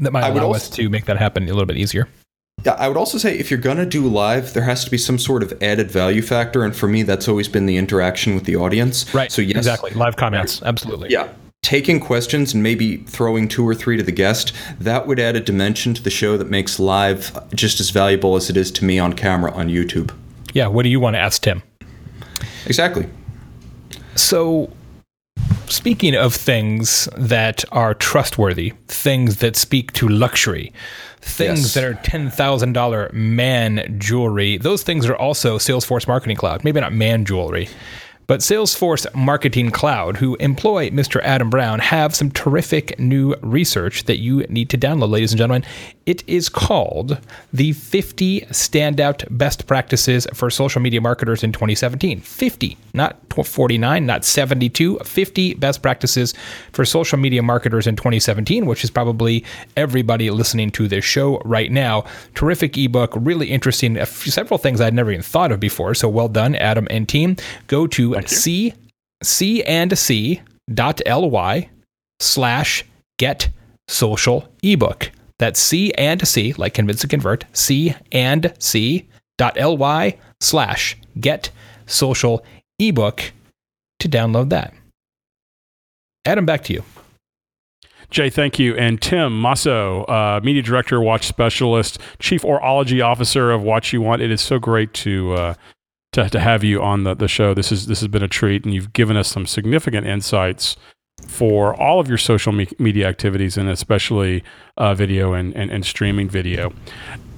that 0.01 0.13
might 0.13 0.29
allow 0.29 0.47
also, 0.47 0.57
us 0.57 0.71
to 0.71 0.89
make 0.89 1.07
that 1.07 1.19
happen 1.19 1.45
a 1.45 1.47
little 1.47 1.67
bit 1.67 1.77
easier. 1.77 2.09
Yeah, 2.65 2.73
I 2.73 2.89
would 2.89 2.97
also 2.97 3.17
say 3.17 3.39
if 3.39 3.51
you're 3.51 3.61
going 3.61 3.79
to 3.79 3.87
do 3.87 4.07
live, 4.07 4.53
there 4.53 4.63
has 4.65 4.85
to 4.85 4.91
be 4.91 4.99
some 4.99 5.19
sort 5.19 5.43
of 5.43 5.63
added 5.63 5.91
value 5.91 6.23
factor. 6.23 6.65
And 6.65 6.77
for 6.77 6.89
me, 6.89 7.03
that's 7.03 7.27
always 7.27 7.49
been 7.49 7.67
the 7.67 7.77
interaction 7.77 8.35
with 8.35 8.45
the 8.45 8.57
audience. 8.57 9.13
Right. 9.15 9.33
So, 9.33 9.41
yes. 9.41 9.57
Exactly. 9.57 9.93
Live 9.93 10.17
comments. 10.17 10.63
Absolutely. 10.63 11.11
Yeah 11.11 11.33
taking 11.63 12.01
questions 12.01 12.55
and 12.55 12.63
maybe 12.63 12.99
throwing 12.99 13.47
two 13.47 13.67
or 13.67 13.75
three 13.75 13.97
to 13.97 14.03
the 14.03 14.13
guest, 14.13 14.53
that 14.79 15.07
would 15.07 15.21
add 15.21 15.37
a 15.37 15.41
dimension 15.41 15.95
to 15.95 16.03
the 16.03 16.11
show 16.11 16.37
that 16.37 16.49
makes 16.49 16.79
live 16.79 17.39
just 17.55 17.81
as 17.81 17.91
valuable 17.91 18.37
as 18.37 18.49
it 18.49 18.57
is 18.57 18.71
to 18.71 18.85
me 18.85 18.99
on 18.99 19.13
camera 19.13 19.53
on 19.53 19.69
YouTube. 19.69 20.11
Yeah, 20.53 20.67
what 20.67 20.83
do 20.83 20.89
you 20.89 21.01
want 21.01 21.15
to 21.15 21.21
ask 21.21 21.43
Tim? 21.43 21.63
Exactly. 22.67 23.07
So, 24.17 24.71
speaking 25.67 26.15
of 26.15 26.35
things 26.35 27.09
that 27.17 27.65
are 27.73 27.95
trustworthy, 27.95 28.73
things 28.89 29.37
that 29.37 29.57
speak 29.57 29.93
to 29.95 30.09
luxury, 30.09 30.73
things 31.21 31.61
yes. 31.61 31.75
that 31.75 31.85
are 31.85 31.95
$10,000 31.95 33.13
man 33.13 33.97
jewelry, 33.99 34.59
those 34.59 34.83
things 34.83 35.07
are 35.07 35.17
also 35.17 35.59
Salesforce 35.59 36.09
Marketing 36.09 36.37
Cloud. 36.37 36.65
Maybe 36.65 36.81
not 36.81 36.93
man 36.93 37.25
jewelry, 37.25 37.69
but 38.27 38.41
Salesforce 38.41 39.13
Marketing 39.13 39.71
Cloud, 39.71 40.17
who 40.17 40.37
employ 40.37 40.91
Mr. 40.91 41.21
Adam 41.23 41.51
Brown, 41.51 41.81
have 41.81 42.15
some 42.15 42.31
terrific 42.31 42.97
new 42.99 43.35
research 43.43 44.05
that 44.05 44.19
you 44.19 44.43
need 44.49 44.71
to 44.71 44.79
download, 44.79 45.11
ladies 45.11 45.33
and 45.33 45.39
gentlemen. 45.39 45.65
It 46.11 46.25
is 46.27 46.49
called 46.49 47.21
the 47.53 47.73
50 47.73 48.41
Standout 48.51 49.25
Best 49.31 49.69
Practices 49.69 50.27
for 50.35 50.51
Social 50.51 50.83
Media 50.83 51.01
Marketers 51.01 51.45
in 51.45 51.53
2017. 51.53 52.21
50, 52.21 52.77
not 52.95 53.17
49, 53.33 54.07
not 54.07 54.25
72, 54.25 54.99
50 54.99 55.55
best 55.55 55.83
practices 55.83 56.35
for 56.73 56.85
social 56.85 57.17
media 57.17 57.45
marketers 57.45 57.87
in 57.87 57.95
2017, 57.95 58.67
which 58.67 58.83
is 58.83 58.91
probably 58.91 59.45
everybody 59.77 60.33
listening 60.33 60.73
to 60.73 60.89
this 60.89 61.05
show 61.05 61.39
right 61.45 61.71
now. 61.71 62.05
Terrific 62.35 62.77
ebook, 62.77 63.13
really 63.15 63.49
interesting. 63.49 63.97
Uh, 63.97 64.05
several 64.05 64.59
things 64.59 64.81
I'd 64.81 64.93
never 64.93 65.13
even 65.13 65.23
thought 65.23 65.53
of 65.53 65.61
before. 65.61 65.95
So 65.95 66.09
well 66.09 66.27
done, 66.29 66.57
Adam 66.57 66.89
and 66.91 67.09
team. 67.09 67.37
Go 67.69 67.87
to 67.87 68.21
C 68.27 68.75
C 69.23 69.63
and 69.63 69.97
C 69.97 70.41
dot 70.75 71.01
ly 71.07 71.71
slash 72.19 72.85
get 73.17 73.51
social 73.87 74.53
ebook. 74.65 75.13
That's 75.41 75.59
C 75.59 75.91
and 75.95 76.29
C, 76.29 76.53
like 76.59 76.75
convince 76.75 77.01
and 77.03 77.09
convert, 77.09 77.47
C 77.55 77.95
and 78.13 78.53
C 78.59 79.09
dot 79.39 79.59
ly 79.59 80.19
slash 80.39 80.99
get 81.19 81.51
social 81.87 82.45
ebook 82.79 83.33
to 84.01 84.09
download 84.09 84.51
that. 84.51 84.75
Adam, 86.27 86.45
back 86.45 86.63
to 86.65 86.75
you. 86.75 86.85
Jay, 88.11 88.29
thank 88.29 88.59
you. 88.59 88.77
And 88.77 89.01
Tim 89.01 89.41
Mosso, 89.41 90.05
uh, 90.05 90.41
Media 90.45 90.61
Director, 90.61 91.01
Watch 91.01 91.27
Specialist, 91.27 91.99
Chief 92.19 92.43
Horology 92.43 93.03
Officer 93.03 93.51
of 93.51 93.63
WatchUWant. 93.63 94.21
It 94.21 94.31
is 94.31 94.43
so 94.43 94.59
great 94.59 94.93
to 94.95 95.33
uh, 95.33 95.55
to, 96.13 96.29
to 96.29 96.39
have 96.39 96.63
you 96.63 96.83
on 96.83 97.05
the, 97.05 97.15
the 97.15 97.29
show. 97.29 97.55
This 97.55 97.73
is 97.73 97.87
this 97.87 98.01
has 98.01 98.09
been 98.09 98.23
a 98.23 98.29
treat, 98.29 98.67
and 98.67 98.75
you've 98.75 98.93
given 98.93 99.17
us 99.17 99.29
some 99.29 99.47
significant 99.47 100.07
insights 100.07 100.77
for 101.29 101.75
all 101.81 102.01
of 102.01 102.09
your 102.09 102.19
social 102.19 102.53
me- 102.53 102.69
media 102.79 103.09
activities, 103.09 103.57
and 103.57 103.69
especially 103.69 104.43
uh, 104.77 104.95
video 104.95 105.33
and, 105.33 105.55
and, 105.55 105.71
and, 105.71 105.85
streaming 105.85 106.29
video. 106.29 106.73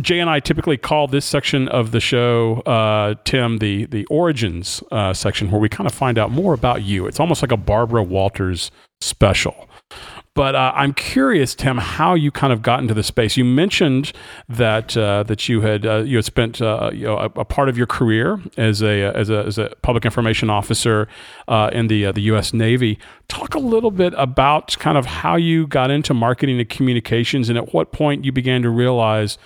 Jay 0.01 0.19
and 0.19 0.29
I 0.29 0.41
typically 0.41 0.77
call 0.77 1.07
this 1.07 1.25
section 1.25 1.69
of 1.69 1.91
the 1.91 2.01
show, 2.01 2.61
uh, 2.67 3.15
Tim, 3.25 3.59
the 3.59 3.87
the 3.87 4.05
origins 4.07 4.83
uh, 4.91 5.13
section, 5.13 5.51
where 5.51 5.61
we 5.61 5.69
kind 5.69 5.87
of 5.87 5.95
find 5.95 6.19
out 6.19 6.31
more 6.31 6.55
about 6.55 6.83
you. 6.83 7.07
It's 7.07 7.21
almost 7.21 7.43
like 7.43 7.53
a 7.53 7.57
Barbara 7.57 8.03
Walters 8.03 8.71
special. 9.01 9.69
But 10.35 10.55
uh, 10.55 10.73
I'm 10.75 10.95
curious, 10.95 11.55
Tim, 11.55 11.77
how 11.77 12.15
you 12.15 12.31
kind 12.31 12.55
of 12.55 12.63
got 12.63 12.81
into 12.81 12.95
the 12.95 13.03
space. 13.03 13.37
You 13.37 13.45
mentioned 13.45 14.13
that 14.49 14.97
uh, 14.97 15.25
that 15.25 15.47
you 15.47 15.61
had 15.61 15.85
uh, 15.85 15.99
you 15.99 16.17
had 16.17 16.25
spent 16.25 16.63
uh, 16.63 16.91
you 16.95 17.05
know, 17.05 17.19
a, 17.19 17.25
a, 17.41 17.45
part 17.45 17.69
of 17.69 17.77
your 17.77 17.87
career 17.87 18.41
as 18.57 18.83
a 18.83 19.15
as 19.15 19.29
a, 19.29 19.45
as 19.45 19.59
a 19.59 19.71
public 19.83 20.07
information 20.07 20.49
officer 20.49 21.07
uh, 21.49 21.69
in 21.75 21.89
the 21.89 22.07
uh, 22.07 22.13
the 22.13 22.23
U.S. 22.23 22.55
Navy. 22.55 22.99
Talk 23.29 23.55
a 23.55 23.59
little 23.59 23.91
bit 23.91 24.15
about 24.17 24.75
kind 24.79 24.97
of 24.97 25.05
how 25.05 25.37
you 25.37 25.67
got 25.67 25.91
into 25.91 26.15
marketing 26.15 26.59
and 26.59 26.69
communications, 26.69 27.51
and 27.51 27.59
at 27.59 27.75
what 27.75 27.93
point 27.93 28.25
you 28.25 28.33
began 28.33 28.63
to 28.63 28.71
realize. 28.71 29.37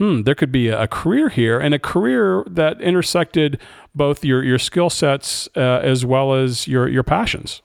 Hmm, 0.00 0.22
there 0.22 0.36
could 0.36 0.52
be 0.52 0.68
a 0.68 0.86
career 0.86 1.28
here, 1.28 1.58
and 1.58 1.74
a 1.74 1.78
career 1.80 2.44
that 2.46 2.80
intersected 2.80 3.60
both 3.96 4.24
your, 4.24 4.44
your 4.44 4.60
skill 4.60 4.90
sets 4.90 5.48
as 5.56 6.06
well 6.06 6.34
as 6.34 6.68
your, 6.68 6.86
your 6.86 7.02
passions. 7.02 7.62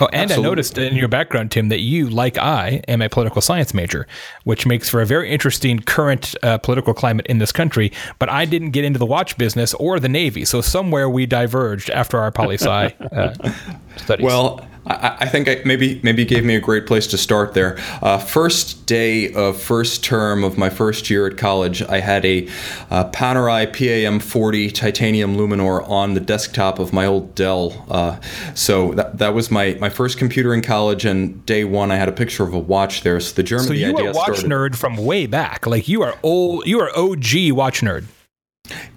Oh, 0.00 0.08
and 0.12 0.22
Absolutely. 0.22 0.44
I 0.44 0.48
noticed 0.50 0.78
in 0.78 0.96
your 0.96 1.08
background, 1.08 1.50
Tim, 1.52 1.68
that 1.68 1.80
you, 1.80 2.08
like 2.08 2.36
I, 2.38 2.82
am 2.88 3.02
a 3.02 3.08
political 3.08 3.40
science 3.40 3.72
major, 3.72 4.06
which 4.44 4.66
makes 4.66 4.88
for 4.88 5.00
a 5.00 5.06
very 5.06 5.30
interesting 5.30 5.78
current 5.78 6.34
uh, 6.42 6.58
political 6.58 6.92
climate 6.92 7.26
in 7.26 7.38
this 7.38 7.52
country. 7.52 7.92
But 8.18 8.28
I 8.28 8.44
didn't 8.44 8.70
get 8.70 8.84
into 8.84 8.98
the 8.98 9.06
watch 9.06 9.38
business 9.38 9.74
or 9.74 10.00
the 10.00 10.08
Navy, 10.08 10.44
so 10.44 10.60
somewhere 10.60 11.08
we 11.08 11.26
diverged 11.26 11.90
after 11.90 12.18
our 12.18 12.32
poli 12.32 12.56
sci 12.56 12.94
uh, 13.12 13.34
studies. 13.96 14.24
Well, 14.24 14.66
I, 14.86 15.16
I 15.20 15.28
think 15.28 15.48
I, 15.48 15.62
maybe 15.64 16.00
maybe 16.02 16.24
gave 16.24 16.44
me 16.44 16.56
a 16.56 16.60
great 16.60 16.86
place 16.86 17.06
to 17.08 17.18
start 17.18 17.54
there. 17.54 17.78
Uh, 18.02 18.18
first 18.18 18.86
day 18.86 19.32
of 19.32 19.60
first 19.60 20.02
term 20.02 20.42
of 20.44 20.58
my 20.58 20.70
first 20.70 21.08
year 21.08 21.26
at 21.26 21.36
college, 21.36 21.82
I 21.82 22.00
had 22.00 22.24
a 22.24 22.48
uh, 22.90 23.10
Panerai 23.10 23.72
PAM40 23.72 24.72
titanium 24.72 25.36
Luminor 25.36 25.88
on 25.88 26.14
the 26.14 26.20
desktop 26.20 26.78
of 26.78 26.92
my 26.92 27.06
old 27.06 27.34
Dell. 27.34 27.84
Uh, 27.88 28.20
so 28.54 28.92
that, 28.92 29.18
that 29.18 29.34
was 29.34 29.50
my, 29.50 29.76
my 29.80 29.88
first 29.88 30.18
computer 30.18 30.52
in 30.52 30.62
college, 30.62 31.04
and 31.04 31.44
day 31.46 31.64
one 31.64 31.90
I 31.90 31.96
had 31.96 32.08
a 32.08 32.12
picture 32.12 32.44
of 32.44 32.52
a 32.54 32.58
watch 32.58 33.02
there. 33.02 33.20
So 33.20 33.34
the 33.34 33.42
German. 33.42 33.66
So 33.66 33.72
you 33.72 33.96
are 33.96 34.12
watch 34.12 34.38
started. 34.38 34.50
nerd 34.50 34.74
from 34.74 34.96
way 34.96 35.26
back. 35.26 35.66
Like 35.66 35.88
you 35.88 36.02
are 36.02 36.18
old. 36.22 36.66
You 36.66 36.80
are 36.80 36.90
OG 36.96 37.52
watch 37.52 37.80
nerd. 37.82 38.06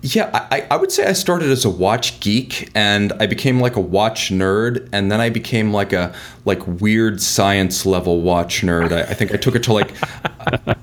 Yeah, 0.01 0.29
I, 0.51 0.67
I 0.69 0.77
would 0.77 0.91
say 0.91 1.05
I 1.05 1.13
started 1.13 1.49
as 1.49 1.65
a 1.65 1.69
watch 1.69 2.19
geek 2.19 2.69
and 2.75 3.11
I 3.13 3.25
became 3.25 3.59
like 3.59 3.75
a 3.75 3.81
watch 3.81 4.29
nerd 4.29 4.87
and 4.91 5.11
then 5.11 5.19
I 5.19 5.29
became 5.29 5.73
like 5.73 5.93
a 5.93 6.13
like 6.45 6.65
weird 6.79 7.21
science 7.21 7.85
level 7.85 8.21
watch 8.21 8.61
nerd. 8.61 8.91
I, 8.91 9.01
I 9.01 9.13
think 9.13 9.33
I 9.33 9.37
took 9.37 9.55
it 9.55 9.63
to 9.63 9.73
like 9.73 9.91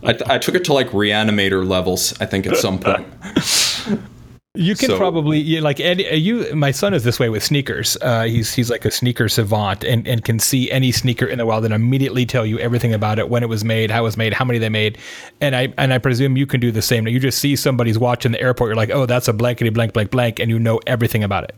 I, 0.03 0.19
I, 0.27 0.39
took 0.39 0.55
it 0.55 0.65
to 0.65 0.73
like 0.73 0.89
reanimator 0.91 1.67
levels, 1.67 2.15
I 2.21 2.27
think 2.27 2.47
at 2.47 2.57
some 2.57 2.79
point. 2.79 3.07
You 4.55 4.75
can 4.75 4.91
So- 4.91 4.99
probably 4.99 5.41
you, 5.41 5.63
like 5.63 5.81
Eddie, 5.81 6.07
uh, 6.11 6.15
you. 6.15 6.55
My 6.55 6.73
son 6.73 6.93
is 6.93 7.05
this 7.05 7.19
way 7.19 7.31
with 7.31 7.43
sneakers. 7.43 7.97
Uh, 8.03 8.25
he's 8.25 8.53
he's 8.53 8.69
like 8.69 8.85
a 8.85 8.91
sneaker 8.91 9.27
savant 9.27 9.83
and, 9.83 10.07
and 10.07 10.23
can 10.23 10.39
see 10.39 10.71
any 10.71 10.93
sneaker 10.93 11.25
in 11.25 11.39
the 11.39 11.47
wild 11.47 11.65
and 11.65 11.73
immediately 11.73 12.27
tell 12.27 12.45
you 12.45 12.59
everything 12.59 12.93
about 12.93 13.19
it, 13.19 13.31
when 13.31 13.43
it 13.43 13.49
was 13.49 13.65
made, 13.65 13.91
how 13.91 14.01
it 14.01 14.05
was 14.05 14.19
made, 14.19 14.35
how 14.35 14.45
many 14.45 14.59
they 14.59 14.69
made, 14.69 14.99
and 15.41 15.57
I 15.57 15.73
and 15.79 15.91
I 15.95 15.97
presume 15.97 16.37
you 16.37 16.45
can 16.47 16.61
do 16.61 16.71
the 16.71 16.83
same. 16.83 17.09
You 17.09 17.19
just 17.19 17.39
see 17.39 17.57
somebody's 17.57 17.99
watch 17.99 18.27
in 18.27 18.33
the 18.33 18.41
airport, 18.43 18.69
you're 18.69 18.77
like, 18.77 18.91
oh, 18.91 19.07
that's 19.07 19.27
a 19.27 19.33
blankety 19.33 19.71
blank 19.71 19.95
blank 19.95 20.11
blank, 20.11 20.39
and 20.39 20.51
you 20.51 20.59
know 20.59 20.81
everything 20.87 21.25
about 21.25 21.45
it. 21.45 21.55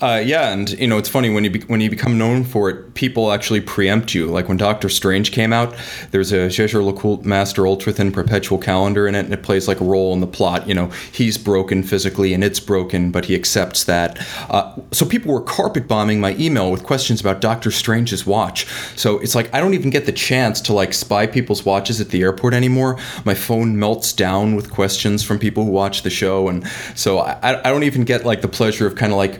Uh, 0.00 0.22
yeah, 0.24 0.52
and 0.54 0.70
you 0.70 0.86
know 0.86 0.96
it's 0.96 1.08
funny 1.10 1.28
when 1.28 1.44
you 1.44 1.50
be- 1.50 1.60
when 1.60 1.82
you 1.82 1.90
become 1.90 2.16
known 2.16 2.42
for 2.44 2.70
it, 2.70 2.94
people 2.94 3.30
actually 3.30 3.60
preempt 3.60 4.14
you. 4.14 4.26
Like 4.26 4.48
when 4.48 4.56
Doctor 4.56 4.88
Strange 4.88 5.32
came 5.32 5.52
out, 5.52 5.76
there's 6.12 6.32
a 6.32 6.48
Jaeger 6.48 6.78
LeCoultre 6.78 7.26
Master 7.26 7.66
Ultra 7.66 7.92
Thin 7.92 8.10
Perpetual 8.10 8.56
Calendar 8.56 9.06
in 9.06 9.14
it, 9.14 9.26
and 9.26 9.34
it 9.34 9.42
plays 9.42 9.68
like 9.68 9.82
a 9.82 9.84
role 9.84 10.14
in 10.14 10.20
the 10.20 10.26
plot. 10.26 10.66
You 10.66 10.74
know, 10.74 10.86
he's 11.12 11.36
broken 11.36 11.82
physically, 11.82 12.32
and 12.32 12.42
it's 12.42 12.58
broken, 12.58 13.10
but 13.10 13.26
he 13.26 13.34
accepts 13.34 13.84
that. 13.84 14.18
Uh, 14.48 14.74
so 14.92 15.04
people 15.04 15.30
were 15.30 15.42
carpet 15.42 15.86
bombing 15.86 16.20
my 16.20 16.34
email 16.36 16.70
with 16.70 16.82
questions 16.82 17.20
about 17.20 17.42
Doctor 17.42 17.70
Strange's 17.70 18.24
watch. 18.24 18.66
So 18.96 19.18
it's 19.18 19.34
like 19.34 19.52
I 19.54 19.60
don't 19.60 19.74
even 19.74 19.90
get 19.90 20.06
the 20.06 20.12
chance 20.12 20.62
to 20.62 20.72
like 20.72 20.94
spy 20.94 21.26
people's 21.26 21.66
watches 21.66 22.00
at 22.00 22.08
the 22.08 22.22
airport 22.22 22.54
anymore. 22.54 22.98
My 23.26 23.34
phone 23.34 23.78
melts 23.78 24.14
down 24.14 24.56
with 24.56 24.70
questions 24.70 25.22
from 25.22 25.38
people 25.38 25.66
who 25.66 25.70
watch 25.70 26.02
the 26.02 26.10
show, 26.10 26.48
and 26.48 26.66
so 26.94 27.18
I, 27.18 27.60
I 27.60 27.70
don't 27.70 27.82
even 27.82 28.04
get 28.04 28.24
like 28.24 28.40
the 28.40 28.48
pleasure 28.48 28.86
of 28.86 28.96
kind 28.96 29.12
of 29.12 29.18
like 29.18 29.38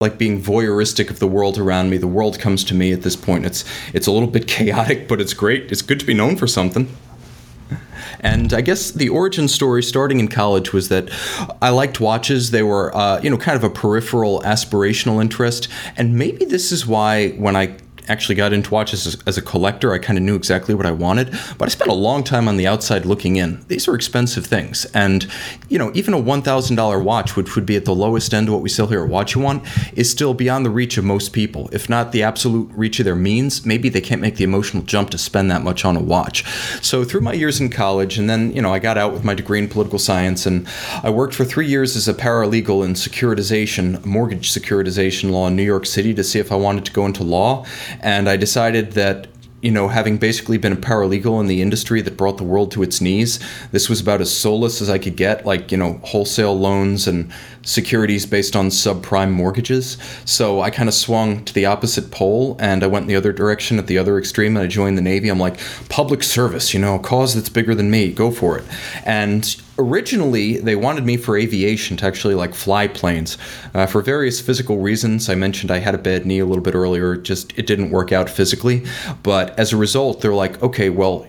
like 0.00 0.18
being 0.18 0.42
voyeuristic 0.42 1.08
of 1.08 1.20
the 1.20 1.26
world 1.28 1.56
around 1.56 1.88
me. 1.88 1.96
The 1.98 2.08
world 2.08 2.40
comes 2.40 2.64
to 2.64 2.74
me 2.74 2.92
at 2.92 3.02
this 3.02 3.14
point. 3.14 3.46
It's 3.46 3.64
it's 3.92 4.06
a 4.06 4.12
little 4.12 4.28
bit 4.28 4.46
chaotic, 4.56 5.06
but 5.06 5.20
it's 5.20 5.34
great. 5.34 5.70
It's 5.70 5.82
good 5.82 6.00
to 6.00 6.06
be 6.06 6.14
known 6.14 6.36
for 6.36 6.46
something. 6.46 6.88
And 8.20 8.52
I 8.54 8.62
guess 8.62 8.90
the 8.90 9.10
origin 9.10 9.48
story 9.48 9.82
starting 9.82 10.18
in 10.18 10.28
college 10.28 10.72
was 10.72 10.88
that 10.88 11.10
I 11.60 11.68
liked 11.68 12.00
watches. 12.00 12.50
They 12.50 12.62
were, 12.62 12.94
uh, 12.96 13.20
you 13.20 13.28
know, 13.28 13.36
kind 13.36 13.54
of 13.54 13.64
a 13.64 13.70
peripheral 13.70 14.40
aspirational 14.40 15.20
interest. 15.20 15.68
And 15.96 16.16
maybe 16.16 16.46
this 16.46 16.72
is 16.72 16.86
why 16.86 17.30
when 17.32 17.54
I 17.54 17.76
actually 18.08 18.34
got 18.34 18.52
into 18.52 18.70
watches 18.70 19.06
as, 19.06 19.22
as 19.26 19.38
a 19.38 19.42
collector, 19.42 19.92
I 19.92 19.98
kind 19.98 20.18
of 20.18 20.24
knew 20.24 20.36
exactly 20.36 20.74
what 20.74 20.86
I 20.86 20.90
wanted. 20.90 21.30
But 21.58 21.66
I 21.66 21.68
spent 21.68 21.90
a 21.90 21.94
long 21.94 22.24
time 22.24 22.48
on 22.48 22.56
the 22.56 22.66
outside 22.66 23.06
looking 23.06 23.36
in. 23.36 23.64
These 23.68 23.88
are 23.88 23.94
expensive 23.94 24.46
things. 24.46 24.84
And, 24.94 25.26
you 25.68 25.78
know, 25.78 25.90
even 25.94 26.14
a 26.14 26.20
$1,000 26.20 27.04
watch, 27.04 27.36
which 27.36 27.54
would 27.54 27.66
be 27.66 27.76
at 27.76 27.84
the 27.84 27.94
lowest 27.94 28.34
end 28.34 28.48
of 28.48 28.54
what 28.54 28.62
we 28.62 28.68
sell 28.68 28.86
here 28.86 29.04
at 29.04 29.10
WatchUWant, 29.10 29.96
is 29.96 30.10
still 30.10 30.34
beyond 30.34 30.66
the 30.66 30.70
reach 30.70 30.98
of 30.98 31.04
most 31.04 31.32
people. 31.32 31.68
If 31.72 31.88
not 31.88 32.12
the 32.12 32.22
absolute 32.22 32.70
reach 32.74 32.98
of 32.98 33.04
their 33.04 33.16
means, 33.16 33.64
maybe 33.64 33.88
they 33.88 34.00
can't 34.00 34.20
make 34.20 34.36
the 34.36 34.44
emotional 34.44 34.82
jump 34.82 35.10
to 35.10 35.18
spend 35.18 35.50
that 35.50 35.62
much 35.62 35.84
on 35.84 35.96
a 35.96 36.00
watch. 36.00 36.44
So 36.82 37.04
through 37.04 37.22
my 37.22 37.32
years 37.32 37.60
in 37.60 37.70
college, 37.70 38.18
and 38.18 38.28
then, 38.28 38.52
you 38.52 38.62
know, 38.62 38.72
I 38.72 38.78
got 38.78 38.98
out 38.98 39.12
with 39.12 39.24
my 39.24 39.34
degree 39.34 39.58
in 39.58 39.68
political 39.68 39.98
science, 39.98 40.46
and 40.46 40.66
I 41.02 41.10
worked 41.10 41.34
for 41.34 41.44
three 41.44 41.66
years 41.66 41.96
as 41.96 42.08
a 42.08 42.14
paralegal 42.14 42.84
in 42.84 42.94
securitization, 42.94 44.04
mortgage 44.04 44.52
securitization 44.52 45.30
law 45.30 45.46
in 45.46 45.56
New 45.56 45.62
York 45.62 45.86
City 45.86 46.14
to 46.14 46.24
see 46.24 46.38
if 46.38 46.52
I 46.52 46.56
wanted 46.56 46.84
to 46.86 46.92
go 46.92 47.06
into 47.06 47.22
law. 47.22 47.64
And 48.00 48.28
I 48.28 48.36
decided 48.36 48.92
that 48.92 49.28
you 49.64 49.70
know, 49.70 49.88
having 49.88 50.18
basically 50.18 50.58
been 50.58 50.74
a 50.74 50.76
paralegal 50.76 51.40
in 51.40 51.46
the 51.46 51.62
industry 51.62 52.02
that 52.02 52.18
brought 52.18 52.36
the 52.36 52.44
world 52.44 52.70
to 52.70 52.82
its 52.82 53.00
knees, 53.00 53.40
this 53.72 53.88
was 53.88 53.98
about 53.98 54.20
as 54.20 54.30
soulless 54.30 54.82
as 54.82 54.90
I 54.90 54.98
could 54.98 55.16
get, 55.16 55.46
like, 55.46 55.72
you 55.72 55.78
know, 55.78 55.94
wholesale 56.04 56.54
loans 56.54 57.08
and 57.08 57.32
securities 57.62 58.26
based 58.26 58.54
on 58.54 58.68
subprime 58.68 59.30
mortgages. 59.30 59.96
So 60.26 60.60
I 60.60 60.68
kind 60.68 60.86
of 60.86 60.94
swung 60.94 61.46
to 61.46 61.54
the 61.54 61.64
opposite 61.64 62.10
pole 62.10 62.58
and 62.60 62.84
I 62.84 62.88
went 62.88 63.04
in 63.04 63.08
the 63.08 63.16
other 63.16 63.32
direction 63.32 63.78
at 63.78 63.86
the 63.86 63.96
other 63.96 64.18
extreme 64.18 64.54
and 64.54 64.66
I 64.66 64.68
joined 64.68 64.98
the 64.98 65.02
Navy. 65.02 65.30
I'm 65.30 65.40
like, 65.40 65.58
public 65.88 66.22
service, 66.22 66.74
you 66.74 66.80
know, 66.80 66.96
a 66.96 66.98
cause 66.98 67.34
that's 67.34 67.48
bigger 67.48 67.74
than 67.74 67.90
me, 67.90 68.12
go 68.12 68.30
for 68.30 68.58
it. 68.58 68.66
And 69.06 69.56
originally 69.78 70.58
they 70.58 70.76
wanted 70.76 71.04
me 71.04 71.16
for 71.16 71.36
aviation 71.36 71.96
to 71.98 72.06
actually 72.06 72.34
like 72.34 72.54
fly 72.54 72.86
planes 72.86 73.38
uh, 73.74 73.86
for 73.86 74.02
various 74.02 74.40
physical 74.40 74.78
reasons. 74.78 75.28
I 75.28 75.34
mentioned 75.34 75.70
i 75.70 75.78
had 75.78 75.94
a 75.94 75.98
bad 75.98 76.26
knee 76.26 76.38
a 76.38 76.46
little 76.46 76.62
bit 76.62 76.74
earlier 76.74 77.16
just 77.16 77.56
it 77.58 77.66
didn't 77.66 77.90
work 77.90 78.12
out 78.12 78.30
physically. 78.30 78.84
But 79.22 79.58
as 79.58 79.72
a 79.72 79.76
result 79.76 80.20
they're 80.20 80.34
like 80.34 80.62
okay 80.62 80.90
well 80.90 81.26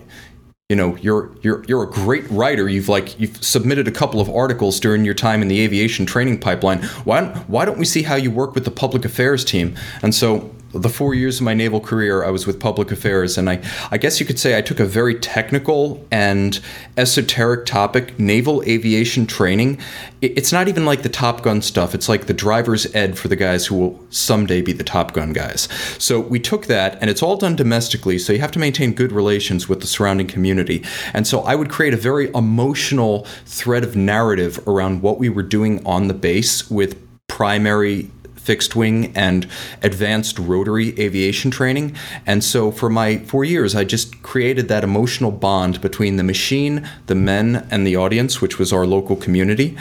you 0.70 0.76
know 0.76 0.96
you're 0.98 1.30
you're 1.42 1.64
you're 1.66 1.84
a 1.84 1.90
great 1.90 2.30
writer. 2.32 2.68
You've 2.68 2.90
like 2.90 3.20
you've 3.20 3.44
submitted 3.44 3.88
a 3.88 3.92
couple 3.92 4.20
of 4.20 4.28
articles 4.30 4.80
during 4.80 5.06
your 5.06 5.14
time 5.14 5.44
in 5.44 5.48
the 5.48 5.62
aviation 5.62 6.08
training 6.08 6.40
pipeline. 6.40 6.82
Why 7.04 7.26
why 7.48 7.66
don't 7.66 7.78
we 7.78 7.86
see 7.86 8.02
how 8.02 8.16
you 8.16 8.32
work 8.32 8.56
with 8.56 8.66
the 8.66 8.72
public 8.72 9.06
affairs 9.06 9.46
team? 9.46 9.76
And 10.02 10.16
so 10.16 10.55
the 10.80 10.90
four 10.90 11.14
years 11.14 11.38
of 11.38 11.44
my 11.44 11.54
naval 11.54 11.80
career, 11.80 12.24
I 12.24 12.30
was 12.30 12.46
with 12.46 12.60
public 12.60 12.92
affairs, 12.92 13.38
and 13.38 13.50
I, 13.50 13.62
I 13.92 13.98
guess 13.98 14.20
you 14.20 14.26
could 14.26 14.40
say 14.40 14.58
I 14.58 14.62
took 14.62 14.80
a 14.80 14.86
very 14.86 15.16
technical 15.16 16.06
and 16.12 16.60
esoteric 16.98 17.66
topic, 17.66 18.20
naval 18.20 18.62
aviation 18.64 19.26
training. 19.26 19.80
It's 20.22 20.52
not 20.52 20.68
even 20.68 20.86
like 20.86 21.04
the 21.04 21.10
Top 21.10 21.42
Gun 21.42 21.62
stuff. 21.62 21.96
It's 21.96 22.10
like 22.10 22.26
the 22.28 22.34
driver's 22.34 22.94
ed 22.96 23.18
for 23.18 23.28
the 23.28 23.36
guys 23.36 23.66
who 23.66 23.76
will 23.76 24.06
someday 24.10 24.62
be 24.62 24.74
the 24.74 24.84
Top 24.84 25.14
Gun 25.14 25.34
guys. 25.34 25.70
So 25.98 26.20
we 26.20 26.40
took 26.40 26.66
that, 26.66 26.98
and 27.02 27.10
it's 27.10 27.24
all 27.24 27.38
done 27.38 27.56
domestically, 27.56 28.20
so 28.20 28.34
you 28.34 28.40
have 28.40 28.52
to 28.52 28.60
maintain 28.60 28.94
good 28.94 29.12
relations 29.12 29.70
with 29.70 29.82
the 29.82 29.88
surrounding 29.88 30.28
community. 30.28 30.84
And 31.14 31.26
so 31.26 31.42
I 31.42 31.56
would 31.56 31.70
create 31.70 31.94
a 31.94 31.98
very 31.98 32.30
emotional 32.34 33.26
thread 33.46 33.84
of 33.84 33.96
narrative 33.96 34.60
around 34.68 35.02
what 35.02 35.20
we 35.20 35.30
were 35.30 35.44
doing 35.44 35.86
on 35.86 36.08
the 36.08 36.14
base 36.14 36.70
with 36.70 37.02
primary 37.28 38.12
fixed 38.46 38.76
wing 38.76 39.12
and 39.16 39.48
advanced 39.82 40.38
rotary 40.38 40.98
aviation 41.00 41.52
training. 41.52 41.96
And 42.26 42.44
so 42.44 42.72
for 42.72 42.90
my 42.90 43.18
four 43.18 43.44
years, 43.44 43.76
I 43.76 43.84
just 43.84 44.22
created 44.22 44.68
that 44.68 44.84
emotional 44.84 45.32
bond 45.32 45.82
between 45.82 46.18
the 46.18 46.24
machine, 46.24 46.88
the 47.08 47.16
men, 47.16 47.68
and 47.72 47.86
the 47.86 47.96
audience, 47.96 48.42
which 48.42 48.60
was 48.60 48.72
our 48.72 48.86
local 48.86 49.16
community. 49.16 49.76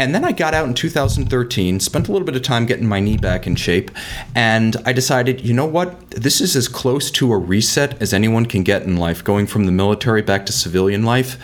And 0.00 0.14
then 0.14 0.24
I 0.24 0.30
got 0.30 0.54
out 0.54 0.68
in 0.68 0.74
2013, 0.74 1.80
spent 1.80 2.08
a 2.08 2.12
little 2.12 2.26
bit 2.26 2.36
of 2.36 2.42
time 2.42 2.66
getting 2.66 2.86
my 2.86 3.00
knee 3.00 3.16
back 3.16 3.48
in 3.48 3.56
shape, 3.56 3.90
and 4.32 4.76
I 4.86 4.92
decided, 4.92 5.44
you 5.44 5.52
know 5.52 5.66
what? 5.66 6.10
This 6.10 6.40
is 6.40 6.54
as 6.54 6.68
close 6.68 7.10
to 7.12 7.32
a 7.32 7.38
reset 7.38 8.00
as 8.00 8.14
anyone 8.14 8.46
can 8.46 8.62
get 8.62 8.82
in 8.82 8.96
life, 8.96 9.24
going 9.24 9.48
from 9.48 9.64
the 9.64 9.72
military 9.72 10.22
back 10.22 10.46
to 10.46 10.52
civilian 10.52 11.02
life. 11.02 11.36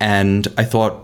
And 0.00 0.46
I 0.58 0.64
thought, 0.64 1.03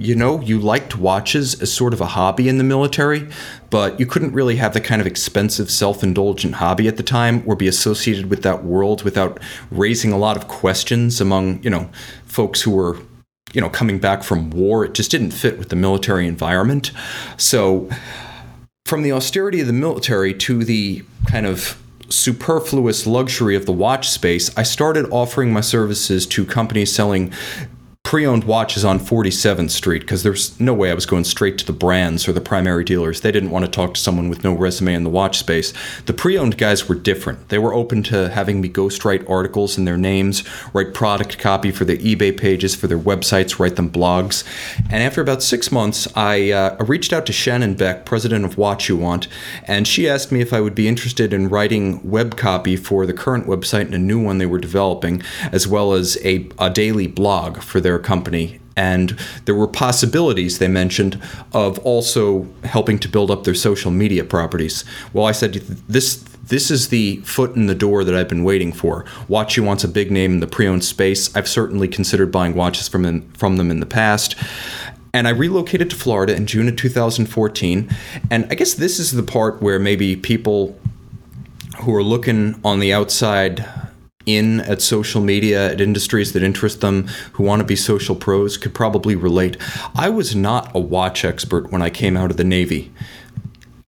you 0.00 0.14
know, 0.14 0.40
you 0.40 0.58
liked 0.58 0.96
watches 0.96 1.60
as 1.60 1.70
sort 1.70 1.92
of 1.92 2.00
a 2.00 2.06
hobby 2.06 2.48
in 2.48 2.56
the 2.56 2.64
military, 2.64 3.28
but 3.68 4.00
you 4.00 4.06
couldn't 4.06 4.32
really 4.32 4.56
have 4.56 4.72
the 4.72 4.80
kind 4.80 4.98
of 4.98 5.06
expensive, 5.06 5.70
self 5.70 6.02
indulgent 6.02 6.54
hobby 6.54 6.88
at 6.88 6.96
the 6.96 7.02
time 7.02 7.42
or 7.46 7.54
be 7.54 7.68
associated 7.68 8.30
with 8.30 8.42
that 8.42 8.64
world 8.64 9.02
without 9.02 9.38
raising 9.70 10.10
a 10.10 10.16
lot 10.16 10.38
of 10.38 10.48
questions 10.48 11.20
among, 11.20 11.62
you 11.62 11.68
know, 11.68 11.90
folks 12.24 12.62
who 12.62 12.70
were, 12.70 12.96
you 13.52 13.60
know, 13.60 13.68
coming 13.68 13.98
back 13.98 14.22
from 14.22 14.48
war. 14.48 14.86
It 14.86 14.94
just 14.94 15.10
didn't 15.10 15.32
fit 15.32 15.58
with 15.58 15.68
the 15.68 15.76
military 15.76 16.26
environment. 16.26 16.92
So, 17.36 17.90
from 18.86 19.02
the 19.02 19.12
austerity 19.12 19.60
of 19.60 19.66
the 19.66 19.74
military 19.74 20.32
to 20.32 20.64
the 20.64 21.04
kind 21.26 21.44
of 21.44 21.78
superfluous 22.08 23.06
luxury 23.06 23.54
of 23.54 23.66
the 23.66 23.72
watch 23.72 24.08
space, 24.08 24.56
I 24.56 24.62
started 24.62 25.06
offering 25.10 25.52
my 25.52 25.60
services 25.60 26.26
to 26.28 26.46
companies 26.46 26.90
selling 26.90 27.34
pre-owned 28.10 28.42
watches 28.42 28.84
on 28.84 28.98
47th 28.98 29.70
Street 29.70 30.00
because 30.00 30.24
there's 30.24 30.58
no 30.58 30.74
way 30.74 30.90
I 30.90 30.94
was 30.94 31.06
going 31.06 31.22
straight 31.22 31.58
to 31.58 31.64
the 31.64 31.72
brands 31.72 32.26
or 32.26 32.32
the 32.32 32.40
primary 32.40 32.82
dealers. 32.82 33.20
They 33.20 33.30
didn't 33.30 33.50
want 33.50 33.64
to 33.64 33.70
talk 33.70 33.94
to 33.94 34.00
someone 34.00 34.28
with 34.28 34.42
no 34.42 34.52
resume 34.52 34.94
in 34.94 35.04
the 35.04 35.10
watch 35.10 35.38
space. 35.38 35.72
The 36.06 36.12
pre-owned 36.12 36.58
guys 36.58 36.88
were 36.88 36.96
different. 36.96 37.50
They 37.50 37.58
were 37.58 37.72
open 37.72 38.02
to 38.02 38.28
having 38.30 38.60
me 38.60 38.68
ghostwrite 38.68 39.30
articles 39.30 39.78
in 39.78 39.84
their 39.84 39.96
names, 39.96 40.42
write 40.74 40.92
product 40.92 41.38
copy 41.38 41.70
for 41.70 41.84
their 41.84 41.98
eBay 41.98 42.36
pages, 42.36 42.74
for 42.74 42.88
their 42.88 42.98
websites, 42.98 43.60
write 43.60 43.76
them 43.76 43.88
blogs. 43.88 44.42
And 44.90 45.04
after 45.04 45.20
about 45.20 45.40
six 45.40 45.70
months, 45.70 46.08
I 46.16 46.50
uh, 46.50 46.84
reached 46.84 47.12
out 47.12 47.26
to 47.26 47.32
Shannon 47.32 47.74
Beck, 47.74 48.06
president 48.06 48.44
of 48.44 48.56
WatchUWant, 48.56 49.28
and 49.68 49.86
she 49.86 50.08
asked 50.08 50.32
me 50.32 50.40
if 50.40 50.52
I 50.52 50.60
would 50.60 50.74
be 50.74 50.88
interested 50.88 51.32
in 51.32 51.48
writing 51.48 52.00
web 52.02 52.36
copy 52.36 52.74
for 52.74 53.06
the 53.06 53.14
current 53.14 53.46
website 53.46 53.82
and 53.82 53.94
a 53.94 53.98
new 53.98 54.20
one 54.20 54.38
they 54.38 54.46
were 54.46 54.58
developing, 54.58 55.22
as 55.52 55.68
well 55.68 55.92
as 55.92 56.18
a, 56.24 56.48
a 56.58 56.70
daily 56.70 57.06
blog 57.06 57.62
for 57.62 57.80
their 57.80 57.99
company. 58.00 58.60
And 58.76 59.18
there 59.44 59.54
were 59.54 59.68
possibilities, 59.68 60.58
they 60.58 60.68
mentioned, 60.68 61.20
of 61.52 61.78
also 61.80 62.46
helping 62.64 62.98
to 63.00 63.08
build 63.08 63.30
up 63.30 63.44
their 63.44 63.54
social 63.54 63.90
media 63.90 64.24
properties. 64.24 64.84
Well, 65.12 65.26
I 65.26 65.32
said, 65.32 65.54
this 65.54 66.24
this 66.50 66.70
is 66.70 66.88
the 66.88 67.18
foot 67.18 67.54
in 67.54 67.66
the 67.66 67.76
door 67.76 68.02
that 68.02 68.14
I've 68.14 68.28
been 68.28 68.42
waiting 68.42 68.72
for. 68.72 69.04
WatchUWant's 69.28 69.84
a 69.84 69.88
big 69.88 70.10
name 70.10 70.32
in 70.32 70.40
the 70.40 70.48
pre-owned 70.48 70.84
space. 70.84 71.34
I've 71.36 71.48
certainly 71.48 71.86
considered 71.86 72.32
buying 72.32 72.54
watches 72.54 72.88
from 72.88 73.04
them, 73.04 73.30
from 73.32 73.56
them 73.56 73.70
in 73.70 73.78
the 73.78 73.86
past. 73.86 74.34
And 75.14 75.28
I 75.28 75.30
relocated 75.30 75.90
to 75.90 75.96
Florida 75.96 76.34
in 76.34 76.46
June 76.46 76.68
of 76.68 76.74
2014. 76.74 77.88
And 78.32 78.46
I 78.50 78.54
guess 78.56 78.74
this 78.74 78.98
is 78.98 79.12
the 79.12 79.22
part 79.22 79.62
where 79.62 79.78
maybe 79.78 80.16
people 80.16 80.76
who 81.82 81.94
are 81.94 82.02
looking 82.02 82.60
on 82.64 82.80
the 82.80 82.92
outside 82.92 83.64
in 84.26 84.60
at 84.60 84.82
social 84.82 85.20
media, 85.20 85.72
at 85.72 85.80
industries 85.80 86.32
that 86.32 86.42
interest 86.42 86.80
them, 86.80 87.06
who 87.32 87.42
want 87.42 87.60
to 87.60 87.66
be 87.66 87.76
social 87.76 88.14
pros, 88.14 88.56
could 88.56 88.74
probably 88.74 89.16
relate. 89.16 89.56
I 89.94 90.10
was 90.10 90.34
not 90.34 90.70
a 90.74 90.78
watch 90.78 91.24
expert 91.24 91.70
when 91.70 91.82
I 91.82 91.90
came 91.90 92.16
out 92.16 92.30
of 92.30 92.36
the 92.36 92.44
Navy. 92.44 92.92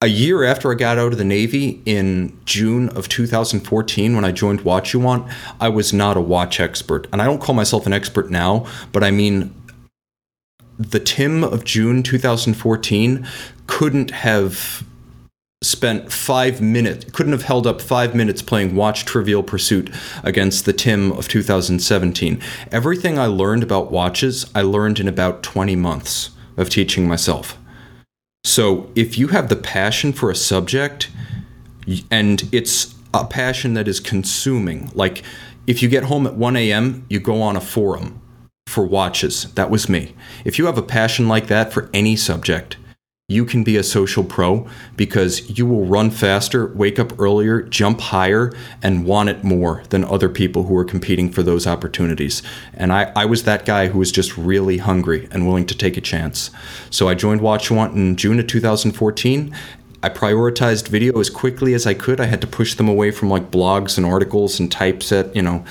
A 0.01 0.09
year 0.09 0.43
after 0.43 0.73
I 0.73 0.75
got 0.75 0.99
out 0.99 1.13
of 1.13 1.19
the 1.19 1.25
Navy 1.25 1.81
in 1.87 2.37
June 2.45 2.89
of 2.89 3.09
2014, 3.09 4.17
when 4.17 4.25
I 4.25 4.33
joined 4.33 4.63
WatchUWant, 4.63 5.33
I 5.61 5.69
was 5.69 5.93
not 5.93 6.17
a 6.17 6.21
watch 6.21 6.59
expert. 6.59 7.07
And 7.13 7.23
I 7.23 7.25
don't 7.27 7.41
call 7.41 7.55
myself 7.55 7.87
an 7.87 7.93
expert 7.93 8.29
now, 8.29 8.67
but 8.91 9.05
I 9.05 9.13
mean, 9.13 9.55
the 10.77 10.99
Tim 10.99 11.45
of 11.45 11.65
June 11.65 12.03
2014 12.03 13.25
couldn't 13.69 14.11
have 14.11 14.85
spent 15.63 16.13
five 16.13 16.61
minutes, 16.61 17.07
couldn't 17.13 17.33
have 17.33 17.45
held 17.45 17.67
up 17.67 17.81
five 17.81 18.15
minutes 18.15 18.43
playing 18.43 18.75
Watch 18.75 19.05
Trivial 19.05 19.43
Pursuit 19.43 19.91
against 20.23 20.65
the 20.65 20.73
Tim 20.73 21.13
of 21.13 21.29
2017. 21.29 22.41
Everything 22.71 23.19
I 23.19 23.27
learned 23.27 23.63
about 23.63 23.91
watches, 23.91 24.51
I 24.55 24.63
learned 24.63 25.01
in 25.01 25.09
about 25.09 25.43
20 25.43 25.77
months 25.77 26.31
of 26.57 26.69
teaching 26.69 27.09
myself. 27.09 27.57
So 28.45 28.91
if 28.95 29.17
you 29.17 29.29
have 29.29 29.49
the 29.49 29.57
passion 29.57 30.13
for 30.13 30.31
a 30.31 30.37
subject, 30.37 31.11
and 32.11 32.49
it's 32.53 32.95
a 33.15 33.25
passion 33.25 33.75
that 33.75 33.89
is 33.89 34.01
consuming, 34.01 34.91
like 34.95 35.23
if 35.67 35.83
you 35.83 35.89
get 35.89 36.05
home 36.05 36.27
at 36.27 36.35
1 36.35 36.57
a.m., 36.57 37.07
you 37.09 37.21
go 37.21 37.41
on 37.41 37.57
a 37.57 37.61
forum 37.61 38.21
for 38.67 38.85
watches. 38.85 39.53
That 39.55 39.71
was 39.71 39.89
me. 39.89 40.15
If 40.45 40.59
you 40.59 40.67
have 40.67 40.79
a 40.79 40.83
passion 40.83 41.29
like 41.29 41.47
that 41.47 41.73
for 41.73 41.89
any 41.93 42.17
subject, 42.17 42.77
you 43.33 43.45
can 43.45 43.65
be 43.65 43.77
a 43.77 43.83
social 43.83 44.23
pro 44.23 44.67
because 44.97 45.59
you 45.59 45.65
will 45.67 45.87
run 45.87 46.11
faster, 46.11 46.67
wake 46.75 46.99
up 46.99 47.19
earlier, 47.19 47.63
jump 47.63 48.01
higher, 48.01 48.53
and 48.83 49.07
want 49.07 49.29
it 49.29 49.43
more 49.43 49.83
than 49.89 50.05
other 50.05 50.29
people 50.29 50.65
who 50.65 50.77
are 50.77 50.85
competing 50.85 51.31
for 51.31 51.43
those 51.43 51.67
opportunities. 51.67 52.43
And 52.75 52.93
I, 52.93 53.11
I 53.17 53.25
was 53.25 53.45
that 53.45 53.65
guy 53.65 53.89
who 53.89 53.99
was 53.99 54.13
just 54.13 54.37
really 54.37 54.79
hungry 54.79 55.29
and 55.31 55.47
willing 55.47 55.67
to 55.67 55.77
take 55.77 55.97
a 55.97 56.01
chance. 56.01 56.51
So 56.91 57.09
I 57.09 57.15
joined 57.15 57.41
Watch 57.41 57.71
Want 57.71 57.95
in 57.95 58.17
June 58.17 58.39
of 58.39 58.47
2014. 58.47 59.55
I 60.05 60.09
prioritized 60.09 60.89
video 60.89 61.19
as 61.21 61.31
quickly 61.31 61.75
as 61.75 61.87
I 61.87 61.95
could. 61.95 62.21
I 62.21 62.25
had 62.27 62.41
to 62.41 62.47
push 62.47 62.75
them 62.75 62.89
away 62.89 63.13
from 63.13 63.31
like 63.31 63.51
blogs 63.51 63.97
and 63.97 64.05
articles 64.05 64.59
and 64.59 64.71
typeset, 64.71 65.35
you 65.35 65.43
know, 65.43 65.65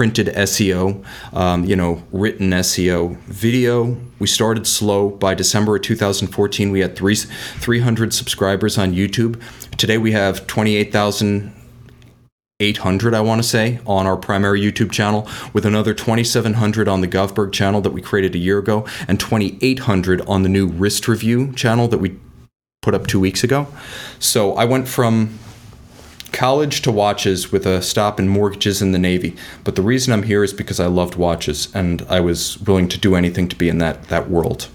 printed 0.00 0.28
SEO, 0.28 1.04
um, 1.34 1.66
you 1.66 1.76
know, 1.76 2.02
written 2.10 2.52
SEO, 2.52 3.18
video. 3.24 3.98
We 4.18 4.26
started 4.26 4.66
slow. 4.66 5.10
By 5.10 5.34
December 5.34 5.76
of 5.76 5.82
2014, 5.82 6.70
we 6.70 6.80
had 6.80 6.96
three, 6.96 7.16
300 7.16 8.14
subscribers 8.14 8.78
on 8.78 8.94
YouTube. 8.94 9.38
Today 9.76 9.98
we 9.98 10.12
have 10.12 10.46
28,800, 10.46 13.12
I 13.12 13.20
want 13.20 13.42
to 13.42 13.46
say, 13.46 13.78
on 13.86 14.06
our 14.06 14.16
primary 14.16 14.62
YouTube 14.62 14.90
channel, 14.90 15.28
with 15.52 15.66
another 15.66 15.92
2,700 15.92 16.88
on 16.88 17.02
the 17.02 17.06
Govberg 17.06 17.52
channel 17.52 17.82
that 17.82 17.92
we 17.92 18.00
created 18.00 18.34
a 18.34 18.38
year 18.38 18.58
ago, 18.58 18.86
and 19.06 19.20
2,800 19.20 20.22
on 20.22 20.42
the 20.42 20.48
new 20.48 20.66
Wrist 20.66 21.08
Review 21.08 21.52
channel 21.52 21.88
that 21.88 21.98
we 21.98 22.18
put 22.80 22.94
up 22.94 23.06
two 23.06 23.20
weeks 23.20 23.44
ago. 23.44 23.66
So 24.18 24.54
I 24.54 24.64
went 24.64 24.88
from 24.88 25.38
college 26.32 26.82
to 26.82 26.92
watches 26.92 27.52
with 27.52 27.66
a 27.66 27.82
stop 27.82 28.18
in 28.18 28.28
mortgages 28.28 28.82
in 28.82 28.92
the 28.92 28.98
Navy. 28.98 29.36
But 29.64 29.76
the 29.76 29.82
reason 29.82 30.12
I'm 30.12 30.22
here 30.22 30.44
is 30.44 30.52
because 30.52 30.80
I 30.80 30.86
loved 30.86 31.16
watches 31.16 31.74
and 31.74 32.02
I 32.08 32.20
was 32.20 32.58
willing 32.60 32.88
to 32.88 32.98
do 32.98 33.14
anything 33.14 33.48
to 33.48 33.56
be 33.56 33.68
in 33.68 33.78
that, 33.78 34.04
that 34.04 34.30
world. 34.30 34.68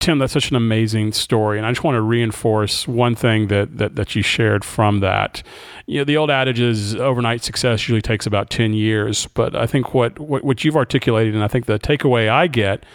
Tim, 0.00 0.18
that's 0.18 0.32
such 0.32 0.50
an 0.50 0.56
amazing 0.56 1.12
story. 1.12 1.58
And 1.58 1.66
I 1.66 1.70
just 1.70 1.82
want 1.82 1.96
to 1.96 2.00
reinforce 2.00 2.86
one 2.86 3.14
thing 3.14 3.48
that, 3.48 3.78
that, 3.78 3.96
that 3.96 4.14
you 4.14 4.22
shared 4.22 4.64
from 4.64 5.00
that. 5.00 5.42
You 5.86 5.98
know, 5.98 6.04
the 6.04 6.16
old 6.16 6.30
adage 6.30 6.60
is 6.60 6.94
overnight 6.94 7.42
success 7.42 7.82
usually 7.82 8.00
takes 8.00 8.24
about 8.24 8.48
10 8.48 8.74
years. 8.74 9.26
But 9.26 9.56
I 9.56 9.66
think 9.66 9.94
what, 9.94 10.18
what, 10.20 10.44
what 10.44 10.64
you've 10.64 10.76
articulated, 10.76 11.34
and 11.34 11.42
I 11.42 11.48
think 11.48 11.66
the 11.66 11.78
takeaway 11.78 12.28
I 12.28 12.46
get 12.46 12.86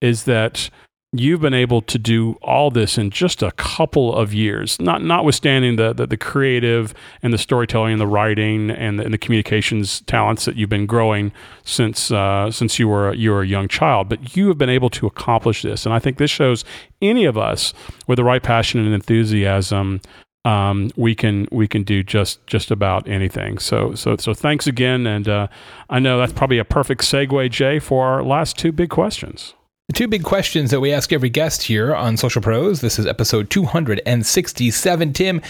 is 0.00 0.24
that 0.24 0.70
you've 1.14 1.42
been 1.42 1.54
able 1.54 1.82
to 1.82 1.98
do 1.98 2.32
all 2.42 2.70
this 2.70 2.96
in 2.96 3.10
just 3.10 3.42
a 3.42 3.50
couple 3.52 4.14
of 4.16 4.32
years, 4.32 4.80
not 4.80 5.02
notwithstanding 5.02 5.76
the, 5.76 5.92
the, 5.92 6.06
the 6.06 6.16
creative 6.16 6.94
and 7.22 7.34
the 7.34 7.38
storytelling 7.38 7.92
and 7.92 8.00
the 8.00 8.06
writing 8.06 8.70
and 8.70 8.98
the, 8.98 9.04
and 9.04 9.12
the 9.12 9.18
communications 9.18 10.00
talents 10.02 10.46
that 10.46 10.56
you've 10.56 10.70
been 10.70 10.86
growing 10.86 11.30
since 11.64 12.10
uh, 12.10 12.50
since 12.50 12.78
you 12.78 12.88
were 12.88 13.12
you 13.12 13.30
were 13.30 13.42
a 13.42 13.46
young 13.46 13.68
child. 13.68 14.08
But 14.08 14.36
you 14.36 14.48
have 14.48 14.56
been 14.56 14.70
able 14.70 14.88
to 14.90 15.06
accomplish 15.06 15.62
this, 15.62 15.84
and 15.84 15.94
I 15.94 15.98
think 15.98 16.16
this 16.16 16.30
shows 16.30 16.64
any 17.02 17.26
of 17.26 17.36
us 17.36 17.74
with 18.06 18.16
the 18.16 18.24
right 18.24 18.42
passion 18.42 18.80
and 18.80 18.94
enthusiasm. 18.94 20.00
Um, 20.44 20.90
we 20.96 21.14
can 21.14 21.46
we 21.52 21.68
can 21.68 21.82
do 21.84 22.02
just 22.02 22.44
just 22.46 22.70
about 22.70 23.06
anything. 23.06 23.58
So 23.58 23.94
so 23.94 24.16
so 24.16 24.32
thanks 24.32 24.66
again, 24.66 25.06
and 25.06 25.28
uh, 25.28 25.48
I 25.90 25.98
know 25.98 26.18
that's 26.18 26.32
probably 26.32 26.58
a 26.58 26.64
perfect 26.64 27.02
segue, 27.02 27.50
Jay, 27.50 27.78
for 27.78 28.06
our 28.06 28.24
last 28.24 28.58
two 28.58 28.72
big 28.72 28.88
questions. 28.88 29.54
The 29.88 29.94
two 29.94 30.06
big 30.06 30.22
questions 30.22 30.70
that 30.70 30.78
we 30.78 30.92
ask 30.92 31.12
every 31.12 31.28
guest 31.28 31.64
here 31.64 31.92
on 31.92 32.16
Social 32.16 32.40
Pros. 32.40 32.80
This 32.80 33.00
is 33.00 33.06
episode 33.06 33.50
267. 33.50 35.12
Tim, 35.12 35.42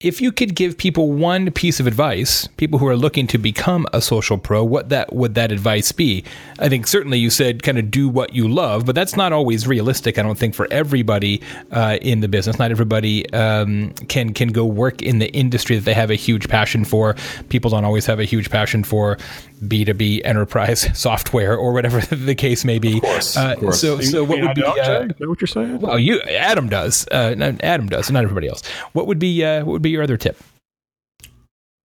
if 0.00 0.20
you 0.22 0.32
could 0.32 0.54
give 0.54 0.76
people 0.76 1.12
one 1.12 1.50
piece 1.50 1.80
of 1.80 1.86
advice, 1.86 2.46
people 2.56 2.78
who 2.78 2.86
are 2.86 2.96
looking 2.96 3.26
to 3.26 3.38
become 3.38 3.86
a 3.92 4.00
social 4.00 4.38
pro, 4.38 4.64
what 4.64 4.88
that 4.88 5.14
would 5.14 5.34
that 5.34 5.52
advice 5.52 5.92
be? 5.92 6.24
I 6.58 6.68
think 6.68 6.86
certainly 6.86 7.18
you 7.18 7.28
said 7.28 7.62
kind 7.62 7.78
of 7.78 7.90
do 7.90 8.08
what 8.08 8.34
you 8.34 8.48
love, 8.48 8.86
but 8.86 8.94
that's 8.94 9.16
not 9.16 9.32
always 9.32 9.66
realistic. 9.66 10.18
I 10.18 10.22
don't 10.22 10.38
think 10.38 10.54
for 10.54 10.66
everybody 10.70 11.42
uh, 11.70 11.98
in 12.00 12.20
the 12.20 12.28
business. 12.28 12.58
Not 12.58 12.70
everybody 12.70 13.30
um, 13.32 13.92
can 14.08 14.32
can 14.32 14.48
go 14.48 14.64
work 14.64 15.02
in 15.02 15.20
the 15.20 15.30
industry 15.32 15.76
that 15.76 15.84
they 15.84 15.94
have 15.94 16.10
a 16.10 16.16
huge 16.16 16.48
passion 16.48 16.84
for. 16.84 17.14
People 17.48 17.70
don't 17.70 17.84
always 17.84 18.06
have 18.06 18.18
a 18.18 18.24
huge 18.24 18.50
passion 18.50 18.82
for 18.82 19.18
B2B 19.62 20.22
enterprise 20.24 20.86
software 20.98 21.56
or 21.56 21.72
whatever 21.72 22.00
the 22.14 22.34
case 22.34 22.64
may 22.64 22.78
be. 22.78 22.96
Of 22.96 23.02
course, 23.02 23.36
uh, 23.36 23.52
of 23.52 23.58
course. 23.58 23.80
So, 23.80 24.00
so 24.00 24.24
what 24.24 24.40
would 24.40 24.54
be? 24.54 24.64
Uh, 24.64 25.08
what 25.20 25.40
you're 25.40 25.48
saying? 25.48 25.80
Well, 25.80 25.98
you 25.98 26.20
Adam 26.22 26.68
does. 26.68 27.06
Uh, 27.10 27.54
Adam 27.60 27.88
does, 27.88 28.10
not 28.10 28.22
everybody 28.24 28.48
else. 28.48 28.66
What 28.92 29.06
would 29.06 29.18
be? 29.18 29.44
Uh, 29.44 29.64
what 29.64 29.72
would 29.72 29.82
be 29.82 29.90
your 29.90 30.02
other 30.02 30.16
tip? 30.16 30.36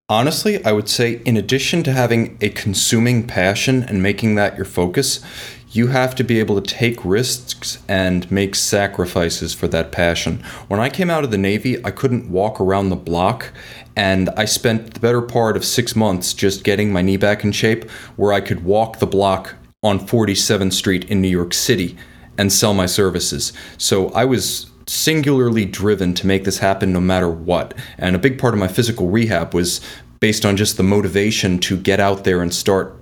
Honestly, 0.10 0.64
I 0.66 0.72
would 0.72 0.90
say 0.90 1.22
in 1.24 1.38
addition 1.38 1.84
to 1.84 1.94
having 1.94 2.36
a 2.42 2.50
consuming 2.50 3.28
passion 3.28 3.84
and 3.84 4.02
making 4.02 4.34
that 4.36 4.56
your 4.56 4.66
focus, 4.66 5.24
you 5.72 5.88
have 5.88 6.16
to 6.16 6.24
be 6.24 6.40
able 6.40 6.60
to 6.60 6.76
take 6.76 7.04
risks 7.06 7.78
and 7.88 8.30
make 8.32 8.56
sacrifices 8.56 9.54
for 9.54 9.68
that 9.68 9.92
passion. 9.92 10.44
When 10.68 10.80
I 10.80 10.90
came 10.90 11.10
out 11.10 11.24
of 11.24 11.32
the 11.32 11.38
Navy, 11.38 11.84
I 11.86 11.92
couldn't 11.92 12.32
walk 12.32 12.60
around 12.60 12.90
the 12.90 12.96
block, 12.96 13.52
and 13.96 14.30
I 14.32 14.46
spent 14.46 14.94
the 14.94 15.00
better 15.00 15.22
part 15.22 15.56
of 15.56 15.64
six 15.64 15.96
months 15.96 16.34
just 16.34 16.64
getting 16.64 16.92
my 16.92 17.02
knee 17.02 17.18
back 17.18 17.44
in 17.44 17.52
shape 17.52 17.90
where 18.16 18.34
I 18.34 18.42
could 18.42 18.64
walk 18.64 19.00
the 19.00 19.08
block 19.08 19.56
on 19.84 20.00
47th 20.00 20.74
Street 20.74 21.06
in 21.06 21.22
New 21.22 21.30
York 21.30 21.54
City 21.54 21.98
and 22.38 22.52
sell 22.52 22.74
my 22.74 22.86
services. 22.86 23.54
So 23.78 24.10
I 24.10 24.26
was 24.26 24.68
singularly 24.88 25.66
driven 25.66 26.14
to 26.16 26.26
make 26.26 26.46
this 26.46 26.58
happen 26.58 26.92
no 26.92 27.00
matter 27.00 27.30
what. 27.30 27.76
And 27.98 28.16
a 28.16 28.20
big 28.20 28.40
part 28.40 28.54
of 28.54 28.60
my 28.60 28.68
physical 28.68 29.10
rehab 29.10 29.54
was 29.54 29.82
based 30.20 30.46
on 30.46 30.58
just 30.58 30.78
the 30.78 30.84
motivation 30.84 31.60
to 31.60 31.78
get 31.78 32.00
out 32.00 32.24
there 32.24 32.42
and 32.42 32.54
start 32.54 32.99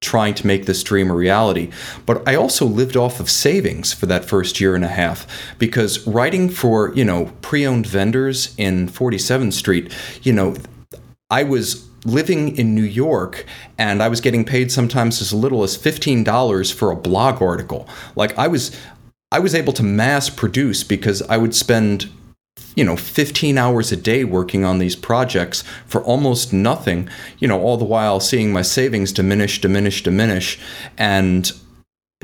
trying 0.00 0.34
to 0.34 0.46
make 0.46 0.66
this 0.66 0.82
dream 0.82 1.10
a 1.10 1.14
reality. 1.14 1.70
But 2.06 2.26
I 2.26 2.34
also 2.34 2.64
lived 2.64 2.96
off 2.96 3.20
of 3.20 3.28
savings 3.30 3.92
for 3.92 4.06
that 4.06 4.24
first 4.24 4.60
year 4.60 4.74
and 4.74 4.84
a 4.84 4.88
half 4.88 5.26
because 5.58 6.06
writing 6.06 6.48
for, 6.48 6.94
you 6.94 7.04
know, 7.04 7.32
pre-owned 7.42 7.86
vendors 7.86 8.54
in 8.56 8.88
47th 8.88 9.52
Street, 9.52 9.94
you 10.22 10.32
know, 10.32 10.56
I 11.30 11.42
was 11.42 11.86
living 12.06 12.56
in 12.56 12.74
New 12.74 12.82
York 12.82 13.44
and 13.76 14.02
I 14.02 14.08
was 14.08 14.22
getting 14.22 14.44
paid 14.44 14.72
sometimes 14.72 15.20
as 15.20 15.34
little 15.34 15.62
as 15.62 15.76
$15 15.76 16.72
for 16.72 16.90
a 16.90 16.96
blog 16.96 17.42
article. 17.42 17.86
Like 18.16 18.36
I 18.38 18.48
was 18.48 18.76
I 19.32 19.38
was 19.38 19.54
able 19.54 19.72
to 19.74 19.84
mass 19.84 20.28
produce 20.28 20.82
because 20.82 21.22
I 21.22 21.36
would 21.36 21.54
spend 21.54 22.10
you 22.74 22.84
know 22.84 22.96
15 22.96 23.58
hours 23.58 23.92
a 23.92 23.96
day 23.96 24.24
working 24.24 24.64
on 24.64 24.78
these 24.78 24.96
projects 24.96 25.62
for 25.86 26.02
almost 26.02 26.52
nothing 26.52 27.08
you 27.38 27.48
know 27.48 27.60
all 27.60 27.76
the 27.76 27.84
while 27.84 28.20
seeing 28.20 28.52
my 28.52 28.62
savings 28.62 29.12
diminish 29.12 29.60
diminish 29.60 30.02
diminish 30.02 30.58
and 30.96 31.52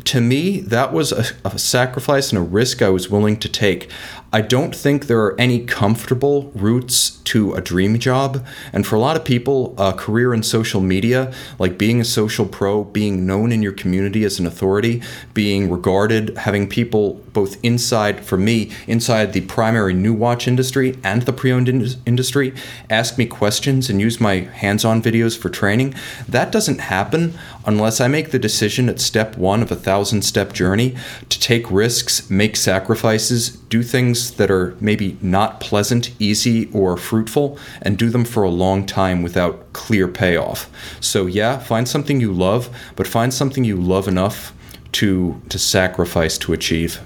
to 0.05 0.21
me, 0.21 0.61
that 0.61 0.93
was 0.93 1.11
a, 1.13 1.25
a, 1.45 1.59
sacrifice 1.59 2.31
and 2.31 2.39
a 2.39 2.43
risk 2.43 2.83
I 2.83 2.91
was 2.91 3.09
willing 3.09 3.39
to 3.39 3.49
take. 3.49 3.91
I 4.37 4.43
don't 4.43 4.77
think 4.77 5.07
there 5.07 5.21
are 5.21 5.41
any 5.41 5.65
comfortable 5.65 6.53
routes 6.55 7.13
to 7.25 7.55
a 7.55 7.63
dream 7.63 7.99
job. 7.99 8.45
And 8.71 8.87
for 8.87 8.95
a 8.95 8.99
lot 8.99 9.17
of 9.17 9.25
people, 9.25 9.75
a 9.79 9.95
career 9.95 10.35
in 10.35 10.43
social 10.43 10.83
media, 10.83 11.33
like 11.59 11.79
being 11.79 12.03
a 12.03 12.05
social 12.05 12.45
pro, 12.45 12.85
being 12.85 13.25
known 13.25 13.51
in 13.51 13.63
your 13.63 13.73
community 13.73 14.25
as 14.25 14.39
an 14.39 14.45
authority, 14.45 15.03
being 15.33 15.71
regarded, 15.71 16.37
having 16.37 16.69
people 16.69 17.15
both 17.33 17.57
inside, 17.65 18.27
for 18.27 18.37
me, 18.37 18.71
inside 18.87 19.33
the 19.33 19.41
primary 19.43 19.95
new 19.95 20.13
watch 20.13 20.47
industry 20.47 20.99
and 21.03 21.23
the 21.23 21.33
pre 21.33 21.51
owned 21.51 21.71
in- 21.71 21.89
industry, 22.05 22.55
ask 22.91 23.17
me 23.17 23.25
questions 23.25 23.89
and 23.89 24.03
use 24.03 24.21
my 24.21 24.41
hands 24.41 24.85
on 24.85 25.03
videos 25.03 25.37
for 25.37 25.49
training, 25.49 25.95
that 26.29 26.53
doesn't 26.53 26.81
happen 26.81 27.39
unless 27.65 28.01
I 28.01 28.09
make 28.09 28.31
the 28.31 28.39
decision 28.39 28.89
at 28.89 29.01
step 29.01 29.37
one 29.37 29.63
of 29.63 29.73
a 29.73 29.77
thousand 29.77 30.23
step 30.23 30.53
journey 30.53 30.95
to 31.31 31.41
take 31.41 31.71
risks, 31.71 32.31
make 32.31 32.55
sacrifices, 32.55 33.57
do 33.69 33.83
things 33.83 34.33
that 34.33 34.51
are 34.51 34.77
maybe 34.81 35.19
not 35.21 35.61
pleasant, 35.61 36.11
easy, 36.21 36.71
or 36.73 36.97
fruitful, 36.97 37.59
and 37.83 37.99
do 37.99 38.11
them 38.11 38.25
for 38.25 38.43
a 38.43 38.51
long 38.51 38.87
time 38.87 39.23
without 39.23 39.73
clear 39.73 40.07
payoff. 40.09 40.71
So, 41.01 41.27
yeah, 41.27 41.59
find 41.59 41.89
something 41.89 42.21
you 42.21 42.33
love, 42.33 42.71
but 42.95 43.07
find 43.07 43.35
something 43.35 43.65
you 43.65 43.77
love 43.77 44.07
enough 44.09 44.53
to, 44.93 45.41
to 45.49 45.59
sacrifice 45.59 46.39
to 46.39 46.53
achieve. 46.53 47.01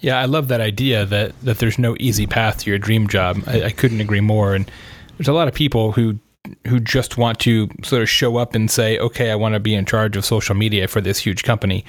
Yeah, 0.00 0.18
I 0.18 0.26
love 0.26 0.48
that 0.48 0.60
idea 0.60 1.04
that, 1.06 1.40
that 1.42 1.58
there's 1.58 1.78
no 1.78 1.96
easy 1.98 2.26
path 2.26 2.58
to 2.60 2.70
your 2.70 2.78
dream 2.78 3.08
job. 3.08 3.42
I, 3.46 3.64
I 3.64 3.70
couldn't 3.70 4.00
agree 4.00 4.20
more. 4.20 4.54
And 4.54 4.70
there's 5.16 5.28
a 5.28 5.32
lot 5.32 5.48
of 5.48 5.54
people 5.54 5.92
who 5.92 6.18
who 6.66 6.80
just 6.80 7.18
want 7.18 7.38
to 7.40 7.68
sort 7.82 8.00
of 8.00 8.08
show 8.08 8.38
up 8.38 8.54
and 8.54 8.70
say, 8.70 8.98
okay, 8.98 9.30
I 9.30 9.34
want 9.34 9.54
to 9.54 9.60
be 9.60 9.74
in 9.74 9.84
charge 9.84 10.16
of 10.16 10.24
social 10.24 10.54
media 10.54 10.88
for 10.88 11.00
this 11.00 11.18
huge 11.18 11.42
company. 11.42 11.84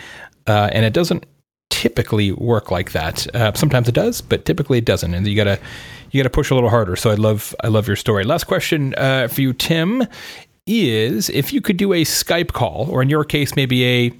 Uh, 0.48 0.70
and 0.74 0.86
it 0.86 0.92
doesn't 0.92 1.24
typically 1.70 2.32
work 2.32 2.72
like 2.72 2.92
that. 2.92 3.34
Uh, 3.36 3.54
sometimes 3.54 3.88
it 3.88 3.94
does, 3.96 4.22
but 4.22 4.46
typically 4.46 4.78
it 4.78 4.86
doesn't, 4.86 5.14
and 5.14 5.28
you 5.28 5.36
gotta 5.36 5.60
you 6.12 6.22
gotta 6.22 6.30
push 6.30 6.50
a 6.50 6.56
little 6.56 6.70
harder. 6.70 6.96
So 6.96 7.10
I 7.12 7.16
love 7.16 7.56
I 7.64 7.68
love 7.68 7.88
your 7.88 7.96
story. 7.96 8.24
Last 8.24 8.46
question 8.46 8.94
uh, 8.96 9.28
for 9.28 9.42
you, 9.42 9.54
Tim, 9.54 10.06
is 10.68 11.30
if 11.30 11.54
you 11.54 11.62
could 11.62 11.78
do 11.78 11.94
a 11.94 12.04
Skype 12.04 12.52
call, 12.54 12.88
or 12.90 13.02
in 13.02 13.10
your 13.10 13.24
case, 13.24 13.56
maybe 13.56 13.86
a 13.86 14.14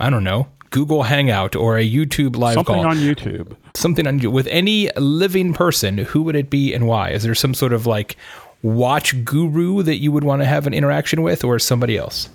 I 0.00 0.10
don't 0.10 0.24
know 0.24 0.48
Google 0.70 1.04
Hangout 1.04 1.56
or 1.56 1.78
a 1.78 1.88
YouTube 1.88 2.36
live 2.36 2.54
Something 2.54 2.74
call, 2.82 2.86
on 2.86 2.96
YouTube. 2.98 3.56
something 3.74 4.06
on 4.06 4.18
with 4.32 4.46
any 4.48 4.90
living 4.96 5.54
person, 5.54 5.98
who 5.98 6.22
would 6.22 6.36
it 6.36 6.50
be 6.50 6.74
and 6.74 6.86
why? 6.86 7.10
Is 7.10 7.22
there 7.22 7.34
some 7.34 7.54
sort 7.54 7.72
of 7.72 7.86
like 7.86 8.16
watch 8.62 9.24
guru 9.24 9.82
that 9.82 9.96
you 9.96 10.10
would 10.12 10.24
want 10.24 10.42
to 10.42 10.46
have 10.46 10.66
an 10.66 10.74
interaction 10.74 11.22
with, 11.22 11.44
or 11.44 11.58
somebody 11.58 11.96
else? 11.96 12.28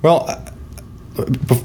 Well, 0.00 0.24
uh, 0.28 0.40
b- 0.40 0.50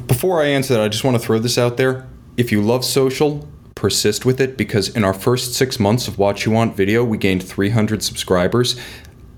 before 0.08 0.42
I 0.42 0.48
answer 0.48 0.74
that, 0.74 0.84
I 0.84 0.88
just 0.88 1.04
want 1.04 1.16
to 1.16 1.24
throw 1.24 1.40
this 1.40 1.58
out 1.58 1.78
there. 1.78 2.08
If 2.36 2.52
you 2.52 2.62
love 2.62 2.84
social, 2.84 3.48
persist 3.76 4.26
with 4.26 4.42
it 4.42 4.58
because 4.58 4.90
in 4.90 5.04
our 5.04 5.14
first 5.14 5.54
six 5.54 5.80
months 5.80 6.08
of 6.08 6.16
WatchUWant 6.16 6.74
video, 6.74 7.04
we 7.04 7.18
gained 7.18 7.44
300 7.44 8.04
subscribers. 8.04 8.80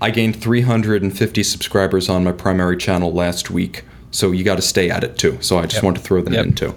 I 0.00 0.10
gained 0.10 0.40
350 0.40 1.42
subscribers 1.42 2.08
on 2.08 2.24
my 2.24 2.32
primary 2.32 2.76
channel 2.76 3.12
last 3.12 3.50
week. 3.50 3.84
So 4.12 4.32
you 4.32 4.42
got 4.42 4.56
to 4.56 4.62
stay 4.62 4.90
at 4.90 5.04
it 5.04 5.16
too. 5.18 5.38
So 5.40 5.58
I 5.58 5.66
just 5.66 5.82
want 5.82 5.96
to 5.96 6.02
throw 6.02 6.20
that 6.22 6.32
Yep. 6.32 6.44
in 6.46 6.52
too. 6.54 6.74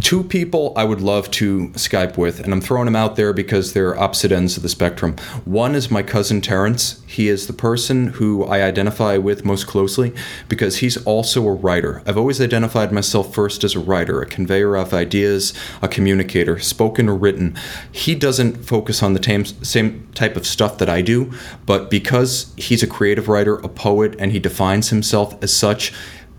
Two 0.00 0.22
people 0.22 0.72
I 0.76 0.84
would 0.84 1.02
love 1.02 1.30
to 1.32 1.68
Skype 1.74 2.16
with, 2.16 2.40
and 2.40 2.54
I'm 2.54 2.60
throwing 2.62 2.86
them 2.86 2.96
out 2.96 3.16
there 3.16 3.34
because 3.34 3.74
they're 3.74 3.98
opposite 4.00 4.32
ends 4.32 4.56
of 4.56 4.62
the 4.62 4.68
spectrum. 4.70 5.14
One 5.44 5.74
is 5.74 5.90
my 5.90 6.02
cousin 6.02 6.40
Terrence. 6.40 7.00
He 7.06 7.28
is 7.28 7.46
the 7.46 7.52
person 7.52 8.06
who 8.06 8.44
I 8.44 8.62
identify 8.62 9.18
with 9.18 9.44
most 9.44 9.66
closely 9.66 10.14
because 10.48 10.78
he's 10.78 10.96
also 11.04 11.46
a 11.46 11.52
writer. 11.52 12.02
I've 12.06 12.16
always 12.16 12.40
identified 12.40 12.92
myself 12.92 13.34
first 13.34 13.62
as 13.62 13.74
a 13.74 13.78
writer, 13.80 14.22
a 14.22 14.26
conveyor 14.26 14.74
of 14.76 14.94
ideas, 14.94 15.52
a 15.82 15.88
communicator, 15.88 16.58
spoken 16.58 17.06
or 17.08 17.14
written. 17.14 17.54
He 17.92 18.14
doesn't 18.14 18.64
focus 18.64 19.02
on 19.02 19.12
the 19.12 19.20
tam- 19.20 19.44
same 19.44 20.08
type 20.14 20.34
of 20.34 20.46
stuff 20.46 20.78
that 20.78 20.88
I 20.88 21.02
do, 21.02 21.30
but 21.66 21.90
because 21.90 22.54
he's 22.56 22.82
a 22.82 22.86
creative 22.86 23.28
writer, 23.28 23.56
a 23.56 23.68
poet, 23.68 24.16
and 24.18 24.32
he 24.32 24.38
defines 24.38 24.88
himself 24.88 25.36
as 25.42 25.52
such, 25.54 25.92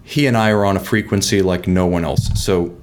he 0.04 0.28
and 0.28 0.38
I 0.38 0.52
are 0.52 0.66
on 0.66 0.78
a 0.78 0.80
frequency 0.80 1.42
like 1.42 1.68
no 1.68 1.86
one 1.86 2.04
else. 2.04 2.30
So 2.44 2.76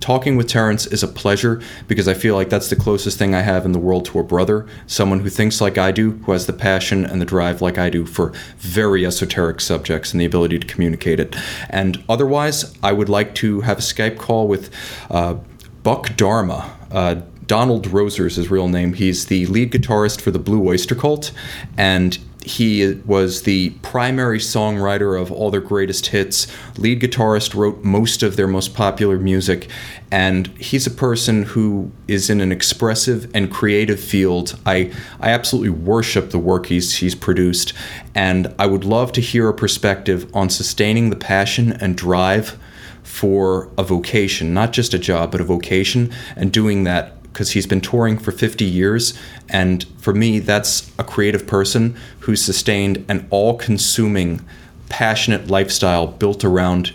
talking 0.00 0.36
with 0.36 0.46
Terrence 0.46 0.86
is 0.86 1.02
a 1.02 1.08
pleasure 1.08 1.60
because 1.88 2.06
I 2.06 2.14
feel 2.14 2.34
like 2.34 2.48
that's 2.48 2.70
the 2.70 2.76
closest 2.76 3.18
thing 3.18 3.34
I 3.34 3.40
have 3.40 3.64
in 3.64 3.72
the 3.72 3.78
world 3.78 4.04
to 4.06 4.18
a 4.20 4.22
brother, 4.22 4.66
someone 4.86 5.20
who 5.20 5.28
thinks 5.28 5.60
like 5.60 5.78
I 5.78 5.90
do, 5.90 6.12
who 6.24 6.32
has 6.32 6.46
the 6.46 6.52
passion 6.52 7.04
and 7.04 7.20
the 7.20 7.24
drive 7.24 7.60
like 7.60 7.78
I 7.78 7.90
do 7.90 8.06
for 8.06 8.32
very 8.58 9.04
esoteric 9.04 9.60
subjects 9.60 10.12
and 10.12 10.20
the 10.20 10.24
ability 10.24 10.58
to 10.58 10.66
communicate 10.66 11.18
it. 11.18 11.34
And 11.70 12.04
otherwise, 12.08 12.72
I 12.82 12.92
would 12.92 13.08
like 13.08 13.34
to 13.36 13.62
have 13.62 13.78
a 13.78 13.82
Skype 13.82 14.16
call 14.18 14.46
with 14.48 14.72
uh, 15.10 15.38
Buck 15.82 16.14
Dharma. 16.16 16.76
Uh, 16.90 17.22
Donald 17.46 17.88
Roeser 17.88 18.26
is 18.26 18.36
his 18.36 18.50
real 18.50 18.68
name. 18.68 18.92
He's 18.92 19.26
the 19.26 19.46
lead 19.46 19.72
guitarist 19.72 20.20
for 20.20 20.30
the 20.30 20.38
Blue 20.38 20.66
Oyster 20.68 20.94
Cult, 20.94 21.32
and 21.76 22.18
he 22.46 22.94
was 23.04 23.42
the 23.42 23.70
primary 23.82 24.38
songwriter 24.38 25.20
of 25.20 25.32
all 25.32 25.50
their 25.50 25.60
greatest 25.60 26.06
hits. 26.06 26.46
Lead 26.78 27.00
guitarist 27.00 27.56
wrote 27.56 27.82
most 27.82 28.22
of 28.22 28.36
their 28.36 28.46
most 28.46 28.72
popular 28.72 29.18
music, 29.18 29.68
and 30.12 30.46
he's 30.58 30.86
a 30.86 30.92
person 30.92 31.42
who 31.42 31.90
is 32.06 32.30
in 32.30 32.40
an 32.40 32.52
expressive 32.52 33.28
and 33.34 33.50
creative 33.50 33.98
field. 33.98 34.56
I 34.64 34.92
I 35.20 35.30
absolutely 35.30 35.70
worship 35.70 36.30
the 36.30 36.38
work 36.38 36.66
he's 36.66 36.94
he's 36.98 37.16
produced, 37.16 37.72
and 38.14 38.54
I 38.60 38.66
would 38.66 38.84
love 38.84 39.10
to 39.12 39.20
hear 39.20 39.48
a 39.48 39.54
perspective 39.54 40.30
on 40.32 40.48
sustaining 40.48 41.10
the 41.10 41.16
passion 41.16 41.72
and 41.72 41.96
drive 41.96 42.56
for 43.02 43.68
a 43.76 43.82
vocation, 43.82 44.54
not 44.54 44.72
just 44.72 44.94
a 44.94 44.98
job, 45.00 45.32
but 45.32 45.40
a 45.40 45.44
vocation, 45.44 46.12
and 46.36 46.52
doing 46.52 46.84
that 46.84 47.16
because 47.36 47.50
he's 47.50 47.66
been 47.66 47.82
touring 47.82 48.16
for 48.16 48.32
50 48.32 48.64
years. 48.64 49.12
And 49.50 49.84
for 49.98 50.14
me, 50.14 50.38
that's 50.38 50.90
a 50.98 51.04
creative 51.04 51.46
person 51.46 51.94
who's 52.20 52.42
sustained 52.42 53.04
an 53.10 53.26
all 53.28 53.58
consuming, 53.58 54.42
passionate 54.88 55.48
lifestyle 55.48 56.06
built 56.06 56.46
around 56.46 56.94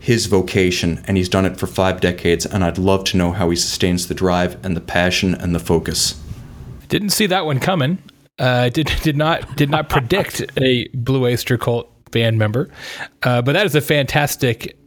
his 0.00 0.24
vocation. 0.24 1.04
And 1.06 1.18
he's 1.18 1.28
done 1.28 1.44
it 1.44 1.58
for 1.58 1.66
five 1.66 2.00
decades. 2.00 2.46
And 2.46 2.64
I'd 2.64 2.78
love 2.78 3.04
to 3.04 3.18
know 3.18 3.32
how 3.32 3.50
he 3.50 3.56
sustains 3.56 4.08
the 4.08 4.14
drive 4.14 4.56
and 4.64 4.74
the 4.74 4.80
passion 4.80 5.34
and 5.34 5.54
the 5.54 5.60
focus. 5.60 6.18
Didn't 6.88 7.10
see 7.10 7.26
that 7.26 7.44
one 7.44 7.60
coming. 7.60 7.98
Uh, 8.38 8.70
did 8.70 8.86
did 9.02 9.18
not 9.18 9.54
did 9.54 9.68
not 9.68 9.90
predict 9.90 10.46
a 10.56 10.88
Blue 10.94 11.26
Oyster 11.26 11.58
Cult 11.58 11.90
band 12.10 12.38
member, 12.38 12.70
uh, 13.22 13.42
but 13.42 13.52
that 13.52 13.66
is 13.66 13.74
a 13.74 13.82
fantastic 13.82 14.78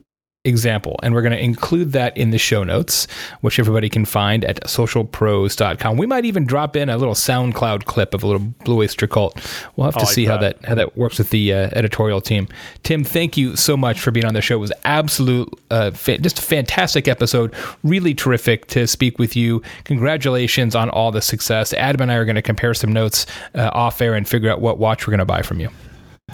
example, 0.48 1.00
and 1.04 1.14
we're 1.14 1.22
going 1.22 1.34
to 1.34 1.44
include 1.44 1.92
that 1.92 2.16
in 2.18 2.32
the 2.32 2.38
show 2.38 2.64
notes, 2.64 3.08
which 3.42 3.60
everybody 3.60 3.90
can 3.90 4.06
find 4.06 4.44
at 4.46 4.62
socialpros.com. 4.64 5.98
We 5.98 6.08
might 6.08 6.26
even 6.26 6.46
drop 6.46 6.76
in 6.76 6.90
a 6.90 6.98
little 6.98 7.14
SoundCloud 7.14 7.86
clip 7.86 8.14
of 8.14 8.24
a 8.24 8.28
little 8.28 8.48
Blue 8.64 8.80
Oyster 8.80 9.08
Cult. 9.08 9.36
We'll 9.76 9.86
have 9.86 9.96
to 9.96 10.06
like 10.06 10.14
see 10.14 10.26
how 10.26 10.38
that. 10.38 10.62
that 10.62 10.68
how 10.68 10.76
that 10.76 10.98
works 10.98 11.18
with 11.18 11.30
the 11.30 11.54
uh, 11.54 11.70
editorial 11.74 12.22
team. 12.22 12.48
Tim, 12.84 13.04
thank 13.04 13.38
you 13.38 13.56
so 13.56 13.76
much 13.76 14.00
for 14.00 14.12
being 14.12 14.26
on 14.26 14.34
the 14.34 14.42
show. 14.42 14.56
It 14.56 14.60
was 14.60 14.74
absolute, 14.86 15.50
uh, 15.72 15.92
fa- 15.92 16.20
just 16.20 16.40
a 16.40 16.42
fantastic 16.42 17.08
episode. 17.08 17.54
Really 17.84 18.14
terrific 18.14 18.68
to 18.68 18.88
speak 18.88 19.20
with 19.20 19.36
you. 19.36 19.62
Congratulations 19.84 20.76
on 20.76 20.90
all 20.90 21.12
the 21.12 21.22
success. 21.22 21.74
Adam 21.74 22.02
and 22.02 22.12
I 22.12 22.16
are 22.16 22.26
going 22.26 22.36
to 22.36 22.42
compare 22.42 22.74
some 22.74 22.92
notes 22.92 23.26
uh, 23.56 23.70
off 23.74 24.02
air 24.02 24.14
and 24.14 24.28
figure 24.28 24.50
out 24.50 24.62
what 24.62 24.78
watch 24.78 25.08
we're 25.08 25.12
going 25.12 25.20
to 25.20 25.26
buy 25.26 25.42
from 25.42 25.60
you. 25.60 25.70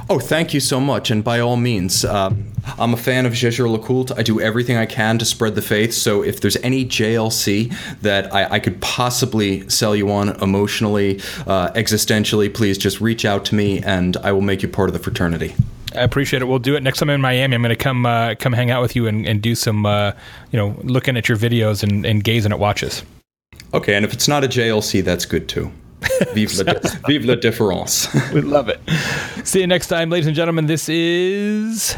Oh, 0.09 0.19
thank 0.19 0.53
you 0.53 0.59
so 0.59 0.79
much. 0.79 1.11
And 1.11 1.23
by 1.23 1.39
all 1.39 1.55
means, 1.55 2.03
uh, 2.03 2.33
I'm 2.77 2.93
a 2.93 2.97
fan 2.97 3.25
of 3.25 3.33
Jaeger 3.33 3.65
LeCoultre. 3.65 4.17
I 4.17 4.23
do 4.23 4.41
everything 4.41 4.75
I 4.75 4.85
can 4.85 5.17
to 5.19 5.25
spread 5.25 5.55
the 5.55 5.61
faith. 5.61 5.93
So 5.93 6.23
if 6.23 6.41
there's 6.41 6.57
any 6.57 6.85
JLC 6.85 7.73
that 8.01 8.33
I, 8.33 8.55
I 8.55 8.59
could 8.59 8.81
possibly 8.81 9.67
sell 9.69 9.95
you 9.95 10.11
on 10.11 10.29
emotionally, 10.41 11.19
uh, 11.47 11.71
existentially, 11.71 12.53
please 12.53 12.77
just 12.77 13.01
reach 13.01 13.23
out 13.23 13.45
to 13.45 13.55
me 13.55 13.81
and 13.81 14.17
I 14.17 14.31
will 14.33 14.41
make 14.41 14.61
you 14.61 14.67
part 14.67 14.89
of 14.89 14.93
the 14.93 14.99
fraternity. 14.99 15.55
I 15.95 16.01
appreciate 16.01 16.41
it. 16.41 16.45
We'll 16.45 16.59
do 16.59 16.75
it 16.75 16.83
next 16.83 16.99
time 16.99 17.09
I'm 17.09 17.15
in 17.15 17.21
Miami. 17.21 17.55
I'm 17.55 17.61
going 17.61 17.69
to 17.69 17.75
come 17.75 18.05
uh, 18.05 18.35
come 18.35 18.51
hang 18.51 18.71
out 18.71 18.81
with 18.81 18.95
you 18.95 19.07
and, 19.07 19.27
and 19.27 19.41
do 19.41 19.55
some, 19.55 19.85
uh, 19.85 20.11
you 20.51 20.57
know, 20.57 20.75
looking 20.83 21.17
at 21.17 21.29
your 21.29 21.37
videos 21.37 21.83
and, 21.83 22.05
and 22.05 22.23
gazing 22.23 22.51
at 22.51 22.59
watches. 22.59 23.03
Okay, 23.73 23.95
and 23.95 24.03
if 24.03 24.11
it's 24.11 24.27
not 24.27 24.43
a 24.43 24.47
JLC, 24.47 25.03
that's 25.03 25.25
good 25.25 25.47
too. 25.47 25.71
Vive 26.33 26.53
la, 26.65 26.73
vive 27.07 27.25
la 27.25 27.35
différence. 27.35 28.13
We 28.33 28.41
love 28.41 28.69
it. 28.69 28.79
See 29.45 29.61
you 29.61 29.67
next 29.67 29.87
time, 29.87 30.09
ladies 30.09 30.27
and 30.27 30.35
gentlemen. 30.35 30.67
This 30.67 30.89
is 30.89 31.95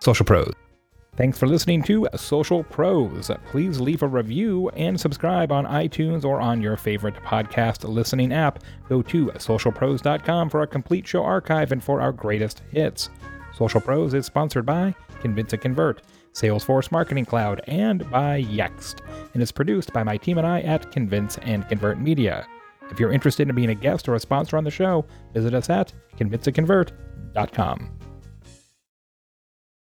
Social 0.00 0.26
Pros. 0.26 0.52
Thanks 1.16 1.38
for 1.38 1.46
listening 1.46 1.84
to 1.84 2.08
Social 2.16 2.64
Pros. 2.64 3.30
Please 3.50 3.80
leave 3.80 4.02
a 4.02 4.08
review 4.08 4.68
and 4.70 5.00
subscribe 5.00 5.52
on 5.52 5.64
iTunes 5.64 6.24
or 6.24 6.40
on 6.40 6.60
your 6.60 6.76
favorite 6.76 7.14
podcast 7.16 7.88
listening 7.88 8.32
app. 8.32 8.58
Go 8.88 9.00
to 9.02 9.26
socialpros.com 9.26 10.50
for 10.50 10.62
a 10.62 10.66
complete 10.66 11.06
show 11.06 11.22
archive 11.22 11.70
and 11.70 11.82
for 11.82 12.00
our 12.00 12.10
greatest 12.10 12.62
hits. 12.72 13.10
Social 13.56 13.80
Pros 13.80 14.12
is 14.12 14.26
sponsored 14.26 14.66
by 14.66 14.92
Convince 15.20 15.52
and 15.52 15.62
Convert, 15.62 16.02
Salesforce 16.32 16.90
Marketing 16.90 17.24
Cloud, 17.24 17.60
and 17.68 18.10
by 18.10 18.42
Yext, 18.42 18.96
and 19.34 19.42
is 19.42 19.52
produced 19.52 19.92
by 19.92 20.02
my 20.02 20.16
team 20.16 20.38
and 20.38 20.46
I 20.46 20.62
at 20.62 20.90
Convince 20.90 21.38
and 21.38 21.68
Convert 21.68 22.00
Media. 22.00 22.44
If 22.90 23.00
you're 23.00 23.12
interested 23.12 23.48
in 23.48 23.54
being 23.54 23.70
a 23.70 23.74
guest 23.74 24.08
or 24.08 24.14
a 24.14 24.20
sponsor 24.20 24.56
on 24.56 24.64
the 24.64 24.70
show, 24.70 25.04
visit 25.32 25.54
us 25.54 25.70
at 25.70 25.92
convinceandconvert.com. 26.16 28.03